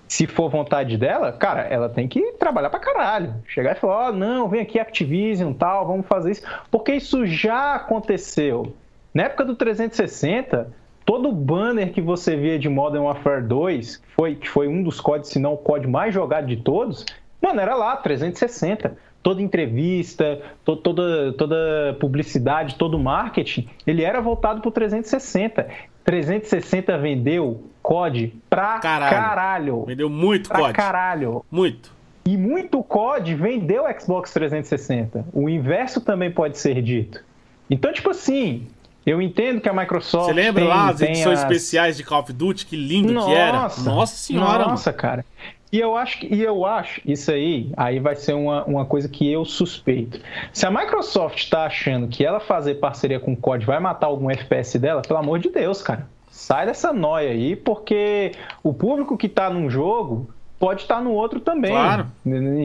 [0.06, 3.34] Se for vontade dela, cara, ela tem que trabalhar pra caralho.
[3.48, 6.42] Chegar e falar, ó, oh, não, vem aqui Activision tal, vamos fazer isso.
[6.70, 8.74] Porque isso já aconteceu.
[9.14, 10.70] Na época do 360,
[11.02, 15.00] todo banner que você via de Modern Warfare 2, que foi, que foi um dos
[15.00, 17.06] códigos, se não o código mais jogado de todos,
[17.40, 19.05] mano, era lá, 360.
[19.26, 25.66] Toda entrevista, to, toda, toda publicidade, todo marketing, ele era voltado para o 360.
[26.04, 29.16] 360 vendeu COD pra caralho.
[29.16, 29.84] caralho.
[29.84, 30.72] Vendeu muito pra COD.
[30.74, 31.44] caralho.
[31.50, 31.90] Muito.
[32.24, 35.26] E muito COD vendeu Xbox 360.
[35.32, 37.20] O inverso também pode ser dito.
[37.68, 38.68] Então, tipo assim,
[39.04, 40.26] eu entendo que a Microsoft.
[40.26, 41.44] Você lembra tem, lá as edições as...
[41.44, 42.66] especiais de Call of Duty?
[42.66, 43.58] Que lindo nossa, que era.
[43.84, 44.66] Nossa senhora.
[44.66, 45.00] Nossa, mano.
[45.00, 45.24] cara.
[45.72, 49.08] E eu acho que, e eu acho, isso aí, aí vai ser uma, uma coisa
[49.08, 50.20] que eu suspeito.
[50.52, 54.30] Se a Microsoft está achando que ela fazer parceria com o COD vai matar algum
[54.30, 56.08] FPS dela, pelo amor de Deus, cara.
[56.30, 58.32] Sai dessa noia aí, porque
[58.62, 60.28] o público que está num jogo
[60.58, 61.70] pode estar no outro também.
[61.70, 62.06] Claro.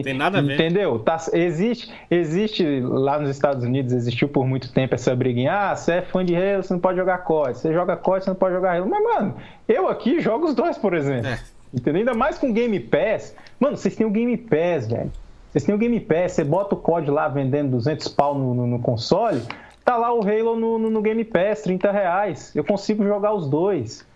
[0.02, 0.54] Tem nada a ver.
[0.54, 0.98] Entendeu?
[0.98, 5.52] Tá, existe, existe lá nos Estados Unidos, existiu por muito tempo essa briguinha.
[5.52, 7.58] Ah, você é fã de Halo, você não pode jogar COD.
[7.58, 8.88] Você joga COD, você não pode jogar Halo.
[8.88, 9.36] Mas, mano,
[9.68, 11.28] eu aqui jogo os dois, por exemplo.
[11.28, 11.38] É.
[11.72, 12.00] Entendeu?
[12.00, 13.34] Ainda mais com Game Pass.
[13.58, 15.10] Mano, vocês têm o Game Pass, velho.
[15.50, 18.66] Vocês têm o Game Pass, você bota o COD lá vendendo 200 pau no, no,
[18.66, 19.42] no console,
[19.84, 22.56] tá lá o Halo no, no, no Game Pass, 30 reais.
[22.56, 24.06] Eu consigo jogar os dois.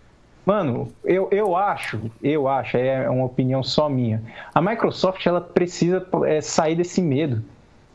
[0.45, 4.23] Mano, eu, eu acho, eu acho, é uma opinião só minha.
[4.55, 7.43] A Microsoft ela precisa é, sair desse medo.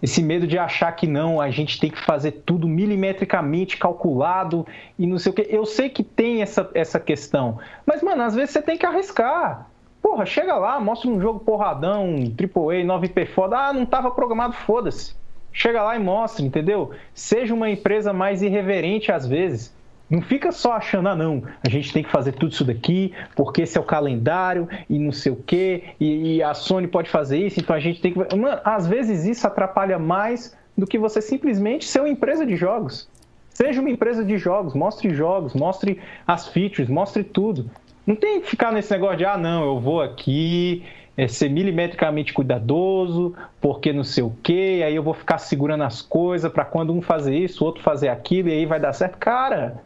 [0.03, 4.66] Esse medo de achar que não, a gente tem que fazer tudo milimetricamente calculado
[4.99, 5.47] e não sei o que.
[5.49, 9.70] Eu sei que tem essa, essa questão, mas, mano, às vezes você tem que arriscar.
[10.03, 13.57] Porra, chega lá, mostra um jogo porradão, AAA, 9P foda.
[13.57, 15.15] Ah, não tava programado, foda-se.
[15.53, 16.91] Chega lá e mostra, entendeu?
[17.15, 19.73] Seja uma empresa mais irreverente às vezes.
[20.12, 23.62] Não fica só achando, ah, não, a gente tem que fazer tudo isso daqui, porque
[23.62, 27.39] esse é o calendário e não sei o quê, e, e a Sony pode fazer
[27.39, 28.18] isso, então a gente tem que.
[28.36, 33.09] Mano, às vezes isso atrapalha mais do que você simplesmente ser uma empresa de jogos.
[33.48, 37.70] Seja uma empresa de jogos, mostre jogos, mostre as features, mostre tudo.
[38.06, 40.84] Não tem que ficar nesse negócio de, ah, não, eu vou aqui
[41.16, 46.02] é, ser milimetricamente cuidadoso, porque não sei o quê, aí eu vou ficar segurando as
[46.02, 49.16] coisas para quando um fazer isso, o outro fazer aquilo, e aí vai dar certo.
[49.16, 49.80] Cara,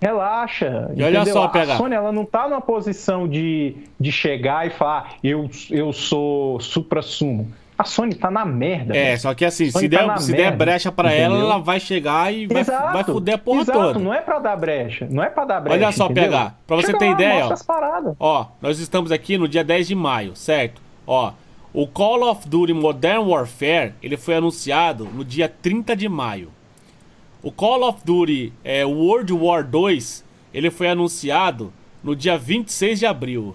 [0.00, 0.90] Relaxa.
[0.94, 1.74] E olha só, pega.
[1.74, 6.60] A Sony ela não está numa posição de, de chegar e falar, eu, eu sou
[6.60, 7.52] supra-sumo.
[7.76, 8.96] A Sony tá na merda.
[8.96, 12.34] É, só que assim, se, tá der, se der brecha para ela, ela vai chegar
[12.34, 13.98] e vai, exato, vai fuder a porra exato, toda.
[14.00, 15.06] Não é para dar brecha.
[15.08, 15.76] Não é para dar brecha.
[15.76, 16.24] Olha só, entendeu?
[16.24, 16.60] pegar.
[16.66, 18.14] Pra você Chega ter lá, ideia, ó.
[18.18, 20.82] Ó, nós estamos aqui no dia 10 de maio, certo?
[21.06, 21.32] Ó,
[21.72, 26.50] o Call of Duty Modern Warfare, ele foi anunciado no dia 30 de maio.
[27.40, 33.06] O Call of Duty é, World War 2 ele foi anunciado no dia 26 de
[33.06, 33.54] abril.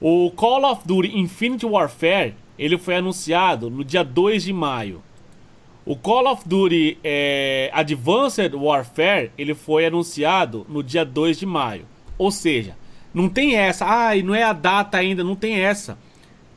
[0.00, 5.00] O Call of Duty Infinite Warfare ele foi anunciado no dia 2 de maio.
[5.86, 11.86] O Call of Duty é, Advanced Warfare ele foi anunciado no dia 2 de maio.
[12.18, 12.76] Ou seja,
[13.14, 15.96] não tem essa, ah, não é a data ainda, não tem essa.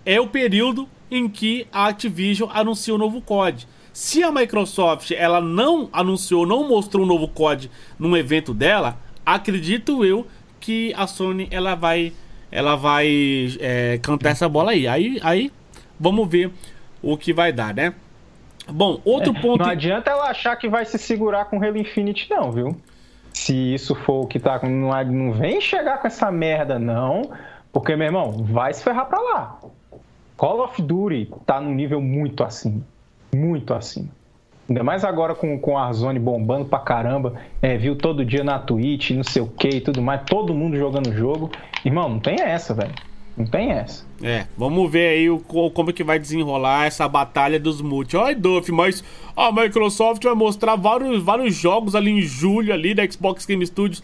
[0.04, 3.68] É o período em que a Activision anuncia o novo COD.
[3.94, 10.04] Se a Microsoft ela não anunciou, não mostrou um novo COD num evento dela, acredito
[10.04, 10.26] eu
[10.60, 12.12] que a Sony ela vai
[12.52, 13.08] ela vai
[13.60, 14.88] é, cantar essa bola aí.
[14.88, 15.52] Aí, aí
[16.00, 16.52] vamos ver
[17.04, 17.94] o que vai dar, né?
[18.68, 19.64] Bom, outro é, ponto.
[19.64, 22.76] Não adianta ela achar que vai se segurar com Halo Infinite, não, viu?
[23.32, 24.60] Se isso for o que tá.
[24.64, 27.32] Não, não vem chegar com essa merda, não.
[27.72, 29.60] Porque, meu irmão, vai se ferrar pra lá.
[30.38, 32.93] Call of Duty tá num nível muito acima
[33.36, 34.10] muito acima.
[34.70, 38.60] Ainda mais agora com, com a Zone bombando pra caramba, é, viu todo dia na
[38.60, 41.52] Twitch, não sei o que e tudo mais, todo mundo jogando o jogo.
[41.84, 42.94] Irmão, não tem essa, velho.
[43.36, 44.06] Não tem essa.
[44.22, 48.16] É, vamos ver aí o, como que vai desenrolar essa batalha dos multi.
[48.16, 49.04] Ai, Duff, mas
[49.36, 54.04] a Microsoft vai mostrar vários, vários jogos ali em julho ali da Xbox Game Studios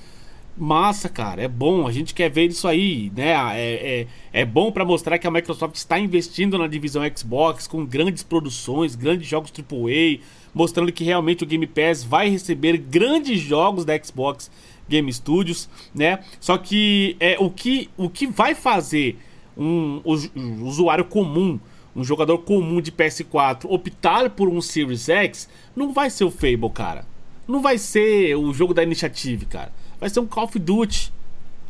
[0.59, 1.41] massa, cara.
[1.41, 1.87] É bom.
[1.87, 3.31] A gente quer ver isso aí, né?
[3.57, 7.85] É, é, é bom para mostrar que a Microsoft está investindo na divisão Xbox com
[7.85, 10.19] grandes produções, grandes jogos AAA,
[10.53, 14.51] mostrando que realmente o Game Pass vai receber grandes jogos da Xbox
[14.87, 16.19] Game Studios, né?
[16.39, 19.17] Só que é o que o que vai fazer
[19.57, 20.01] um,
[20.35, 21.59] um usuário comum
[21.95, 26.69] um jogador comum de PS4 optar por um Series X, não vai ser o Fable,
[26.69, 27.03] cara.
[27.47, 31.11] Não vai ser o jogo da Initiative, cara vai ser um Call of Duty,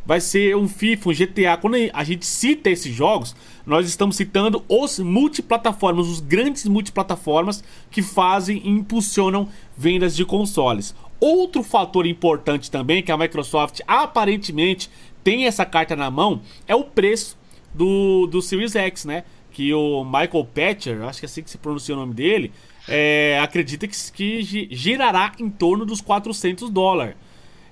[0.04, 1.56] vai ser um FIFA, um GTA.
[1.60, 3.34] Quando a gente cita esses jogos,
[3.66, 10.94] nós estamos citando os multiplataformas, os grandes multiplataformas que fazem e impulsionam vendas de consoles.
[11.20, 14.90] Outro fator importante também que a Microsoft aparentemente
[15.22, 17.36] tem essa carta na mão é o preço
[17.74, 19.24] do, do Series X, né?
[19.52, 22.52] Que o Michael Patcher, acho que é assim que se pronuncia o nome dele,
[22.88, 27.16] é, acredita que, que girará em torno dos 400 dólares.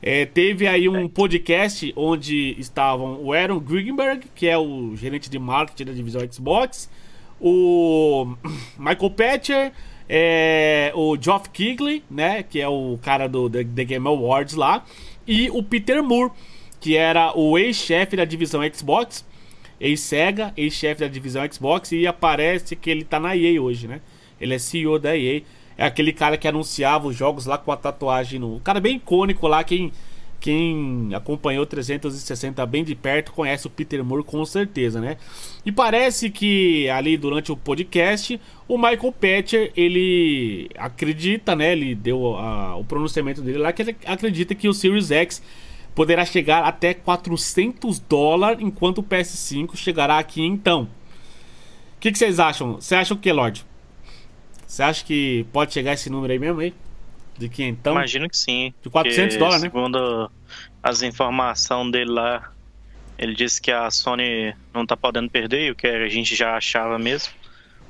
[0.01, 5.39] É, teve aí um podcast onde estavam o Aaron Greenberg, que é o gerente de
[5.39, 6.89] marketing da divisão Xbox,
[7.41, 8.35] o
[8.79, 9.73] Michael Patcher,
[10.09, 14.85] é, o Geoff Keighley, né, que é o cara do The, The Game Awards lá,
[15.27, 16.33] e o Peter Moore,
[16.81, 19.27] que era o ex-chefe da divisão Xbox,
[19.81, 24.01] ex-Sega, ex-chefe da divisão Xbox, e aparece que ele tá na EA hoje, né?
[24.41, 25.43] Ele é CEO da EA.
[25.79, 28.59] É aquele cara que anunciava os jogos lá com a tatuagem no.
[28.61, 29.93] Cara bem icônico lá, quem,
[30.41, 35.17] quem acompanhou 360 bem de perto conhece o Peter Moore com certeza, né?
[35.65, 41.71] E parece que ali durante o podcast, o Michael Patcher, ele acredita, né?
[41.73, 45.41] Ele deu a, o pronunciamento dele lá que ele acredita que o Series X
[45.95, 50.83] poderá chegar até 400 dólares, enquanto o PS5 chegará aqui então.
[50.83, 52.75] O que, que, vocês acham?
[52.75, 53.65] Você acha o que, Lorde?
[54.69, 56.74] Você acha que pode chegar esse número aí mesmo aí?
[57.39, 57.95] De que então?
[57.95, 58.74] Imagino que sim.
[58.82, 59.70] De 400 dólares, né?
[59.70, 60.31] Segundo
[60.82, 62.53] as informações dele lá,
[63.16, 66.99] ele disse que a Sony não tá podendo perder, o que a gente já achava
[66.99, 67.32] mesmo.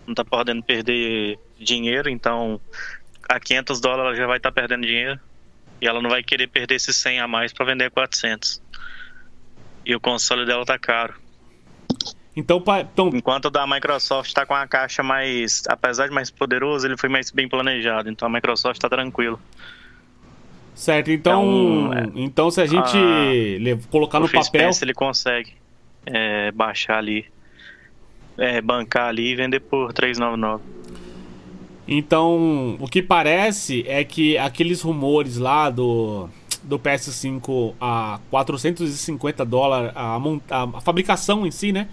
[0.06, 2.60] Não tá podendo perder dinheiro, então
[3.28, 5.18] a 500 dólares já vai estar tá perdendo dinheiro.
[5.80, 8.62] E ela não vai querer perder esses 100 a mais para vender 400.
[9.84, 11.14] E o console dela tá caro.
[12.38, 12.62] Então,
[12.92, 13.10] então...
[13.12, 17.08] Enquanto o da Microsoft está com a caixa mais, apesar de mais poderoso, ele foi
[17.08, 18.08] mais bem planejado.
[18.08, 19.40] Então a Microsoft está tranquilo.
[20.72, 25.54] Certo, então, então, então se a gente a, colocar no papel, ele consegue
[26.06, 27.26] é, baixar ali,
[28.36, 30.62] é, bancar ali e vender por 399.
[31.88, 36.28] Então, o que parece é que aqueles rumores lá do
[36.62, 41.88] do PS5 a 450 dólares a, a, a fabricação em si, né?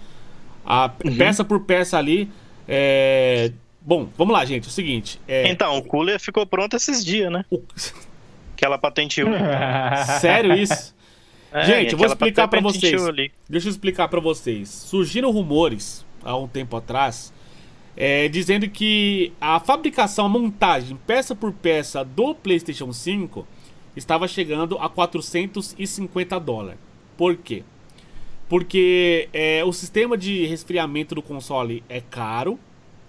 [0.66, 1.16] A uhum.
[1.16, 2.28] peça por peça ali.
[2.66, 3.52] É...
[3.80, 4.64] Bom, vamos lá, gente.
[4.64, 5.20] É o seguinte.
[5.28, 5.48] É...
[5.48, 7.44] Então, o cooler ficou pronto esses dias, né?
[7.50, 7.62] O...
[8.56, 9.30] Que ela patenteou.
[10.20, 10.94] Sério isso?
[11.52, 13.06] É, gente, eu vou explicar para vocês.
[13.06, 13.30] Ali.
[13.48, 14.68] Deixa eu explicar para vocês.
[14.68, 17.32] Surgiram rumores há um tempo atrás
[17.96, 23.46] é, dizendo que a fabricação, a montagem, peça por peça do PlayStation 5
[23.96, 26.78] estava chegando a 450 dólares.
[27.16, 27.64] Por quê?
[28.48, 32.58] Porque é, o sistema de resfriamento do console é caro,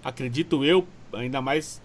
[0.02, 1.80] acredito eu, ainda mais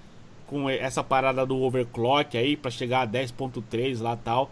[0.48, 4.52] com essa parada do overclock aí para chegar a 10.3 lá tal,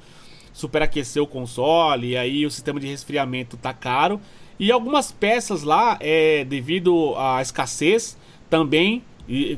[0.54, 4.20] superaquecer o console e aí o sistema de resfriamento tá caro
[4.60, 8.18] e algumas peças lá é devido à escassez
[8.50, 9.04] também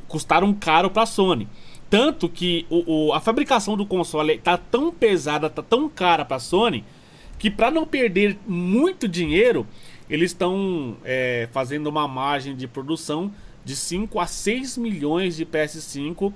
[0.08, 1.48] custaram caro para a Sony.
[1.90, 6.38] Tanto que o, o, a fabricação do console tá tão pesada, tá tão cara para
[6.38, 6.84] a Sony
[7.44, 9.68] que para não perder muito dinheiro,
[10.10, 13.34] eles estão é, fazendo uma margem de produção
[13.66, 16.32] de 5 a 6 milhões de PS5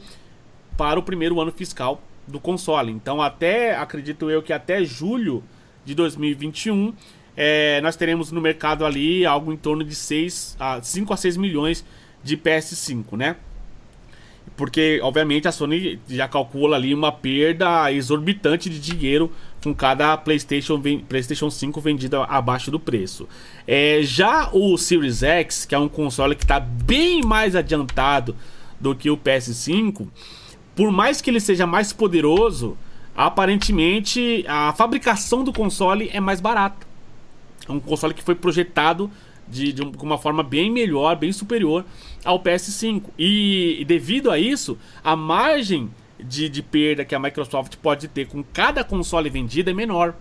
[0.76, 2.92] para o primeiro ano fiscal do console.
[2.92, 5.46] Então, até acredito eu que até julho
[5.86, 6.94] de 2021
[7.38, 11.38] é, nós teremos no mercado ali algo em torno de 6 a 5 a 6
[11.38, 11.86] milhões
[12.22, 13.38] de PS5, né?
[14.58, 19.32] Porque, obviamente, a Sony já calcula ali uma perda exorbitante de dinheiro
[19.68, 23.27] com cada PlayStation, PlayStation 5 vendido abaixo do preço.
[23.68, 28.34] É, já o Series X, que é um console que está bem mais adiantado
[28.80, 30.07] do que o PS5,
[30.73, 32.77] por mais que ele seja mais poderoso,
[33.15, 36.88] aparentemente a fabricação do console é mais barata.
[37.68, 39.11] É um console que foi projetado
[39.49, 41.84] de, de uma forma bem melhor, bem superior
[42.23, 43.03] ao PS5.
[43.18, 45.89] E, e devido a isso, a margem
[46.19, 50.15] de, de perda que a Microsoft pode ter com cada console vendido é menor.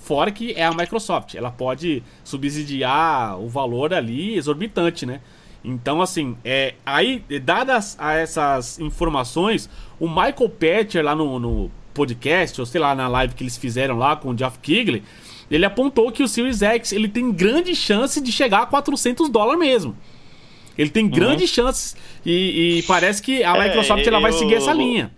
[0.00, 5.20] Fora que é a Microsoft, ela pode subsidiar o valor ali exorbitante, né?
[5.62, 12.60] Então, assim, é, aí, dadas a essas informações, o Michael Patcher lá no, no podcast,
[12.60, 15.02] ou sei lá, na live que eles fizeram lá com o Jeff Kigley,
[15.50, 19.58] ele apontou que o Series X ele tem grande chance de chegar a 400 dólares
[19.58, 19.96] mesmo.
[20.76, 21.54] Ele tem grandes uhum.
[21.54, 25.10] chances e, e, parece que a é, Microsoft ela vai seguir essa linha.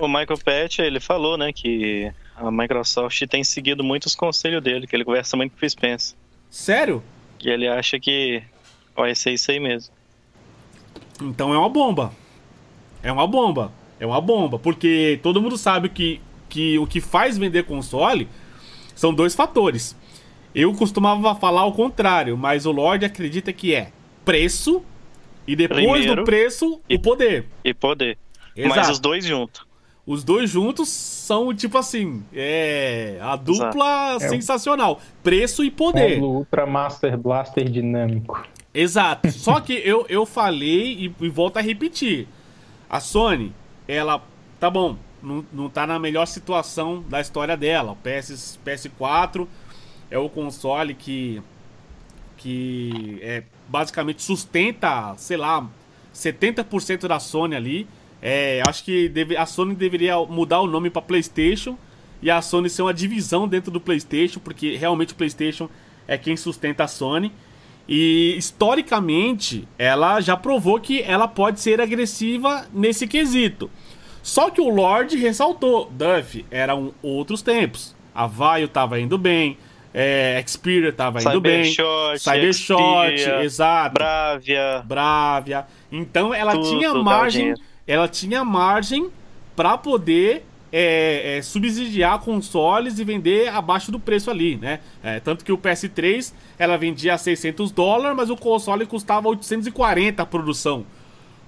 [0.00, 4.96] O Michael Patch, ele falou, né, que a Microsoft tem seguido muitos conselhos dele, que
[4.96, 6.16] ele conversa muito com o Spencer.
[6.48, 7.02] Sério?
[7.38, 8.42] E ele acha que
[8.96, 9.92] vai ser isso aí mesmo.
[11.20, 12.12] Então é uma bomba.
[13.02, 13.70] É uma bomba.
[14.00, 16.18] É uma bomba, porque todo mundo sabe que,
[16.48, 18.26] que o que faz vender console
[18.94, 19.94] são dois fatores.
[20.54, 23.92] Eu costumava falar o contrário, mas o Lorde acredita que é
[24.24, 24.82] preço
[25.46, 27.46] e depois Primeiro, do preço, e, o poder.
[27.62, 28.16] E poder.
[28.56, 28.76] Exato.
[28.76, 29.69] Mas os dois juntos.
[30.10, 34.28] Os dois juntos são, tipo assim, é a dupla Exato.
[34.28, 35.00] sensacional.
[35.00, 36.18] É Preço e poder.
[36.18, 38.44] É o Ultra Master Blaster dinâmico.
[38.74, 39.30] Exato.
[39.30, 42.26] Só que eu, eu falei e, e volto a repetir.
[42.88, 43.52] A Sony,
[43.86, 44.20] ela,
[44.58, 47.92] tá bom, não, não tá na melhor situação da história dela.
[47.92, 49.46] O PS, PS4
[50.10, 51.40] é o console que,
[52.36, 55.64] que é, basicamente sustenta, sei lá,
[56.12, 57.86] 70% da Sony ali.
[58.22, 61.78] É, acho que deve, a Sony deveria mudar o nome para PlayStation
[62.22, 65.68] e a Sony ser uma divisão dentro do PlayStation, porque realmente o PlayStation
[66.06, 67.32] é quem sustenta a Sony.
[67.88, 73.70] E historicamente, ela já provou que ela pode ser agressiva nesse quesito.
[74.22, 77.96] Só que o Lorde ressaltou: Duff, eram outros tempos.
[78.14, 79.56] A Vaio tava indo bem,
[79.92, 81.74] é, Xperia tava indo bem,
[82.16, 83.94] Cybershot, exato.
[83.94, 84.82] Bravia.
[84.84, 85.66] Bravia.
[85.90, 87.54] Então ela Tudo tinha margem,
[87.86, 89.10] ela tinha margem
[89.56, 94.80] para poder é, é, subsidiar consoles e vender abaixo do preço ali, né?
[95.02, 100.22] É, tanto que o PS3 ela vendia a 600 dólares, mas o console custava 840
[100.22, 100.86] a produção.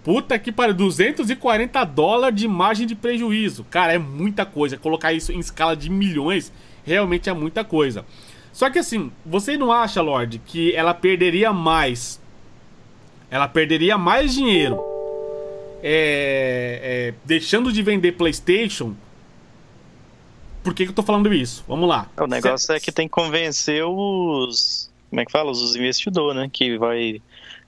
[0.02, 3.64] Puta que pariu, 240 dólares de margem de prejuízo.
[3.70, 4.76] Cara, é muita coisa.
[4.76, 6.52] Colocar isso em escala de milhões
[6.84, 8.04] realmente é muita coisa.
[8.52, 12.20] Só que assim, você não acha, Lorde, que ela perderia mais?
[13.30, 14.91] Ela perderia mais dinheiro
[15.82, 18.94] é, é, deixando de vender PlayStation
[20.62, 21.64] por que, que eu tô falando isso?
[21.66, 22.08] Vamos lá.
[22.16, 22.74] O negócio Cê...
[22.74, 24.90] é que tem que convencer os.
[25.10, 25.50] Como é que fala?
[25.50, 26.48] Os investidores, né?
[26.50, 27.20] Que vai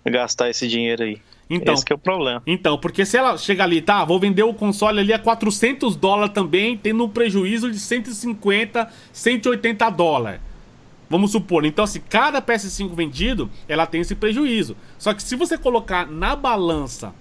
[0.05, 1.21] gastar esse dinheiro aí.
[1.51, 2.43] Então, Esse é o problema.
[2.47, 6.33] Então, porque se ela chega ali, tá, vou vender o console ali a 400 dólares
[6.33, 10.41] também, tendo um prejuízo de 150, 180 dólares.
[11.11, 11.67] Vamos supor.
[11.67, 14.75] Então, assim, cada PS5 vendido, ela tem esse prejuízo.
[14.99, 17.13] Só que se você colocar na balança,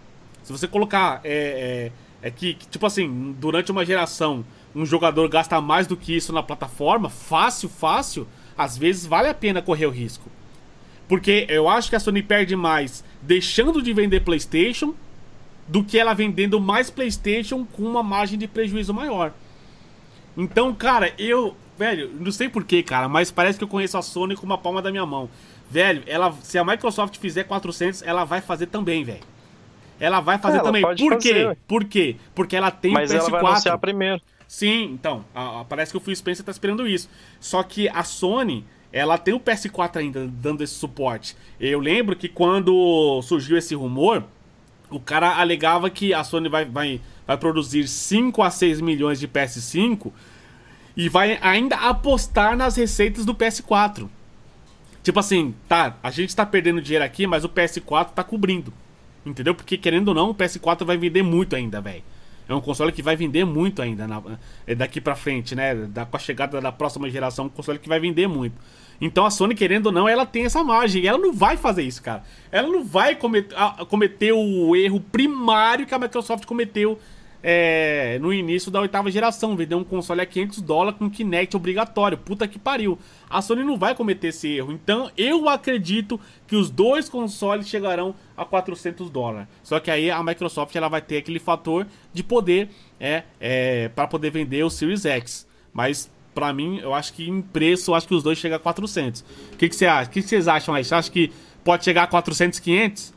[0.44, 1.92] se você colocar é,
[2.22, 4.46] é, é que, tipo assim, durante uma geração,
[4.76, 9.34] um jogador gasta mais do que isso na plataforma, fácil, fácil, às vezes vale a
[9.34, 10.30] pena correr o risco.
[11.08, 14.94] Porque eu acho que a Sony perde mais deixando de vender PlayStation
[15.68, 19.34] do que ela vendendo mais PlayStation com uma margem de prejuízo maior.
[20.36, 24.36] Então, cara, eu, velho, não sei porquê, cara, mas parece que eu conheço a Sony
[24.36, 25.30] com uma palma da minha mão.
[25.70, 29.33] Velho, ela, se a Microsoft fizer 400, ela vai fazer também, velho.
[30.04, 30.82] Ela vai fazer ela também.
[30.82, 31.58] Por fazer, quê?
[31.66, 32.16] Por quê?
[32.36, 33.20] Porque ela tem Mas o PS4.
[33.20, 34.22] Ela vai anunciar primeiro.
[34.46, 37.10] Sim, então, a, a, parece que o Phil Spencer tá esperando isso.
[37.40, 41.38] Só que a Sony, ela tem o PS4 ainda dando esse suporte.
[41.58, 44.26] Eu lembro que quando surgiu esse rumor,
[44.90, 49.28] o cara alegava que a Sony vai, vai, vai produzir 5 a 6 milhões de
[49.30, 50.12] PS5
[50.98, 54.10] e vai ainda apostar nas receitas do PS4.
[55.02, 58.74] Tipo assim, tá, a gente tá perdendo dinheiro aqui, mas o PS4 tá cobrindo.
[59.26, 59.56] Entendeu?
[59.56, 62.04] Porque querendo ou não, o PS4 vai vender muito ainda, velho.
[62.48, 64.22] É um console que vai vender muito ainda na,
[64.68, 65.74] é daqui para frente, né?
[65.74, 68.56] Da, com a chegada da próxima geração, um console que vai vender muito.
[69.00, 71.04] Então a Sony, querendo ou não, ela tem essa margem.
[71.04, 72.24] E ela não vai fazer isso, cara.
[72.52, 73.56] Ela não vai cometer,
[73.90, 77.00] cometer o erro primário que a Microsoft cometeu
[77.46, 82.18] é, no início da oitava geração, vender um console a 500 dólares com Kinect obrigatório.
[82.18, 82.98] Puta que pariu.
[83.30, 84.72] A Sony não vai cometer esse erro.
[84.72, 89.50] Então eu acredito que os dois consoles chegarão a 400 dólares.
[89.62, 94.08] Só que aí a Microsoft ela vai ter aquele fator de poder é, é para
[94.08, 95.46] poder vender o Series X.
[95.74, 98.60] Mas para mim, eu acho que em preço, eu acho que os dois chegam a
[98.60, 99.22] 400.
[99.54, 100.10] O que, você acha?
[100.10, 100.84] O que vocês acham aí?
[100.84, 101.32] Você acha que
[101.64, 103.14] pode chegar a 400, 500?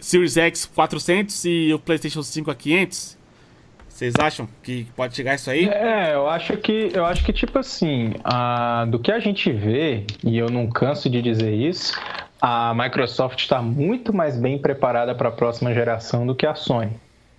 [0.00, 3.21] Series X 400 e o PlayStation 5 a 500?
[4.02, 5.68] Vocês acham que pode chegar isso aí?
[5.68, 10.04] É, eu acho que eu acho que tipo assim, a, do que a gente vê
[10.24, 11.96] e eu não canso de dizer isso,
[12.40, 16.90] a Microsoft está muito mais bem preparada para a próxima geração do que a Sony.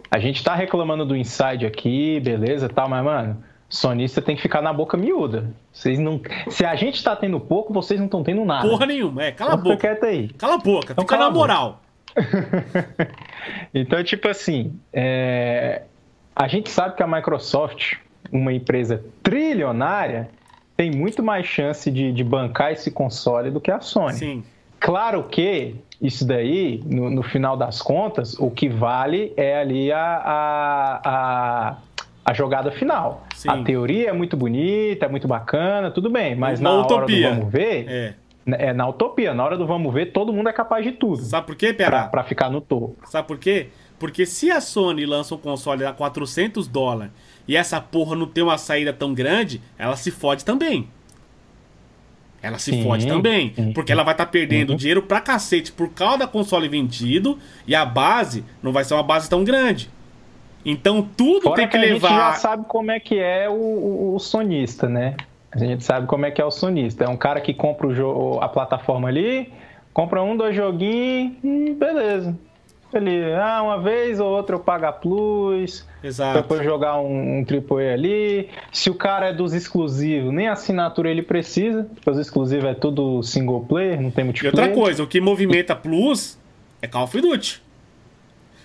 [0.09, 4.61] A gente está reclamando do Inside aqui, beleza, tal, mas mano, sonista tem que ficar
[4.61, 5.51] na boca miúda.
[5.69, 8.69] Vocês não, se a gente está tendo pouco, vocês não estão tendo nada.
[8.69, 9.95] Porra nenhuma, é, cala então, a boca.
[9.95, 10.29] Fica aí.
[10.29, 11.81] Cala a boca, então, fica na moral.
[13.73, 15.81] então, tipo assim, é,
[16.35, 17.95] a gente sabe que a Microsoft,
[18.31, 20.29] uma empresa trilionária,
[20.75, 24.13] tem muito mais chance de, de bancar esse console do que a Sony.
[24.13, 24.43] Sim.
[24.79, 30.01] Claro que isso daí, no, no final das contas, o que vale é ali a,
[30.01, 31.77] a, a,
[32.25, 33.25] a jogada final.
[33.33, 33.49] Sim.
[33.49, 36.97] A teoria é muito bonita, é muito bacana, tudo bem, mas na, na utopia.
[36.97, 38.13] hora do vamos ver, é.
[38.45, 38.73] é.
[38.73, 41.21] na utopia, na hora do vamos ver, todo mundo é capaz de tudo.
[41.21, 41.99] Sabe por quê, Pera?
[41.99, 42.97] Pra, pra ficar no topo.
[43.05, 43.69] Sabe por quê?
[44.03, 47.13] Porque se a Sony lança um console a 400 dólares
[47.47, 50.89] e essa porra não tem uma saída tão grande, ela se fode também.
[52.41, 53.53] Ela se sim, fode também.
[53.55, 54.75] Sim, porque ela vai estar tá perdendo uhum.
[54.75, 59.03] dinheiro pra cacete por causa da console vendido e a base não vai ser uma
[59.03, 59.89] base tão grande.
[60.65, 62.07] Então tudo Fora tem que, que levar.
[62.07, 65.15] A gente já sabe como é que é o, o, o, sonista, né?
[65.49, 67.05] A gente sabe como é que é o sonista.
[67.05, 69.53] É um cara que compra o jogo, a plataforma ali,
[69.93, 72.37] compra um, dois joguinhos e beleza.
[72.97, 75.85] Ele, ah, uma vez ou outra eu pago a Plus.
[76.03, 76.41] Exato.
[76.41, 78.49] Depois jogar um, um AAA ali.
[78.71, 83.23] Se o cara é dos exclusivos, nem assinatura ele precisa, porque os exclusivos é tudo
[83.23, 84.55] single player, não tem multiplayer.
[84.55, 86.37] E outra coisa, o que movimenta Plus
[86.81, 87.63] é Call of Duty.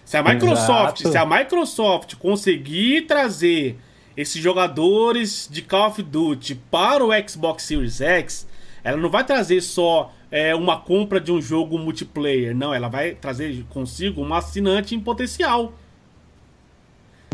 [0.05, 3.79] Se a Microsoft, se a Microsoft conseguir trazer
[4.17, 8.49] esses jogadores de Call of Duty para o Xbox Series X,
[8.83, 12.55] ela não vai trazer só é, uma compra de um jogo multiplayer.
[12.55, 15.73] Não, ela vai trazer consigo um assinante em potencial.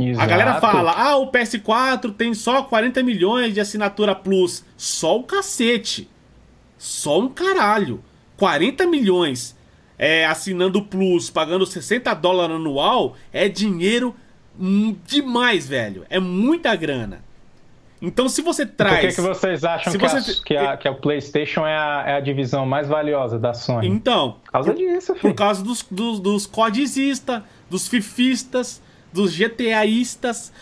[0.00, 0.24] Exato.
[0.24, 4.64] A galera fala: ah, o PS4 tem só 40 milhões de assinatura Plus.
[4.76, 6.08] Só o cacete.
[6.78, 8.02] Só um caralho.
[8.36, 9.56] 40 milhões
[9.98, 14.14] é, assinando Plus, pagando 60 dólares anual, é dinheiro
[15.06, 16.04] demais, velho.
[16.10, 17.24] É muita grana.
[18.06, 19.00] Então, se você traz.
[19.00, 20.30] Por que, que vocês acham que, você...
[20.30, 23.88] a, que, a, que a PlayStation é a, é a, divisão mais valiosa da Sony?
[23.88, 24.36] Então.
[24.44, 25.20] Por causa por, disso, filho.
[25.20, 30.52] Por causa dos, dos, dos codizistas, dos fifistas, dos GTAistas.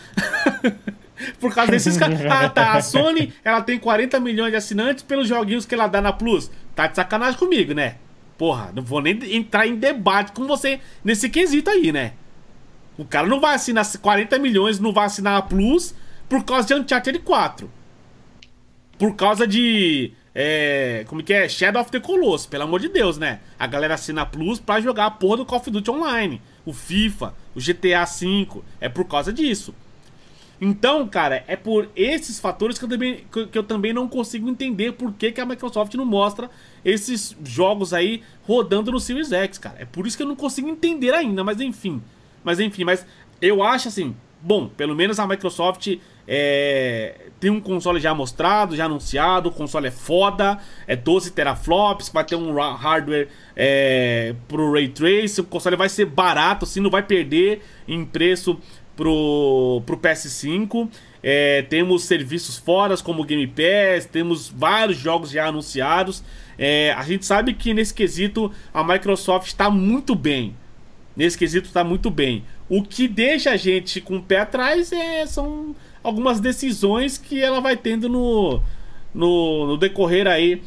[1.39, 2.19] por causa desses caras.
[2.29, 2.73] Ah, tá.
[2.73, 6.49] A Sony, ela tem 40 milhões de assinantes pelos joguinhos que ela dá na Plus.
[6.73, 7.95] Tá de sacanagem comigo, né?
[8.37, 12.13] Porra, não vou nem entrar em debate com você nesse quesito aí, né?
[12.97, 15.93] O cara não vai assinar 40 milhões, não vai assinar a Plus
[16.33, 17.69] por causa de Uncharted 4.
[18.97, 20.13] Por causa de.
[20.33, 21.47] É, como que é?
[21.47, 23.39] Shadow of the Colossus, pelo amor de Deus, né?
[23.59, 26.41] A galera assina Plus pra jogar a porra do Call of Duty Online.
[26.65, 28.63] O FIFA, o GTA V.
[28.81, 29.75] É por causa disso.
[30.59, 34.93] Então, cara, é por esses fatores que eu também, que eu também não consigo entender
[34.93, 36.49] por que, que a Microsoft não mostra
[36.83, 39.75] esses jogos aí rodando no Series X, cara.
[39.77, 42.01] É por isso que eu não consigo entender ainda, mas enfim.
[42.43, 43.05] Mas enfim, mas
[43.39, 45.95] eu acho assim, bom, pelo menos a Microsoft
[46.27, 52.09] é, tem um console já mostrado, já anunciado, o console é foda, é 12 teraflops,
[52.09, 56.89] vai ter um hardware é, pro Ray Trace, o console vai ser barato, assim, não
[56.89, 58.57] vai perder em preço
[58.95, 60.89] pro, pro PS5.
[61.21, 66.23] É, temos serviços fora como Game Pass, temos vários jogos já anunciados.
[66.57, 70.55] É, a gente sabe que nesse quesito a Microsoft está muito bem.
[71.15, 72.43] Nesse quesito está muito bem.
[72.67, 77.61] O que deixa a gente com o pé atrás é, são algumas decisões que ela
[77.61, 78.61] vai tendo no,
[79.13, 80.61] no, no decorrer aí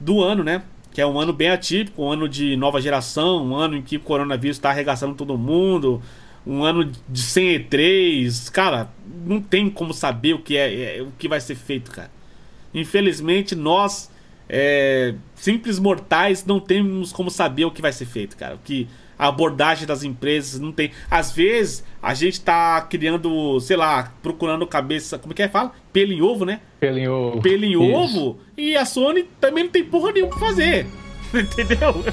[0.00, 0.62] do ano, né?
[0.92, 3.96] Que é um ano bem atípico, um ano de nova geração, um ano em que
[3.96, 6.02] o coronavírus está arregaçando todo mundo,
[6.46, 8.90] um ano de sem E3, cara,
[9.26, 12.10] não tem como saber o que é, é, o que vai ser feito, cara.
[12.72, 14.10] Infelizmente, nós,
[14.48, 18.54] é, simples mortais, não temos como saber o que vai ser feito, cara.
[18.54, 20.92] O que a abordagem das empresas não tem.
[21.10, 25.48] Às vezes, a gente tá criando, sei lá, procurando cabeça, como é que é?
[25.48, 25.72] Fala?
[25.92, 26.60] Pelo em ovo, né?
[26.78, 27.42] Pelo em ovo.
[27.42, 28.38] Pelo em ovo.
[28.56, 30.86] E a Sony também não tem porra nenhuma pra fazer.
[31.34, 32.04] Entendeu?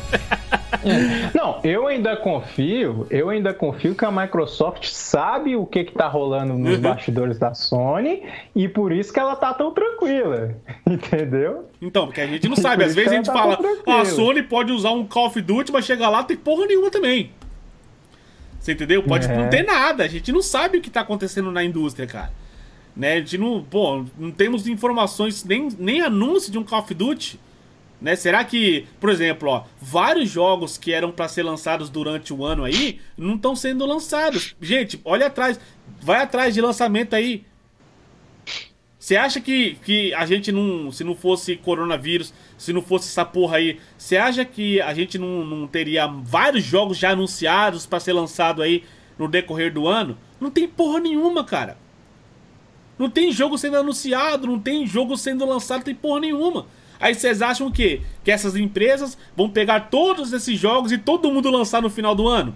[1.34, 6.08] Não, eu ainda confio, eu ainda confio que a Microsoft sabe o que que tá
[6.08, 6.82] rolando nos uhum.
[6.82, 8.24] bastidores da Sony
[8.56, 10.56] e por isso que ela tá tão tranquila.
[10.86, 11.66] Entendeu?
[11.82, 14.44] Então, porque a gente não sabe, às vezes a gente tá fala, ah, a Sony
[14.44, 17.32] pode usar um Call of Duty, mas chega lá tem porra nenhuma também.
[18.60, 19.04] Você entendeu?
[19.04, 19.38] Pode é.
[19.38, 22.32] não ter nada, a gente não sabe o que tá acontecendo na indústria, cara.
[22.96, 23.14] Né?
[23.14, 27.40] A gente não, pô, não temos informações, nem, nem anúncio de um Call of Duty.
[28.02, 28.16] Né?
[28.16, 32.64] Será que, por exemplo, ó, vários jogos que eram para ser lançados durante o ano
[32.64, 34.56] aí não estão sendo lançados?
[34.62, 35.60] Gente, olha atrás,
[36.02, 37.46] vai atrás de lançamento aí.
[39.06, 43.24] Você acha que, que a gente não, se não fosse coronavírus, se não fosse essa
[43.24, 48.00] porra aí, você acha que a gente não, não teria vários jogos já anunciados para
[48.00, 48.84] ser lançado aí
[49.18, 50.18] no decorrer do ano?
[50.42, 51.78] Não tem porra nenhuma, cara.
[52.98, 56.66] Não tem jogo sendo anunciado, não tem jogo sendo lançado, não tem porra nenhuma.
[57.00, 58.02] Aí vocês acham o quê?
[58.24, 62.28] Que essas empresas vão pegar todos esses jogos e todo mundo lançar no final do
[62.28, 62.56] ano?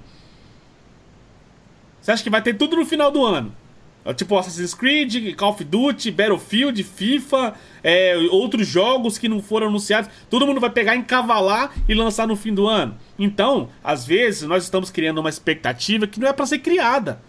[2.02, 3.53] Você acha que vai ter tudo no final do ano?
[4.06, 7.53] É tipo Assassin's Creed, Call of Duty, Battlefield, FIFA,
[7.84, 10.10] é, outros jogos que não foram anunciados.
[10.30, 12.98] Todo mundo vai pegar, encavalar e lançar no fim do ano.
[13.18, 17.22] Então, às vezes, nós estamos criando uma expectativa que não é para ser criada.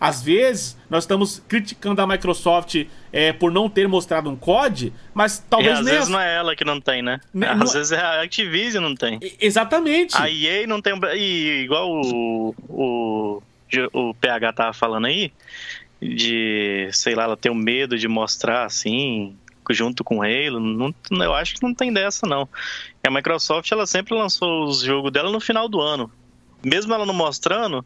[0.00, 5.44] Às vezes, nós estamos criticando a Microsoft é, por não ter mostrado um COD, mas
[5.50, 5.92] talvez e às nem.
[5.92, 7.20] Às vezes não é ela que não tem, né?
[7.34, 7.62] Não...
[7.62, 9.20] Às vezes é a Activision não tem.
[9.38, 10.16] Exatamente.
[10.16, 10.94] A EA não tem.
[11.14, 13.42] E igual o, o,
[13.92, 15.30] o PH tava falando aí,
[16.00, 19.36] de, sei lá, ela tem um medo de mostrar assim,
[19.68, 22.48] junto com o Halo, não, eu acho que não tem dessa não.
[23.04, 26.10] A Microsoft ela sempre lançou os jogos dela no final do ano.
[26.64, 27.84] Mesmo ela não mostrando,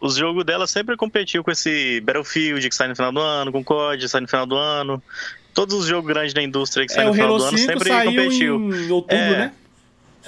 [0.00, 3.64] os jogos dela sempre competiu com esse Battlefield que sai no final do ano, com
[3.64, 5.02] COD que sai no final do ano.
[5.54, 8.10] Todos os jogos grandes da indústria que é, saem no final do ano sempre saiu
[8.10, 8.74] competiu.
[8.74, 9.52] Em outubro, é, né?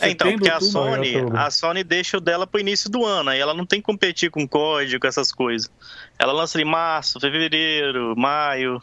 [0.01, 3.39] É, então, porque a Sony, a Sony deixa o dela pro início do ano, aí
[3.39, 5.71] ela não tem que competir com código, essas coisas.
[6.19, 8.83] Ela lança em março, fevereiro, maio.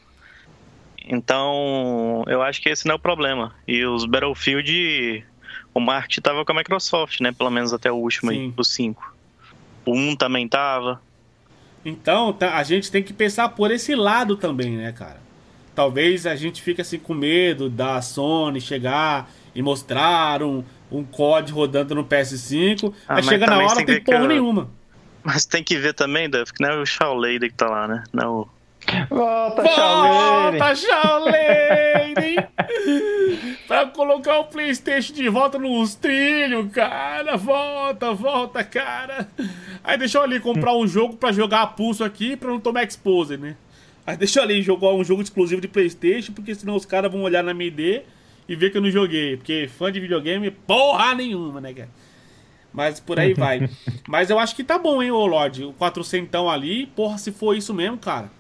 [1.09, 3.55] Então, eu acho que esse não é o problema.
[3.67, 5.25] E os Battlefield,
[5.73, 7.31] o marketing tava com a Microsoft, né?
[7.31, 8.37] Pelo menos até o último Sim.
[8.37, 9.16] aí, o 5.
[9.87, 11.01] O 1 também tava.
[11.85, 15.21] Então, tá, a gente tem que pensar por esse lado também, né, cara?
[15.73, 20.61] Talvez a gente fique assim com medo da Sony chegar e mostrar um,
[20.91, 24.27] um COD rodando no PS5, ah, aí chega na hora não tem porra eu...
[24.27, 24.69] nenhuma.
[25.23, 27.87] Mas tem que ver também, Duff, que não é o Shaw Lady que tá lá,
[27.87, 28.03] né?
[28.11, 28.47] Não é o
[29.09, 31.33] Volta, Volta Shaolin!
[33.67, 37.35] pra colocar o Playstation de volta nos trilhos, cara.
[37.35, 39.27] Volta, volta, cara.
[39.83, 42.83] Aí deixa eu ali comprar um jogo pra jogar a pulso aqui pra não tomar
[42.83, 43.57] exposure, né?
[44.05, 47.23] Aí deixa eu ali jogar um jogo exclusivo de Playstation, porque senão os caras vão
[47.23, 48.03] olhar na minha ID
[48.47, 49.35] e ver que eu não joguei.
[49.35, 51.89] Porque fã de videogame, porra nenhuma, né, cara?
[52.71, 53.69] Mas por aí vai.
[54.07, 55.65] Mas eu acho que tá bom, hein, ô Lorde?
[55.65, 58.31] O 400 ali, porra, se for isso mesmo, cara.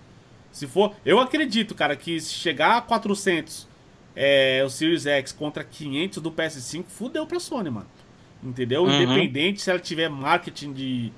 [0.51, 0.95] Se for.
[1.05, 3.66] Eu acredito, cara, que se chegar a 400
[4.19, 7.85] é, o Series X contra 500 do PS5, fudeu pra Sony, mano.
[8.43, 8.83] Entendeu?
[8.83, 9.03] Uhum.
[9.03, 11.11] Independente se ela tiver marketing de,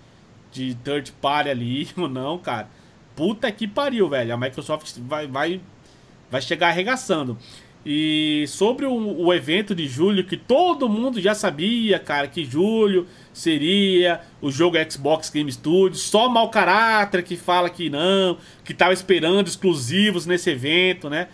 [0.52, 2.68] de third party ali ou não, cara.
[3.16, 4.34] Puta que pariu, velho.
[4.34, 5.62] A Microsoft vai, vai,
[6.30, 7.38] vai chegar arregaçando.
[7.86, 13.08] E sobre o, o, evento de julho, que todo mundo já sabia, cara, que julho
[13.32, 16.02] seria o jogo Xbox Game Studios.
[16.02, 21.30] Só mau caráter que fala que não, que tava esperando exclusivos nesse evento, né?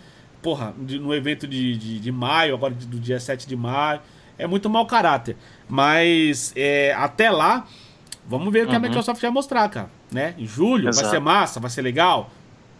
[0.46, 4.00] Porra, de, no evento de, de, de, maio, agora do dia 7 de maio.
[4.38, 5.36] É muito mau caráter.
[5.68, 7.66] Mas é, até lá,
[8.24, 8.76] vamos ver o que uhum.
[8.76, 9.90] a Microsoft vai mostrar, cara.
[10.08, 10.36] Né?
[10.38, 11.04] Em julho, Exato.
[11.04, 12.30] vai ser massa, vai ser legal.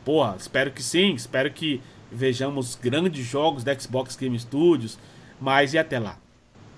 [0.05, 4.97] Porra, espero que sim, espero que vejamos grandes jogos da Xbox Game Studios,
[5.41, 6.19] mas e até lá?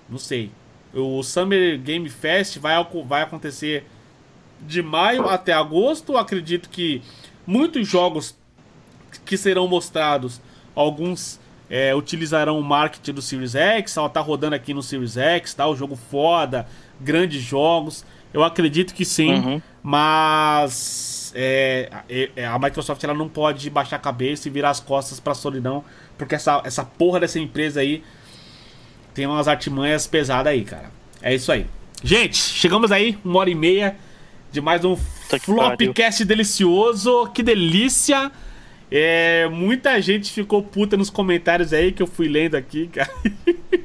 [0.09, 0.49] Não sei.
[0.91, 2.73] O Summer Game Fest vai,
[3.05, 3.85] vai acontecer
[4.59, 6.17] de maio até agosto.
[6.17, 7.03] Acredito que
[7.45, 8.35] muitos jogos
[9.23, 10.41] que serão mostrados,
[10.81, 11.39] alguns
[11.69, 13.97] é, utilizarão o marketing do Series X.
[13.97, 15.67] Ela tá rodando aqui no Series X, tá?
[15.67, 16.65] O jogo foda,
[16.99, 18.05] grandes jogos.
[18.33, 19.61] Eu acredito que sim, uhum.
[19.81, 24.79] mas é, é, é, a Microsoft ela não pode baixar a cabeça e virar as
[24.79, 25.83] costas pra solidão,
[26.17, 28.03] porque essa, essa porra dessa empresa aí
[29.15, 30.91] tem umas artimanhas pesadas aí, cara.
[31.21, 31.65] É isso aí.
[32.03, 33.97] Gente, chegamos aí, uma hora e meia
[34.51, 37.27] de mais um Flopcast delicioso.
[37.33, 38.31] Que delícia!
[38.91, 43.09] É, muita gente ficou puta nos comentários aí que eu fui lendo aqui, cara.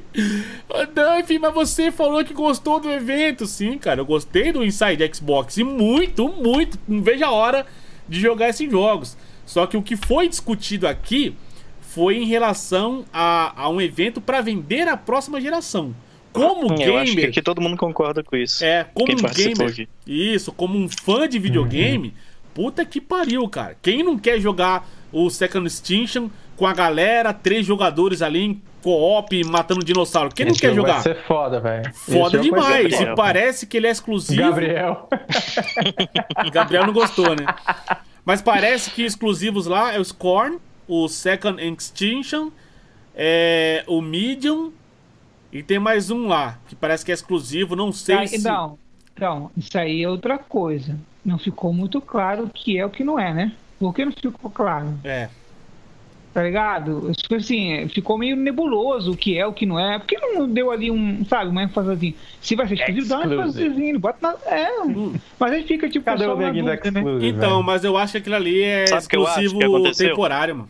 [0.93, 3.45] Duff, mas você falou que gostou do evento.
[3.45, 5.57] Sim, cara, eu gostei do Inside Xbox.
[5.57, 6.79] E muito, muito.
[6.87, 7.65] Não vejo a hora
[8.07, 9.17] de jogar esses jogos.
[9.45, 11.35] Só que o que foi discutido aqui
[11.81, 15.93] foi em relação a, a um evento para vender a próxima geração.
[16.33, 16.87] Como gamer.
[16.87, 18.63] Eu acho que aqui todo mundo concorda com isso.
[18.65, 19.69] É, como um gamer.
[19.69, 19.87] Aqui.
[20.05, 22.09] Isso, como um fã de videogame.
[22.09, 22.13] Uhum.
[22.55, 23.75] Puta que pariu, cara.
[23.81, 29.43] Quem não quer jogar o Second Extinction com a galera, três jogadores ali em co-op
[29.43, 30.29] matando dinossauro.
[30.33, 30.93] Quem Esse não quer jogar?
[30.93, 31.93] Vai ser foda, velho.
[31.93, 32.97] Foda demais.
[32.97, 34.41] E parece que ele é exclusivo.
[34.41, 35.09] Gabriel.
[36.53, 37.45] Gabriel não gostou, né?
[38.23, 40.57] Mas parece que exclusivos lá é o Scorn,
[40.87, 42.51] o Second Extinction,
[43.13, 44.71] é, o Medium
[45.51, 47.75] e tem mais um lá que parece que é exclusivo.
[47.75, 48.43] Não sei ah, se.
[48.43, 48.79] Não,
[49.19, 50.97] não, isso aí é outra coisa.
[51.25, 53.51] Não ficou muito claro o que é o que não é, né?
[53.79, 54.93] Por que não ficou claro?
[55.03, 55.29] É
[56.35, 57.09] tá ligado?
[57.33, 59.97] Assim, ficou meio nebuloso o que é, o que não é.
[59.97, 62.13] Por que não deu ali um, sabe, uma ênfase assim?
[62.41, 64.53] Se vai ser exclusivo, dá uma ênfasezinha, bota na.
[64.53, 65.15] É, hum.
[65.39, 66.03] mas aí fica tipo.
[66.03, 67.03] Cadê o dúvida, né?
[67.21, 70.69] Então, mas eu acho que aquilo ali é sabe exclusivo temporário, mano.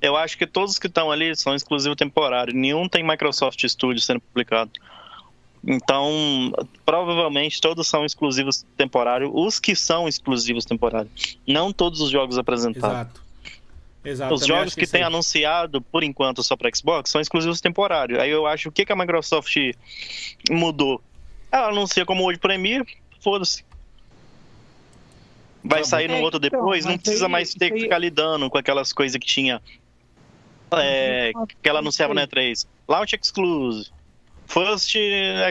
[0.00, 2.54] Eu acho que todos que estão ali são exclusivo temporário.
[2.54, 4.70] Nenhum tem Microsoft Studios sendo publicado.
[5.64, 6.52] Então,
[6.84, 9.30] provavelmente todos são exclusivos temporários.
[9.32, 11.38] Os que são exclusivos temporários.
[11.46, 12.90] Não todos os jogos apresentados.
[12.90, 13.22] Exato.
[14.04, 18.18] Exato, Os jogos que, que tem anunciado, por enquanto, só para Xbox, são exclusivos temporários.
[18.18, 19.56] Aí eu acho o que, que a Microsoft
[20.50, 21.00] mudou.
[21.52, 22.84] Ela anuncia como hoje Premiere,
[23.20, 23.64] foda-se.
[25.62, 28.50] Vai tá sair no é, outro então, depois, não precisa mais ter que ficar lidando
[28.50, 29.62] com aquelas coisas que tinha.
[30.72, 31.30] É,
[31.62, 32.66] que ela anunciava na E3.
[32.88, 33.90] Launch Exclusive,
[34.46, 34.94] First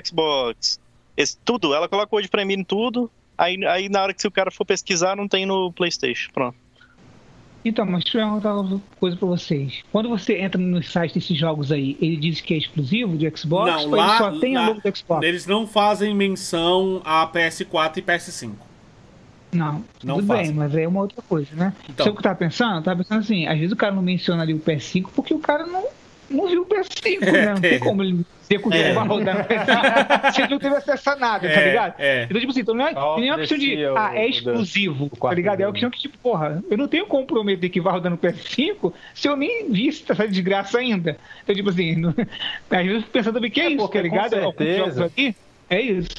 [0.06, 0.80] Xbox,
[1.16, 1.74] esse, tudo.
[1.74, 3.10] Ela colocou de Premiere em tudo.
[3.38, 6.32] Aí, aí na hora que se o cara for pesquisar, não tem no PlayStation.
[6.32, 6.56] Pronto.
[7.64, 9.84] Então, mas deixa eu perguntar uma coisa pra vocês.
[9.92, 13.72] Quando você entra no site desses jogos aí, ele diz que é exclusivo de Xbox
[13.72, 15.26] não, ou lá, só tem lá, a logo do Xbox?
[15.26, 18.52] Eles não fazem menção a PS4 e PS5.
[19.54, 20.48] Não, não tudo fazem.
[20.48, 21.74] bem, mas é uma outra coisa, né?
[21.88, 22.06] Então.
[22.06, 22.78] Sabe o que eu tava pensando?
[22.78, 25.40] Eu tava pensando assim, às vezes o cara não menciona ali o PS5 porque o
[25.40, 25.86] cara não,
[26.32, 27.54] não viu o PS5, né?
[27.54, 28.94] Não tem como ele dizer que o jogo é.
[28.94, 31.96] vai rodar no PS5 se ele não teve acesso a nada, tá é, ligado?
[32.00, 32.24] É.
[32.24, 35.62] Então, tipo assim, então não é, é uma questão de, ah, é exclusivo, tá ligado?
[35.62, 38.18] É uma questão que, tipo, porra, eu não tenho como prometer que vai rodar no
[38.18, 41.18] PS5 se eu nem vi essa desgraça ainda.
[41.44, 42.10] Então, tipo assim, não...
[42.70, 44.32] às vezes eu fico pensando também que é, é isso, tá ligado?
[44.32, 45.06] Com certeza.
[45.06, 45.36] Aqui,
[45.70, 46.10] é isso.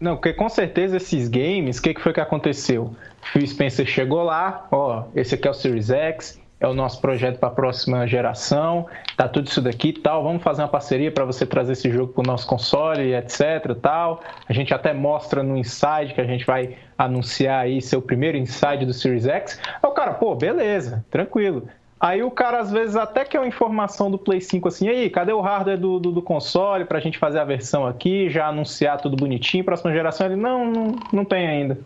[0.00, 2.94] Não, porque com certeza esses games, o que, que foi que aconteceu?
[3.32, 7.38] Phil Spencer chegou lá, ó, esse aqui é o Series X, é o nosso projeto
[7.38, 8.86] para a próxima geração,
[9.16, 12.22] tá tudo isso daqui tal, vamos fazer uma parceria para você trazer esse jogo para
[12.22, 14.20] o nosso console, etc, tal.
[14.48, 18.84] A gente até mostra no Inside que a gente vai anunciar aí seu primeiro Inside
[18.84, 19.60] do Series X.
[19.82, 21.68] Aí o cara, pô, beleza, tranquilo.
[22.00, 25.32] Aí o cara, às vezes, até quer uma informação do Play 5 assim, aí, cadê
[25.32, 29.16] o hardware do, do, do console pra gente fazer a versão aqui, já anunciar tudo
[29.16, 30.26] bonitinho, próxima geração?
[30.26, 31.78] Ele, não, não, não tem ainda.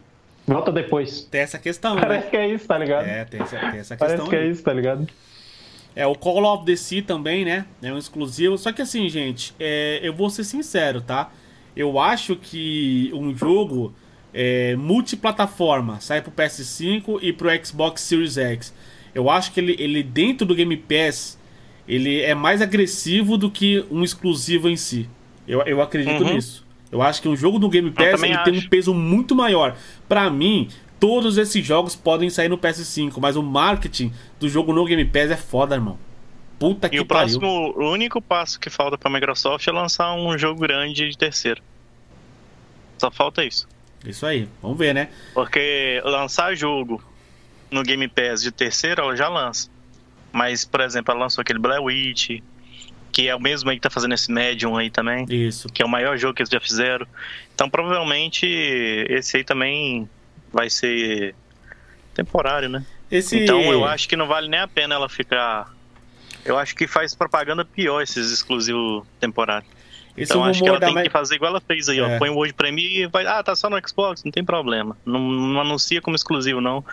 [0.47, 1.23] Volta depois.
[1.23, 2.31] Tem essa questão, Parece né?
[2.31, 3.07] que é isso, tá ligado?
[3.07, 3.99] É, tem essa, tem essa questão.
[3.99, 5.07] Parece que é isso, tá ligado?
[5.95, 7.67] É, o Call of the Sea também, né?
[7.83, 8.59] É um exclusivo.
[8.59, 11.31] Só que assim, gente, é, eu vou ser sincero, tá?
[11.77, 13.95] Eu acho que um jogo
[14.33, 18.75] é, multiplataforma sai pro PS5 e pro Xbox Series X
[19.15, 21.39] eu acho que ele, ele dentro do Game Pass,
[21.87, 25.09] ele é mais agressivo do que um exclusivo em si.
[25.47, 26.35] Eu, eu acredito uhum.
[26.35, 26.65] nisso.
[26.93, 29.75] Eu acho que um jogo do Game Pass ele tem um peso muito maior.
[30.07, 30.69] Para mim,
[31.01, 35.31] todos esses jogos podem sair no PS5, mas o marketing do jogo no Game Pass
[35.31, 35.99] é foda, irmão.
[36.59, 37.41] Puta que E o pariu.
[37.41, 41.63] próximo, o único passo que falta pra Microsoft é lançar um jogo grande de terceiro.
[42.99, 43.67] Só falta isso.
[44.05, 45.09] Isso aí, vamos ver, né?
[45.33, 47.03] Porque lançar jogo
[47.71, 49.71] no Game Pass de terceira, ela já lança.
[50.31, 52.41] Mas, por exemplo, ela lançou aquele Blair Witch,
[53.13, 55.27] que é o mesmo aí que tá fazendo esse Medium aí também.
[55.29, 55.69] Isso.
[55.69, 57.07] Que é o maior jogo que eles já fizeram.
[57.55, 60.09] Então, provavelmente, esse aí também
[60.53, 61.35] vai ser
[62.15, 62.85] temporário, né?
[63.11, 63.39] Esse...
[63.39, 65.71] Então, eu acho que não vale nem a pena ela ficar.
[66.45, 69.71] Eu acho que faz propaganda pior esses exclusivos temporários.
[70.17, 72.03] Esse então acho que ela tem que fazer igual ela fez aí, é.
[72.03, 72.19] ó.
[72.19, 73.27] Põe o Word Premiere e vai.
[73.27, 74.97] Ah, tá só no Xbox, não tem problema.
[75.05, 76.85] Não, não anuncia como exclusivo, não.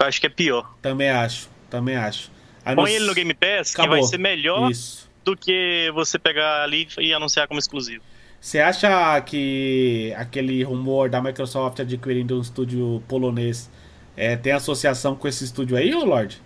[0.00, 0.74] Eu acho que é pior.
[0.82, 2.30] Também acho, também acho.
[2.74, 3.94] Põe ele no Game Pass, Acabou.
[3.96, 5.08] que vai ser melhor Isso.
[5.24, 8.02] Do que você pegar ali e anunciar como exclusivo.
[8.40, 13.70] Você acha que aquele rumor da Microsoft adquirindo um estúdio polonês
[14.16, 16.42] é, tem associação com esse estúdio aí, ô Lorde?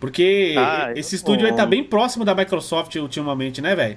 [0.00, 3.96] Porque ah, esse estúdio aí tá bem próximo da Microsoft ultimamente, né, velho?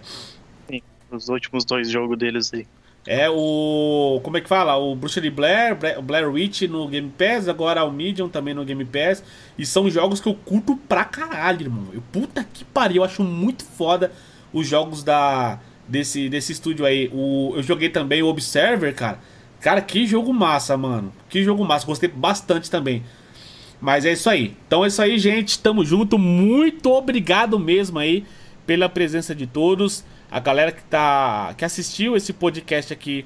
[1.11, 2.68] os últimos dois jogos deles aí.
[3.11, 4.22] É o.
[4.22, 4.77] Como é que fala?
[4.77, 8.86] O Bruxa de Blair, Blair Witch no Game Pass, agora o Medium também no Game
[8.86, 9.23] Pass.
[9.57, 11.88] E são jogos que eu curto pra caralho, irmão.
[11.91, 14.11] Eu, puta que pariu, eu acho muito foda
[14.53, 17.10] os jogos da desse, desse estúdio aí.
[17.11, 19.18] O, eu joguei também o Observer, cara.
[19.60, 21.11] Cara, que jogo massa, mano.
[21.27, 21.88] Que jogo massa.
[21.88, 23.03] Gostei bastante também.
[23.81, 24.56] Mas é isso aí.
[24.68, 25.57] Então é isso aí, gente.
[25.57, 26.19] Tamo junto.
[26.19, 28.23] Muito obrigado mesmo aí
[28.68, 33.26] pela presença de todos a galera que tá que assistiu esse podcast aqui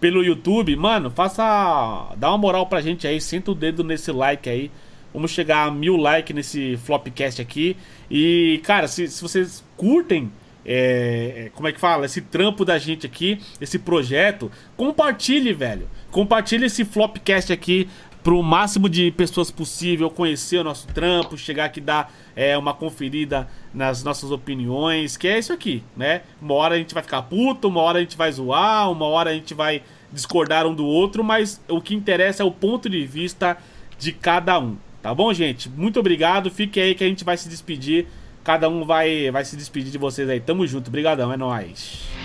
[0.00, 4.48] pelo YouTube, mano, faça dá uma moral pra gente aí, senta o dedo nesse like
[4.48, 4.70] aí.
[5.12, 7.76] Vamos chegar a mil likes nesse flopcast aqui.
[8.10, 10.30] E, cara, se, se vocês curtem
[10.66, 12.06] é, como é que fala?
[12.06, 15.88] Esse trampo da gente aqui, esse projeto, compartilhe, velho.
[16.10, 17.88] Compartilhe esse flopcast aqui
[18.24, 23.46] pro máximo de pessoas possível conhecer o nosso trampo, chegar aqui dar é, uma conferida
[23.72, 26.22] nas nossas opiniões, que é isso aqui, né?
[26.40, 29.28] Uma hora a gente vai ficar puto, uma hora a gente vai zoar, uma hora
[29.28, 33.04] a gente vai discordar um do outro, mas o que interessa é o ponto de
[33.04, 33.58] vista
[33.98, 35.68] de cada um, tá bom, gente?
[35.68, 38.06] Muito obrigado, fique aí que a gente vai se despedir,
[38.42, 40.40] cada um vai, vai se despedir de vocês aí.
[40.40, 42.23] Tamo junto, brigadão, é nóis.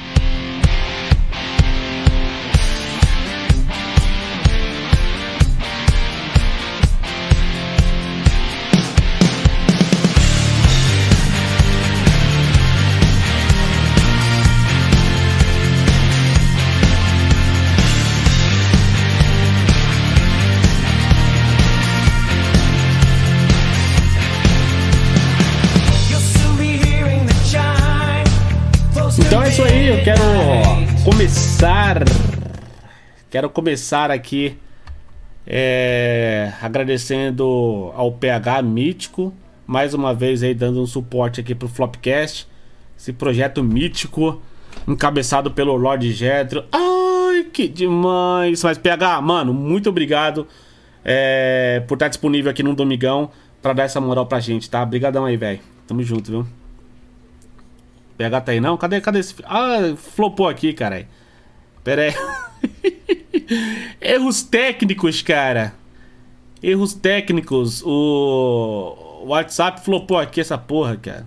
[31.60, 32.06] Começar.
[33.30, 34.58] Quero começar aqui
[35.46, 39.34] é, agradecendo ao PH Mítico,
[39.68, 42.48] mais uma vez aí dando um suporte aqui pro Flopcast.
[42.98, 44.42] Esse projeto mítico,
[44.88, 46.64] encabeçado pelo Lord Jetro.
[46.72, 48.64] Ai, que demais!
[48.64, 50.48] Mas PH, mano, muito obrigado
[51.04, 53.32] é, por estar disponível aqui no Domingão
[53.62, 54.82] para dar essa moral pra gente, tá?
[54.82, 55.60] Obrigadão aí, velho.
[55.86, 56.48] Tamo junto, viu?
[58.18, 58.78] PH tá aí não?
[58.78, 59.36] Cadê, cadê esse.
[59.44, 61.19] Ah, flopou aqui, caralho.
[61.84, 62.14] Pera aí.
[64.02, 65.74] Erros técnicos, cara.
[66.62, 67.82] Erros técnicos.
[67.86, 71.26] O WhatsApp flopou aqui essa porra, cara.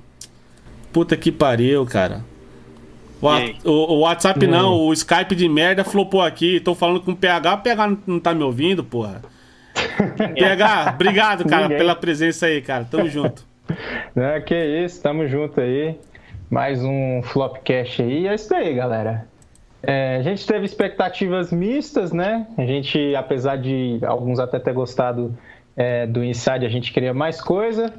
[0.93, 2.25] Puta que pariu, cara.
[3.21, 6.59] O, o, o WhatsApp não, o Skype de merda flopou aqui.
[6.59, 9.23] Tô falando com o PH, o PH não tá me ouvindo, porra.
[10.35, 11.79] PH, obrigado, cara, Ninguém.
[11.79, 12.85] pela presença aí, cara.
[12.85, 13.45] Tamo junto.
[14.15, 15.97] É, que isso, tamo junto aí.
[16.51, 18.27] Mais um Flopcast aí.
[18.27, 19.27] É isso aí, galera.
[19.83, 22.47] É, a gente teve expectativas mistas, né?
[22.57, 25.37] A gente, apesar de alguns até ter gostado
[25.77, 27.93] é, do Inside, a gente queria mais coisa.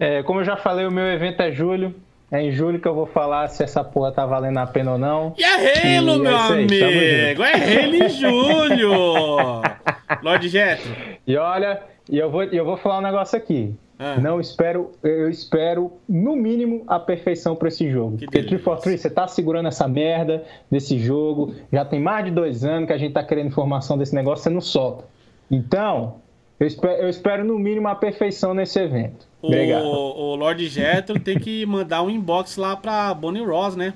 [0.00, 1.94] É, como eu já falei, o meu evento é julho.
[2.30, 4.98] É em julho que eu vou falar se essa porra tá valendo a pena ou
[4.98, 5.34] não.
[5.38, 7.42] E é Halo, e meu é aí, amigo!
[7.42, 9.62] É Halo em julho!
[10.22, 10.94] Lorde Jetro.
[11.26, 13.74] E olha, e eu vou, eu vou falar um negócio aqui.
[13.98, 14.16] Ah.
[14.20, 18.16] Não espero, eu espero no mínimo a perfeição para esse jogo.
[18.16, 21.54] Que Porque 343, você tá segurando essa merda desse jogo.
[21.72, 24.50] Já tem mais de dois anos que a gente tá querendo informação desse negócio, você
[24.50, 25.04] não solta.
[25.50, 26.16] Então,
[26.60, 29.26] eu espero, eu espero no mínimo a perfeição nesse evento.
[29.42, 29.84] Obrigado.
[29.84, 33.94] O, o Lord Jetro tem que mandar um inbox lá pra Bonnie Ross, né?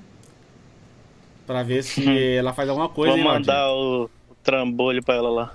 [1.46, 3.12] Pra ver se ela faz alguma coisa.
[3.12, 4.10] Vou hein, mandar o
[4.42, 5.54] trambolho pra ela lá.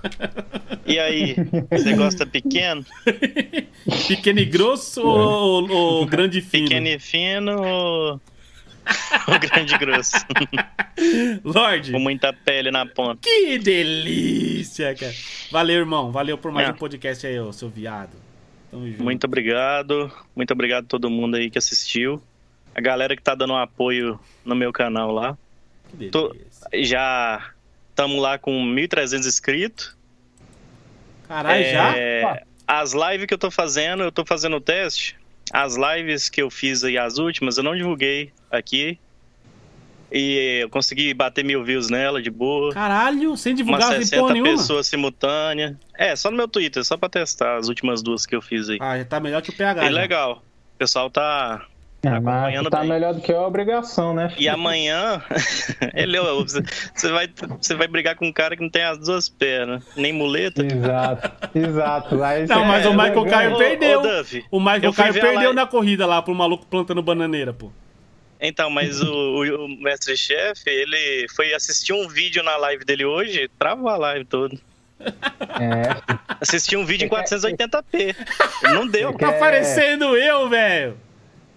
[0.86, 1.36] E aí,
[1.70, 2.84] você gosta pequeno?
[4.08, 6.68] pequeno e grosso ou, ou grande e fino?
[6.68, 8.20] Pequeno e fino ou,
[9.28, 10.16] ou grande e grosso?
[11.44, 11.92] Lorde.
[11.92, 13.20] Com muita pele na ponta.
[13.22, 15.14] Que delícia, cara.
[15.50, 16.10] Valeu, irmão.
[16.10, 16.72] Valeu por mais é.
[16.72, 18.16] um podcast aí, ô, seu viado.
[18.72, 20.10] Muito obrigado.
[20.34, 22.22] Muito obrigado a todo mundo aí que assistiu.
[22.74, 25.36] A galera que tá dando um apoio no meu canal lá.
[25.90, 26.12] Que delícia.
[26.12, 26.34] Tô,
[26.82, 27.52] já
[27.98, 29.96] Estamos lá com 1.300 inscritos.
[31.26, 31.72] Caralho, é,
[32.22, 32.42] já?
[32.64, 35.16] As lives que eu tô fazendo, eu tô fazendo o teste.
[35.52, 39.00] As lives que eu fiz aí, as últimas, eu não divulguei aqui.
[40.12, 42.72] E eu consegui bater mil views nela de boa.
[42.72, 45.74] Caralho, sem divulgar Umas 60 pessoas simultâneas.
[45.92, 48.78] É, só no meu Twitter, só pra testar as últimas duas que eu fiz aí.
[48.80, 49.84] Ah, já tá melhor que o PH.
[49.84, 50.44] E legal.
[50.76, 51.66] O pessoal tá,
[52.02, 52.88] é, acompanhando tá bem.
[52.88, 54.28] melhor do que a obrigação, né?
[54.28, 54.42] Filho?
[54.42, 55.20] E amanhã,
[55.94, 57.28] ele, você, vai,
[57.60, 60.64] você vai brigar com um cara que não tem as duas pernas, nem muleta.
[60.64, 62.22] Exato, exato.
[62.22, 64.00] Aí não, mas é, o Michael Caio perdeu.
[64.00, 67.72] Ô, Duff, o Michael Caio perdeu na corrida lá pro maluco plantando bananeira, pô.
[68.40, 73.50] Então, mas o, o, o mestre-chefe, ele foi assistir um vídeo na live dele hoje,
[73.58, 74.56] travou a live toda.
[75.00, 76.16] É.
[76.40, 78.14] Assisti um vídeo em 480p.
[78.72, 79.12] Não deu.
[79.14, 81.07] Tá parecendo eu, velho.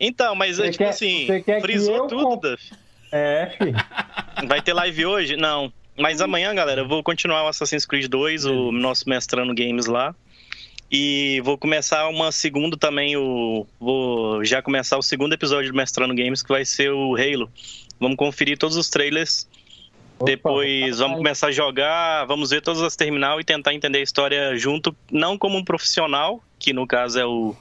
[0.03, 1.27] Então, mas é tipo quer, assim,
[1.61, 2.41] frisou tudo, comp...
[2.41, 2.71] Duff.
[3.11, 3.75] É, filho.
[4.47, 5.37] Vai ter live hoje?
[5.37, 5.71] Não.
[5.95, 10.15] Mas amanhã, galera, eu vou continuar o Assassin's Creed 2, o nosso mestrando games lá.
[10.91, 16.15] E vou começar uma segunda também, o vou já começar o segundo episódio do Mestrando
[16.15, 17.49] Games, que vai ser o Halo.
[17.99, 19.47] Vamos conferir todos os trailers.
[20.19, 24.03] Opa, Depois vamos começar a jogar, vamos ver todas as terminal e tentar entender a
[24.03, 27.55] história junto, não como um profissional, que no caso é o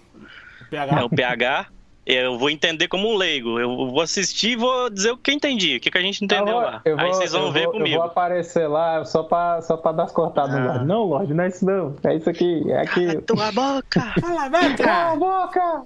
[0.71, 1.67] PH, é o PH
[2.06, 3.59] eu vou entender como um leigo.
[3.59, 6.55] Eu vou assistir e vou dizer o que entendi, o que, que a gente entendeu
[6.55, 6.82] vou, lá.
[6.85, 7.97] Vou, Aí vocês vão ver vou, comigo.
[7.97, 10.59] Eu vou aparecer lá só pra, só pra dar as cortadas ah.
[10.59, 10.85] no Lorde.
[10.86, 11.97] Não, Lorde, não é isso não.
[12.02, 13.06] É isso aqui, é aqui.
[13.06, 14.12] Cala tua boca!
[14.20, 14.82] Cala a boca!
[14.82, 15.82] Cala a boca!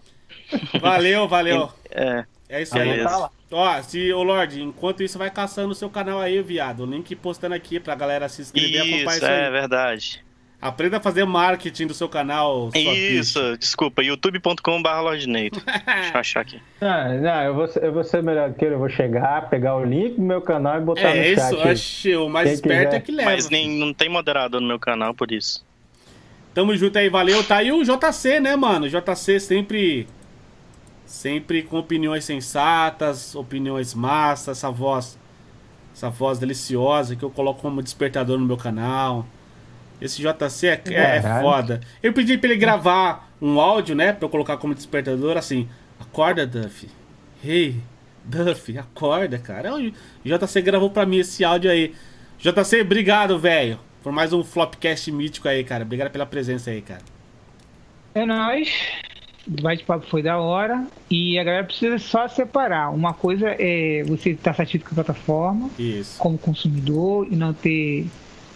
[0.80, 1.68] Valeu, valeu.
[1.90, 3.02] É, é isso aí.
[3.02, 6.80] Tá Ó, se, ô Lorde, enquanto isso, vai caçando o seu canal aí, viado.
[6.80, 9.24] O link postando aqui pra galera se inscrever e acompanhar isso.
[9.26, 10.23] é verdade.
[10.64, 12.70] Aprenda a fazer marketing do seu canal.
[12.74, 15.62] Isso, desculpa, youtube.com.br Lordinator.
[15.62, 16.58] Deixa eu achar aqui.
[16.80, 18.74] Não, não eu, vou, eu vou ser melhor que ele.
[18.74, 21.68] Eu vou chegar, pegar o link do meu canal e botar é, no chat.
[21.68, 22.96] É isso, o mais Quem esperto quiser.
[22.96, 23.30] é que leva.
[23.30, 25.62] Mas nem, não tem moderador no meu canal, por isso.
[26.54, 27.44] Tamo junto aí, valeu.
[27.44, 28.88] Tá aí o JC, né, mano?
[28.88, 30.08] JC sempre...
[31.04, 35.18] Sempre com opiniões sensatas, opiniões massas, essa voz...
[35.94, 39.26] Essa voz deliciosa que eu coloco como despertador no meu canal.
[40.00, 41.80] Esse JC é, é, é foda.
[42.02, 44.12] Eu pedi pra ele gravar um áudio, né?
[44.12, 45.68] Pra eu colocar como despertador assim.
[45.98, 46.88] Acorda, Duff.
[47.44, 47.76] Hey,
[48.24, 49.74] Duff, acorda, cara.
[49.74, 49.92] O
[50.24, 51.94] JC gravou pra mim esse áudio aí.
[52.38, 53.78] JC, obrigado, velho.
[54.02, 55.84] Por mais um Flopcast mítico aí, cara.
[55.84, 57.00] Obrigado pela presença aí, cara.
[58.14, 58.70] É nóis.
[59.46, 60.86] O bate-papo foi da hora.
[61.10, 62.90] E a galera precisa só separar.
[62.90, 65.70] Uma coisa é você estar tá satisfeito com a plataforma.
[65.78, 66.18] Isso.
[66.18, 68.06] Como consumidor e não ter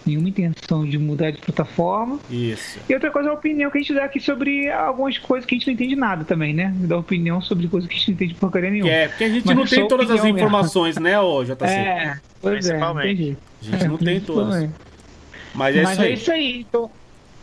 [0.05, 2.19] nenhuma intenção de mudar de plataforma.
[2.29, 2.79] Isso.
[2.87, 5.55] E outra coisa é a opinião que a gente dá aqui sobre algumas coisas que
[5.55, 6.73] a gente não entende nada também, né?
[6.79, 8.91] Dá opinião sobre coisas que a gente não entende porcaria nenhuma.
[8.91, 11.09] É, porque a gente Mas não tem todas as informações, mesmo.
[11.09, 11.65] né, ô JC?
[11.65, 13.37] É, pois é, entendi.
[13.61, 14.69] A gente não tem todas.
[15.53, 16.09] Mas é Mas isso aí.
[16.09, 16.59] é isso aí.
[16.59, 16.91] Então,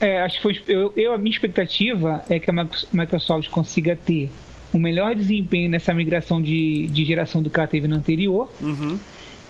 [0.01, 2.55] é, acho que foi, eu, eu, a minha expectativa é que a
[2.93, 4.31] Microsoft consiga ter
[4.73, 8.51] o melhor desempenho nessa migração de, de geração do que ela teve no anterior.
[8.61, 8.99] Uhum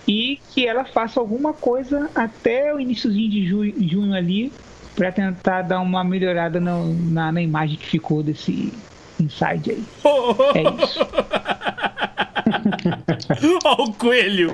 [0.07, 4.53] e que ela faça alguma coisa até o iníciozinho de junho, junho ali
[4.95, 8.73] para tentar dar uma melhorada no, na, na imagem que ficou desse
[9.19, 9.83] inside aí.
[10.55, 10.99] É isso.
[13.65, 14.53] Olha o coelho.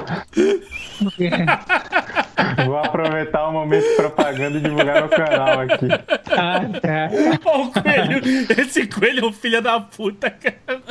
[2.66, 5.88] Vou aproveitar o momento de propaganda e divulgar meu canal aqui.
[6.32, 7.10] Ah, tá.
[7.46, 8.22] Olha o coelho.
[8.60, 10.82] Esse coelho é um filho da puta, cara.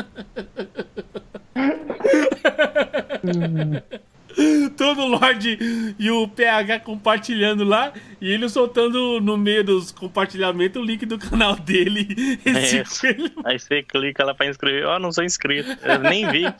[4.76, 10.80] todo o Lorde e o PH compartilhando lá e ele soltando no meio dos compartilhamentos
[10.80, 12.38] o link do canal dele.
[12.44, 13.32] Esse é, coelho.
[13.44, 14.86] Aí você clica lá pra inscrever.
[14.86, 15.70] Ó, oh, não sou inscrito.
[15.82, 16.44] Eu nem vi.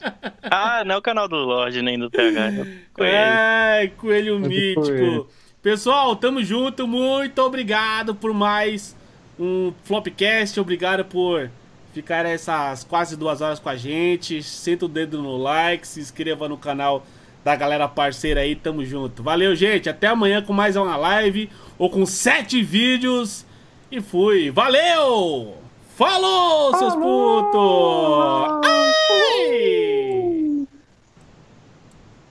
[0.55, 2.41] Ah, não é o canal do Lorde nem do PH.
[2.41, 3.15] É coelho.
[3.15, 4.83] É, coelho mítico.
[4.83, 5.29] Coelho.
[5.63, 6.87] Pessoal, tamo junto.
[6.87, 8.95] Muito obrigado por mais
[9.39, 10.61] um Flopcast.
[10.61, 11.51] Obrigado por
[11.93, 14.43] ficar essas quase duas horas com a gente.
[14.43, 17.07] Senta o dedo no like, se inscreva no canal
[17.45, 19.23] da galera parceira aí, tamo junto.
[19.23, 19.89] Valeu, gente.
[19.89, 23.45] Até amanhã com mais uma live ou com sete vídeos.
[23.91, 24.51] E fui.
[24.51, 25.57] Valeu!
[25.97, 28.63] Falou, seus putos!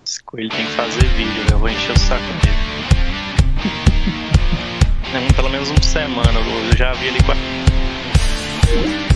[0.05, 2.55] Esse coelho tem que fazer vídeo, eu vou encher o saco dele.
[5.35, 6.39] Pelo menos uma semana,
[6.71, 9.10] eu já vi ele com